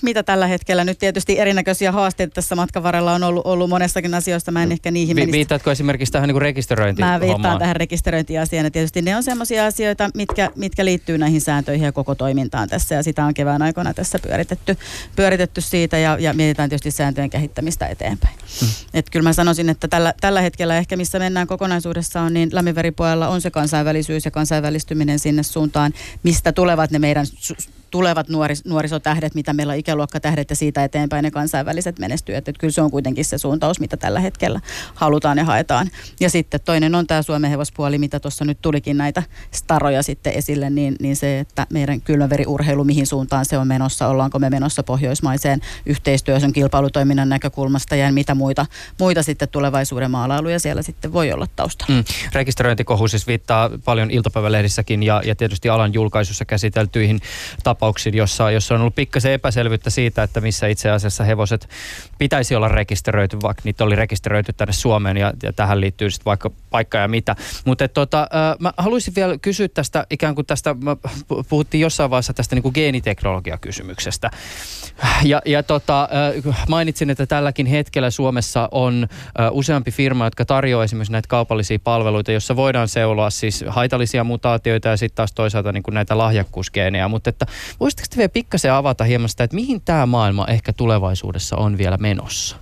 mitä 0.03 0.22
tällä 0.22 0.46
hetkellä. 0.46 0.84
Nyt 0.84 0.98
tietysti 0.98 1.38
erinäköisiä 1.38 1.92
haasteita 1.92 2.34
tässä 2.34 2.55
matkan 2.55 2.82
varrella 2.82 3.12
on 3.12 3.22
ollut, 3.22 3.46
ollut 3.46 3.68
monessakin 3.70 4.14
asioista. 4.14 4.51
Mä 4.51 4.62
en 4.62 4.72
ehkä 4.72 4.90
niihin 4.90 5.16
Vi- 5.16 5.32
Viittaatko 5.32 5.70
esimerkiksi 5.70 6.12
tähän 6.12 6.28
niin 6.28 6.42
rekisteröintiin? 6.42 7.07
Mä 7.07 7.20
viittaan 7.20 7.59
tähän 7.59 7.76
rekisteröintiasiaan. 7.76 8.64
Ja 8.66 8.70
tietysti 8.70 9.03
ne 9.03 9.16
on 9.16 9.22
sellaisia 9.22 9.66
asioita, 9.66 10.11
mitkä, 10.14 10.51
mitkä 10.57 10.84
liittyy 10.84 11.18
näihin 11.18 11.40
sääntöihin 11.40 11.84
ja 11.84 11.92
koko 11.92 12.14
toimintaan 12.14 12.68
tässä. 12.68 12.94
Ja 12.94 13.03
sitä 13.03 13.24
on 13.24 13.34
kevään 13.34 13.62
aikana 13.62 13.94
tässä 13.94 14.18
pyöritetty, 14.18 14.76
pyöritetty 15.16 15.61
siitä 15.61 15.98
ja, 15.98 16.16
ja 16.20 16.32
mietitään 16.32 16.68
tietysti 16.68 16.90
sääntöjen 16.90 17.30
kehittämistä 17.30 17.86
eteenpäin. 17.86 18.34
Hmm. 18.61 18.68
Et 18.94 19.11
kyllä 19.11 19.24
mä 19.24 19.32
sanoisin, 19.32 19.68
että 19.68 19.88
tällä, 19.88 20.14
tällä 20.20 20.40
hetkellä 20.40 20.76
ehkä 20.76 20.96
missä 20.96 21.18
mennään 21.18 21.46
kokonaisuudessaan, 21.46 22.34
niin 22.34 22.48
lämminveripuolella 22.53 23.28
on 23.28 23.40
se 23.40 23.51
kansainvälisyys 23.51 24.24
ja 24.24 24.30
kansainvälistyminen 24.30 25.18
sinne 25.18 25.42
suuntaan, 25.42 25.92
mistä 26.22 26.53
tulevat 26.53 26.90
ne 26.90 26.98
meidän 26.98 27.26
tulevat 27.91 28.28
nuoris, 28.28 28.64
nuorisotähdet, 28.64 29.34
mitä 29.34 29.53
meillä 29.53 29.70
on 29.70 29.78
ikäluokkatähdet 29.78 30.51
ja 30.51 30.57
siitä 30.57 30.84
eteenpäin 30.84 31.22
ne 31.22 31.30
kansainväliset 31.30 31.99
menestyjät. 31.99 32.49
Että 32.49 32.59
kyllä 32.59 32.72
se 32.72 32.82
on 32.82 32.91
kuitenkin 32.91 33.24
se 33.24 33.38
suuntaus, 33.38 33.80
mitä 33.80 33.97
tällä 33.97 34.20
hetkellä 34.20 34.61
halutaan 34.95 35.38
ja 35.38 35.45
haetaan. 35.45 35.91
Ja 36.20 36.30
sitten 36.30 36.61
toinen 36.64 36.95
on 36.95 37.07
tämä 37.07 37.22
Suomen 37.22 37.51
hevospuoli, 37.51 37.99
mitä 37.99 38.20
tuossa 38.20 38.45
nyt 38.45 38.59
tulikin 38.62 38.97
näitä 38.97 39.22
staroja 39.51 40.03
sitten 40.03 40.32
esille, 40.32 40.70
niin, 40.70 40.97
niin 41.01 41.16
se, 41.16 41.38
että 41.38 41.66
meidän 41.70 42.01
kylmäveriurheilu, 42.01 42.84
mihin 42.84 43.07
suuntaan 43.07 43.45
se 43.45 43.59
on 43.59 43.68
menossa, 43.68 44.09
ollaanko 44.09 44.38
me 44.38 44.51
menossa 44.51 44.82
pohjoismaiseen 44.82 45.61
yhteistyöhön 45.86 46.53
kilpailutoiminnan 46.53 47.28
näkökulmasta 47.28 47.97
ja 47.97 48.12
mitä 48.12 48.34
muita, 48.34 48.66
muita 48.99 49.22
sitten 49.22 49.49
tulevaisuuden 49.49 50.11
maalailuja 50.11 50.59
siellä 50.59 50.82
sitten 50.82 51.12
voi 51.12 51.32
olla 51.32 51.47
taustalla. 51.57 51.95
Mm. 51.95 52.05
Rekisteröintikohu 52.32 53.09
siis 53.09 53.26
viittaa 53.26 53.70
paljon 53.84 54.11
iltapäivälehdissäkin 54.11 55.03
ja, 55.03 55.22
ja 55.24 55.36
tietysti 55.36 55.68
alan 55.68 55.95
julkaisussa 55.95 56.45
käsiteltyihin 56.45 57.20
tapauksiin, 57.81 58.16
jossa, 58.16 58.51
jossa 58.51 58.74
on 58.74 58.81
ollut 58.81 58.95
pikkasen 58.95 59.33
epäselvyyttä 59.33 59.91
siitä, 59.91 60.22
että 60.22 60.41
missä 60.41 60.66
itse 60.66 60.91
asiassa 60.91 61.24
hevoset 61.24 61.68
pitäisi 62.18 62.55
olla 62.55 62.68
rekisteröity, 62.68 63.37
vaikka 63.43 63.62
niitä 63.64 63.85
oli 63.85 63.97
rekisteröity 63.97 64.53
tänne 64.53 64.72
Suomeen 64.72 65.16
ja, 65.16 65.33
ja 65.43 65.53
tähän 65.53 65.81
liittyy 65.81 66.11
sitten 66.11 66.24
vaikka 66.24 66.51
paikka 66.70 66.98
ja 66.98 67.08
mitä. 67.08 67.36
Mutta 67.64 67.88
tota, 67.88 68.28
mä 68.58 68.72
haluaisin 68.76 69.14
vielä 69.14 69.38
kysyä 69.38 69.68
tästä 69.68 70.06
ikään 70.10 70.34
kuin 70.34 70.46
tästä, 70.46 70.76
puhuttiin 71.48 71.80
jossain 71.80 72.10
vaiheessa 72.10 72.34
tästä 72.34 72.56
niin 72.56 72.62
kuin 72.62 72.72
geeniteknologiakysymyksestä. 72.74 74.30
Ja, 75.24 75.42
ja 75.46 75.62
tota, 75.62 76.08
mainitsin, 76.68 77.10
että 77.10 77.26
tälläkin 77.26 77.66
hetkellä 77.66 78.10
Suomessa 78.10 78.68
on 78.72 79.06
useampi 79.50 79.90
firma, 79.90 80.24
jotka 80.24 80.44
tarjoaa 80.44 80.84
esimerkiksi 80.84 81.12
näitä 81.12 81.28
kaupallisia 81.28 81.78
palveluita, 81.84 82.32
jossa 82.32 82.56
voidaan 82.56 82.88
seuloa 82.88 83.30
siis 83.30 83.64
haitallisia 83.68 84.24
mutaatioita 84.24 84.88
ja 84.88 84.96
sitten 84.96 85.16
taas 85.16 85.32
toisaalta 85.32 85.72
niin 85.72 85.82
kuin 85.82 85.94
näitä 85.94 86.18
lahjakkuusgeenejä. 86.18 87.08
Mutta 87.08 87.30
että 87.30 87.46
voisitteko 87.80 88.06
te 88.10 88.16
vielä 88.16 88.28
pikkasen 88.28 88.72
avata 88.72 89.04
hieman 89.04 89.28
sitä, 89.28 89.44
että 89.44 89.56
mihin 89.56 89.80
tämä 89.84 90.06
maailma 90.06 90.46
ehkä 90.46 90.72
tulevaisuudessa 90.72 91.56
on 91.56 91.78
vielä 91.78 91.96
menossa? 91.96 92.56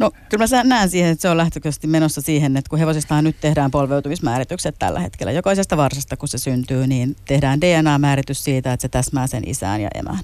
No 0.00 0.10
kyllä 0.28 0.46
mä 0.56 0.64
näen 0.64 0.90
siihen, 0.90 1.10
että 1.10 1.22
se 1.22 1.28
on 1.28 1.36
lähtökohtaisesti 1.36 1.86
menossa 1.86 2.20
siihen, 2.20 2.56
että 2.56 2.68
kun 2.68 2.78
hevosista 2.78 3.22
nyt 3.22 3.36
tehdään 3.40 3.70
polveutumismääritykset 3.70 4.76
tällä 4.78 5.00
hetkellä. 5.00 5.32
Jokaisesta 5.32 5.76
varsasta, 5.76 6.16
kun 6.16 6.28
se 6.28 6.38
syntyy, 6.38 6.86
niin 6.86 7.16
tehdään 7.24 7.60
DNA-määritys 7.60 8.44
siitä, 8.44 8.72
että 8.72 8.82
se 8.82 8.88
täsmää 8.88 9.26
sen 9.26 9.48
isään 9.48 9.80
ja 9.80 9.88
emään 9.94 10.20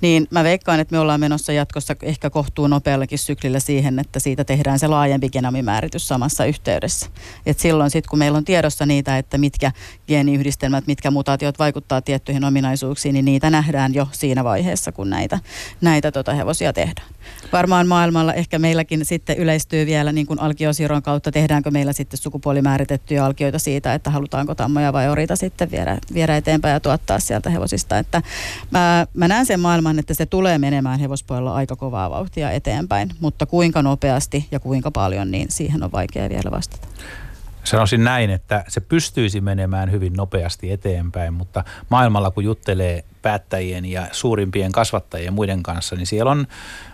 niin 0.00 0.26
mä 0.30 0.44
veikkaan, 0.44 0.80
että 0.80 0.92
me 0.92 0.98
ollaan 0.98 1.20
menossa 1.20 1.52
jatkossa 1.52 1.96
ehkä 2.02 2.30
kohtuu 2.30 2.66
nopeallakin 2.66 3.18
syklillä 3.18 3.60
siihen, 3.60 3.98
että 3.98 4.20
siitä 4.20 4.44
tehdään 4.44 4.78
se 4.78 4.86
laajempi 4.86 5.28
genomimääritys 5.30 6.08
samassa 6.08 6.44
yhteydessä. 6.44 7.06
Et 7.46 7.58
silloin 7.58 7.90
sitten, 7.90 8.10
kun 8.10 8.18
meillä 8.18 8.38
on 8.38 8.44
tiedossa 8.44 8.86
niitä, 8.86 9.18
että 9.18 9.38
mitkä 9.38 9.72
geeniyhdistelmät, 10.08 10.86
mitkä 10.86 11.10
mutaatiot 11.10 11.58
vaikuttaa 11.58 12.02
tiettyihin 12.02 12.44
ominaisuuksiin, 12.44 13.12
niin 13.12 13.24
niitä 13.24 13.50
nähdään 13.50 13.94
jo 13.94 14.08
siinä 14.12 14.44
vaiheessa, 14.44 14.92
kun 14.92 15.10
näitä, 15.10 15.38
näitä 15.80 16.12
tota 16.12 16.34
hevosia 16.34 16.72
tehdään. 16.72 17.08
Varmaan 17.52 17.86
maailmalla 17.86 18.34
ehkä 18.34 18.58
meilläkin 18.58 19.04
sitten 19.04 19.36
yleistyy 19.36 19.86
vielä 19.86 20.12
niin 20.12 20.26
kuin 20.26 20.40
alkiosiirron 20.40 21.02
kautta, 21.02 21.32
tehdäänkö 21.32 21.70
meillä 21.70 21.92
sitten 21.92 22.18
sukupuolimääritettyjä 22.18 23.24
alkioita 23.24 23.58
siitä, 23.58 23.94
että 23.94 24.10
halutaanko 24.10 24.54
tammoja 24.54 24.92
vai 24.92 25.08
orita 25.08 25.36
sitten 25.36 25.70
viedä, 25.70 25.98
viedä 26.14 26.36
eteenpäin 26.36 26.72
ja 26.72 26.80
tuottaa 26.80 27.18
sieltä 27.18 27.50
hevosista. 27.50 27.98
Että 27.98 28.22
mä, 28.70 29.06
mä 29.14 29.28
näen 29.28 29.46
sen 29.46 29.60
maailman 29.60 29.98
että 29.98 30.14
se 30.14 30.26
tulee 30.26 30.58
menemään 30.58 31.00
hevospuolella 31.00 31.54
aika 31.54 31.76
kovaa 31.76 32.10
vauhtia 32.10 32.50
eteenpäin, 32.50 33.10
mutta 33.20 33.46
kuinka 33.46 33.82
nopeasti 33.82 34.48
ja 34.50 34.60
kuinka 34.60 34.90
paljon, 34.90 35.30
niin 35.30 35.50
siihen 35.50 35.82
on 35.82 35.92
vaikea 35.92 36.28
vielä 36.28 36.50
vastata. 36.50 36.88
Sanoisin 37.64 38.04
näin, 38.04 38.30
että 38.30 38.64
se 38.68 38.80
pystyisi 38.80 39.40
menemään 39.40 39.90
hyvin 39.90 40.12
nopeasti 40.12 40.72
eteenpäin, 40.72 41.34
mutta 41.34 41.64
maailmalla 41.90 42.30
kun 42.30 42.44
juttelee 42.44 43.04
päättäjien 43.26 43.84
ja 43.84 44.06
suurimpien 44.12 44.72
kasvattajien 44.72 45.26
ja 45.26 45.32
muiden 45.32 45.62
kanssa, 45.62 45.96
niin 45.96 46.06
siellä 46.06 46.30
on 46.30 46.46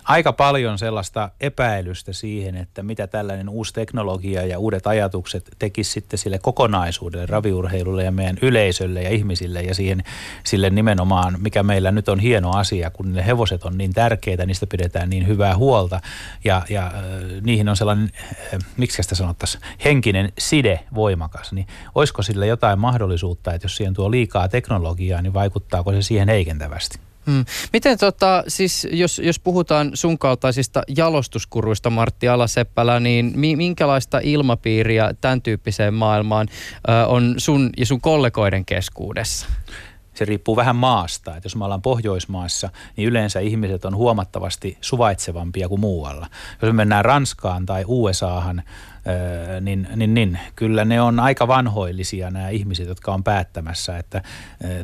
aika 0.04 0.32
paljon 0.32 0.78
sellaista 0.78 1.30
epäilystä 1.40 2.12
siihen, 2.12 2.56
että 2.56 2.82
mitä 2.82 3.06
tällainen 3.06 3.48
uusi 3.48 3.72
teknologia 3.74 4.46
ja 4.46 4.58
uudet 4.58 4.86
ajatukset 4.86 5.50
tekisi 5.58 5.90
sitten 5.90 6.18
sille 6.18 6.38
kokonaisuudelle, 6.38 7.26
raviurheilulle 7.26 8.04
ja 8.04 8.12
meidän 8.12 8.38
yleisölle 8.42 9.02
ja 9.02 9.10
ihmisille 9.10 9.62
ja 9.62 9.74
siihen, 9.74 10.02
sille 10.44 10.70
nimenomaan, 10.70 11.36
mikä 11.40 11.62
meillä 11.62 11.90
nyt 11.90 12.08
on 12.08 12.20
hieno 12.20 12.50
asia, 12.50 12.90
kun 12.90 13.12
ne 13.12 13.26
hevoset 13.26 13.64
on 13.64 13.78
niin 13.78 13.92
tärkeitä, 13.92 14.46
niistä 14.46 14.66
pidetään 14.66 15.10
niin 15.10 15.26
hyvää 15.26 15.56
huolta. 15.56 16.00
Ja, 16.44 16.62
ja 16.68 16.86
äh, 16.86 16.92
niihin 17.42 17.68
on 17.68 17.76
sellainen, 17.76 18.10
äh, 18.54 18.60
miksi 18.76 19.02
sitä 19.02 19.14
sanottaisiin, 19.14 19.62
henkinen 19.84 20.32
side 20.38 20.80
voimakas, 20.94 21.52
niin 21.52 21.66
olisiko 21.94 22.22
sille 22.22 22.46
jotain 22.46 22.78
mahdollisuutta, 22.78 23.54
että 23.54 23.64
jos 23.64 23.76
siihen 23.76 23.94
tuo 23.94 24.10
liikaa 24.10 24.48
teknologiaa, 24.48 25.22
niin 25.22 25.34
vaikuttaako 25.34 25.92
se 25.92 26.02
siihen 26.02 26.21
heikentävästi? 26.28 26.98
Hmm. 27.26 27.44
Miten 27.72 27.98
tota, 27.98 28.44
siis 28.48 28.88
jos, 28.90 29.18
jos 29.24 29.38
puhutaan 29.38 29.90
sun 29.94 30.18
kaltaisista 30.18 30.82
jalostuskuruista, 30.96 31.90
Martti 31.90 32.28
Alaseppälä, 32.28 33.00
niin 33.00 33.32
mi, 33.34 33.56
minkälaista 33.56 34.20
ilmapiiriä 34.22 35.14
tämän 35.20 35.42
tyyppiseen 35.42 35.94
maailmaan 35.94 36.48
ö, 36.88 37.06
on 37.06 37.34
sun 37.38 37.70
ja 37.76 37.86
sun 37.86 38.00
kollegoiden 38.00 38.64
keskuudessa? 38.64 39.46
se 40.14 40.24
riippuu 40.24 40.56
vähän 40.56 40.76
maasta. 40.76 41.36
Että 41.36 41.46
jos 41.46 41.56
me 41.56 41.64
ollaan 41.64 41.82
Pohjoismaissa, 41.82 42.70
niin 42.96 43.08
yleensä 43.08 43.40
ihmiset 43.40 43.84
on 43.84 43.96
huomattavasti 43.96 44.78
suvaitsevampia 44.80 45.68
kuin 45.68 45.80
muualla. 45.80 46.26
Jos 46.62 46.68
me 46.68 46.72
mennään 46.72 47.04
Ranskaan 47.04 47.66
tai 47.66 47.84
USAhan, 47.86 48.62
niin, 49.60 49.88
niin, 49.96 50.14
niin 50.14 50.38
kyllä 50.56 50.84
ne 50.84 51.00
on 51.00 51.20
aika 51.20 51.48
vanhoillisia 51.48 52.30
nämä 52.30 52.48
ihmiset, 52.48 52.88
jotka 52.88 53.14
on 53.14 53.24
päättämässä, 53.24 53.98
että 53.98 54.22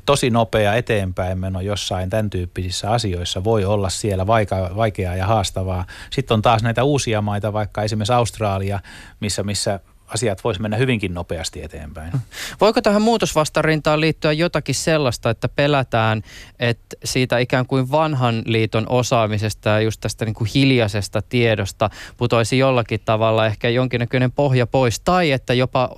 tosi 0.06 0.30
nopea 0.30 0.74
eteenpäin 0.74 1.38
meno 1.38 1.60
jossain 1.60 2.10
tämän 2.10 2.30
tyyppisissä 2.30 2.90
asioissa 2.90 3.44
voi 3.44 3.64
olla 3.64 3.88
siellä 3.88 4.26
vaika, 4.26 4.70
vaikeaa 4.76 5.16
ja 5.16 5.26
haastavaa. 5.26 5.86
Sitten 6.10 6.34
on 6.34 6.42
taas 6.42 6.62
näitä 6.62 6.84
uusia 6.84 7.22
maita, 7.22 7.52
vaikka 7.52 7.82
esimerkiksi 7.82 8.12
Australia, 8.12 8.80
missä, 9.20 9.42
missä 9.42 9.80
asiat 10.14 10.44
voisi 10.44 10.62
mennä 10.62 10.76
hyvinkin 10.76 11.14
nopeasti 11.14 11.62
eteenpäin. 11.62 12.12
Voiko 12.60 12.82
tähän 12.82 13.02
muutosvastarintaan 13.02 14.00
liittyä 14.00 14.32
jotakin 14.32 14.74
sellaista, 14.74 15.30
että 15.30 15.48
pelätään, 15.48 16.22
että 16.58 16.96
siitä 17.04 17.38
ikään 17.38 17.66
kuin 17.66 17.90
vanhan 17.90 18.42
liiton 18.46 18.86
osaamisesta 18.88 19.68
ja 19.68 19.80
just 19.80 20.00
tästä 20.00 20.24
niin 20.24 20.34
kuin 20.34 20.50
hiljaisesta 20.54 21.22
tiedosta 21.22 21.90
putoisi 22.16 22.58
jollakin 22.58 23.00
tavalla 23.04 23.46
ehkä 23.46 23.68
jonkinnäköinen 23.68 24.32
pohja 24.32 24.66
pois, 24.66 25.00
tai 25.00 25.32
että 25.32 25.54
jopa 25.54 25.90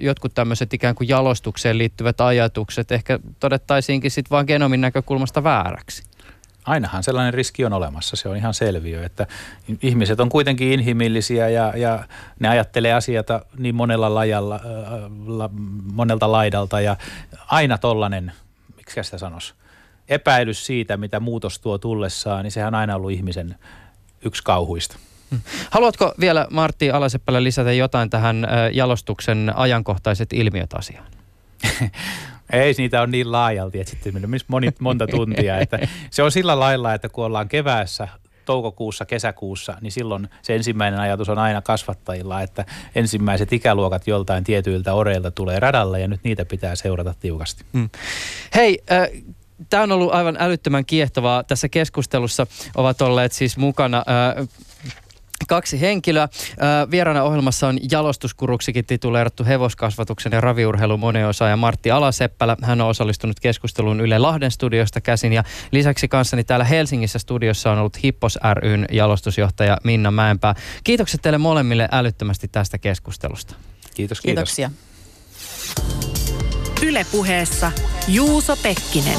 jotkut 0.00 0.34
tämmöiset 0.34 0.74
ikään 0.74 0.94
kuin 0.94 1.08
jalostukseen 1.08 1.78
liittyvät 1.78 2.20
ajatukset 2.20 2.92
ehkä 2.92 3.18
todettaisiinkin 3.40 4.10
sitten 4.10 4.30
vaan 4.30 4.44
genomin 4.48 4.80
näkökulmasta 4.80 5.44
vääräksi? 5.44 6.07
Ainahan 6.68 7.02
sellainen 7.02 7.34
riski 7.34 7.64
on 7.64 7.72
olemassa, 7.72 8.16
se 8.16 8.28
on 8.28 8.36
ihan 8.36 8.54
selviö, 8.54 9.04
että 9.04 9.26
ihmiset 9.82 10.20
on 10.20 10.28
kuitenkin 10.28 10.72
inhimillisiä 10.72 11.48
ja, 11.48 11.72
ja 11.76 12.04
ne 12.40 12.48
ajattelee 12.48 12.92
asioita 12.92 13.42
niin 13.58 13.74
monella 13.74 14.14
lajalla, 14.14 14.54
äh, 14.54 14.62
la, 15.26 15.50
monelta 15.92 16.32
laidalta 16.32 16.80
ja 16.80 16.96
aina 17.46 17.78
tollainen, 17.78 18.32
miksi 18.76 19.02
sitä 19.02 19.18
sanoisi, 19.18 19.54
epäilys 20.08 20.66
siitä, 20.66 20.96
mitä 20.96 21.20
muutos 21.20 21.58
tuo 21.58 21.78
tullessaan, 21.78 22.44
niin 22.44 22.52
sehän 22.52 22.74
on 22.74 22.80
aina 22.80 22.96
ollut 22.96 23.10
ihmisen 23.10 23.56
yksi 24.24 24.42
kauhuista. 24.42 24.96
Hmm. 25.30 25.40
Haluatko 25.70 26.14
vielä 26.20 26.46
Martti 26.50 26.90
Alaseppälä 26.90 27.42
lisätä 27.42 27.72
jotain 27.72 28.10
tähän 28.10 28.44
äh, 28.44 28.50
jalostuksen 28.72 29.52
ajankohtaiset 29.56 30.32
ilmiöt 30.32 30.72
asiaan? 30.74 31.06
Ei 32.52 32.74
niitä 32.78 33.02
on 33.02 33.10
niin 33.10 33.32
laajalti, 33.32 33.80
että 33.80 33.90
sitten 33.90 34.30
moni, 34.48 34.68
monta 34.80 35.06
tuntia. 35.06 35.58
Että 35.58 35.78
se 36.10 36.22
on 36.22 36.32
sillä 36.32 36.60
lailla, 36.60 36.94
että 36.94 37.08
kun 37.08 37.24
ollaan 37.24 37.48
keväässä, 37.48 38.08
toukokuussa, 38.44 39.04
kesäkuussa, 39.04 39.76
niin 39.80 39.92
silloin 39.92 40.28
se 40.42 40.54
ensimmäinen 40.54 41.00
ajatus 41.00 41.28
on 41.28 41.38
aina 41.38 41.62
kasvattajilla, 41.62 42.42
että 42.42 42.64
ensimmäiset 42.94 43.52
ikäluokat 43.52 44.06
joltain 44.06 44.44
tietyiltä 44.44 44.94
oreilta 44.94 45.30
tulee 45.30 45.60
radalle 45.60 46.00
ja 46.00 46.08
nyt 46.08 46.20
niitä 46.24 46.44
pitää 46.44 46.76
seurata 46.76 47.14
tiukasti. 47.20 47.64
Hmm. 47.72 47.90
Hei, 48.54 48.78
äh, 48.92 49.08
Tämä 49.70 49.82
on 49.82 49.92
ollut 49.92 50.14
aivan 50.14 50.36
älyttömän 50.40 50.84
kiehtovaa. 50.84 51.44
Tässä 51.44 51.68
keskustelussa 51.68 52.46
ovat 52.74 53.02
olleet 53.02 53.32
siis 53.32 53.56
mukana 53.56 53.98
äh, 53.98 54.48
kaksi 55.48 55.80
henkilöä. 55.80 56.28
Vieraana 56.90 57.22
ohjelmassa 57.22 57.68
on 57.68 57.78
jalostuskuruksikin 57.90 58.86
tituleerattu 58.86 59.44
hevoskasvatuksen 59.44 60.32
ja 60.32 60.40
raviurheilun 60.40 61.00
moniosa 61.00 61.48
ja 61.48 61.56
Martti 61.56 61.90
Alaseppälä. 61.90 62.56
Hän 62.62 62.80
on 62.80 62.88
osallistunut 62.88 63.40
keskusteluun 63.40 64.00
Yle 64.00 64.18
Lahden 64.18 64.50
studiosta 64.50 65.00
käsin 65.00 65.32
ja 65.32 65.44
lisäksi 65.70 66.08
kanssani 66.08 66.44
täällä 66.44 66.64
Helsingissä 66.64 67.18
studiossa 67.18 67.72
on 67.72 67.78
ollut 67.78 68.02
Hippos 68.02 68.38
ryn 68.54 68.86
jalostusjohtaja 68.92 69.78
Minna 69.84 70.10
Mäenpää. 70.10 70.54
Kiitokset 70.84 71.22
teille 71.22 71.38
molemmille 71.38 71.88
älyttömästi 71.92 72.48
tästä 72.48 72.78
keskustelusta. 72.78 73.54
Kiitos, 73.94 74.20
kiitos. 74.20 74.56
Kiitoksia. 74.56 74.70
Yle 76.82 77.06
puheessa 77.12 77.72
Juuso 78.08 78.56
Pekkinen. 78.56 79.18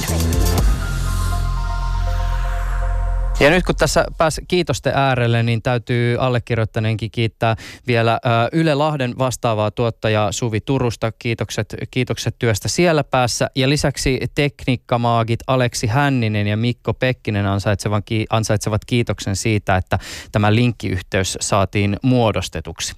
Ja 3.40 3.50
nyt 3.50 3.66
kun 3.66 3.76
tässä 3.76 4.06
pääsi 4.18 4.42
kiitosten 4.48 4.94
äärelle, 4.96 5.44
niin 5.44 5.62
täytyy 5.62 6.18
allekirjoittaneenkin 6.20 7.12
kiittää 7.12 7.56
vielä 7.88 8.20
Yle 8.52 8.76
Lahden 8.76 9.18
vastaavaa 9.18 9.72
tuottajaa 9.72 10.32
Suvi 10.32 10.62
Turusta. 10.62 11.12
Kiitokset, 11.20 11.76
kiitokset 11.92 12.36
työstä 12.40 12.68
siellä 12.68 13.04
päässä. 13.04 13.50
Ja 13.56 13.70
lisäksi 13.70 14.20
tekniikkamaagit 14.36 15.40
Aleksi 15.48 15.88
Hänninen 15.88 16.48
ja 16.48 16.58
Mikko 16.58 16.94
Pekkinen 16.94 17.46
ansaitsevan, 17.46 18.04
ansaitsevat 18.30 18.86
kiitoksen 18.86 19.36
siitä, 19.36 19.76
että 19.76 20.00
tämä 20.32 20.56
linkkiyhteys 20.56 21.38
saatiin 21.42 21.98
muodostetuksi. 22.02 22.94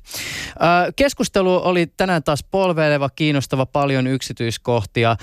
Keskustelu 0.96 1.62
oli 1.64 1.88
tänään 1.98 2.24
taas 2.24 2.44
polveileva, 2.52 3.10
kiinnostava, 3.10 3.66
paljon 3.66 4.08
yksityiskohtia. 4.08 5.16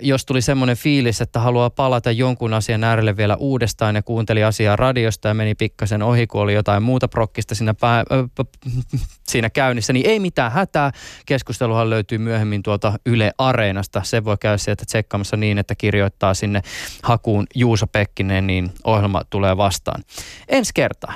Jos 0.00 0.24
tuli 0.26 0.42
semmoinen 0.42 0.76
fiilis, 0.76 1.20
että 1.20 1.40
haluaa 1.40 1.70
palata 1.70 2.10
jonkun 2.10 2.54
asian 2.54 2.84
äärelle 2.84 3.16
vielä 3.16 3.36
uudestaan 3.36 3.94
ja 3.94 4.02
kuunteli 4.02 4.44
asiaa 4.44 4.63
asiaa 4.64 4.76
radiosta 4.76 5.28
ja 5.28 5.34
meni 5.34 5.54
pikkasen 5.54 6.02
ohi, 6.02 6.26
kun 6.26 6.40
oli 6.40 6.54
jotain 6.54 6.82
muuta 6.82 7.08
prokkista 7.08 7.54
siinä, 7.54 7.74
pää, 7.74 8.04
ö, 8.12 8.44
siinä 9.28 9.50
käynnissä, 9.50 9.92
niin 9.92 10.06
ei 10.06 10.20
mitään 10.20 10.52
hätää. 10.52 10.92
Keskusteluhan 11.26 11.90
löytyy 11.90 12.18
myöhemmin 12.18 12.62
tuolta 12.62 12.92
Yle 13.06 13.32
Areenasta. 13.38 14.02
Se 14.04 14.24
voi 14.24 14.36
käydä 14.40 14.58
sieltä 14.58 14.84
tsekkaamassa 14.86 15.36
niin, 15.36 15.58
että 15.58 15.74
kirjoittaa 15.74 16.34
sinne 16.34 16.62
hakuun 17.02 17.46
Juuso 17.54 17.86
Pekkinen, 17.86 18.46
niin 18.46 18.72
ohjelma 18.84 19.22
tulee 19.30 19.56
vastaan. 19.56 20.02
Ensi 20.48 20.70
kertaa. 20.74 21.14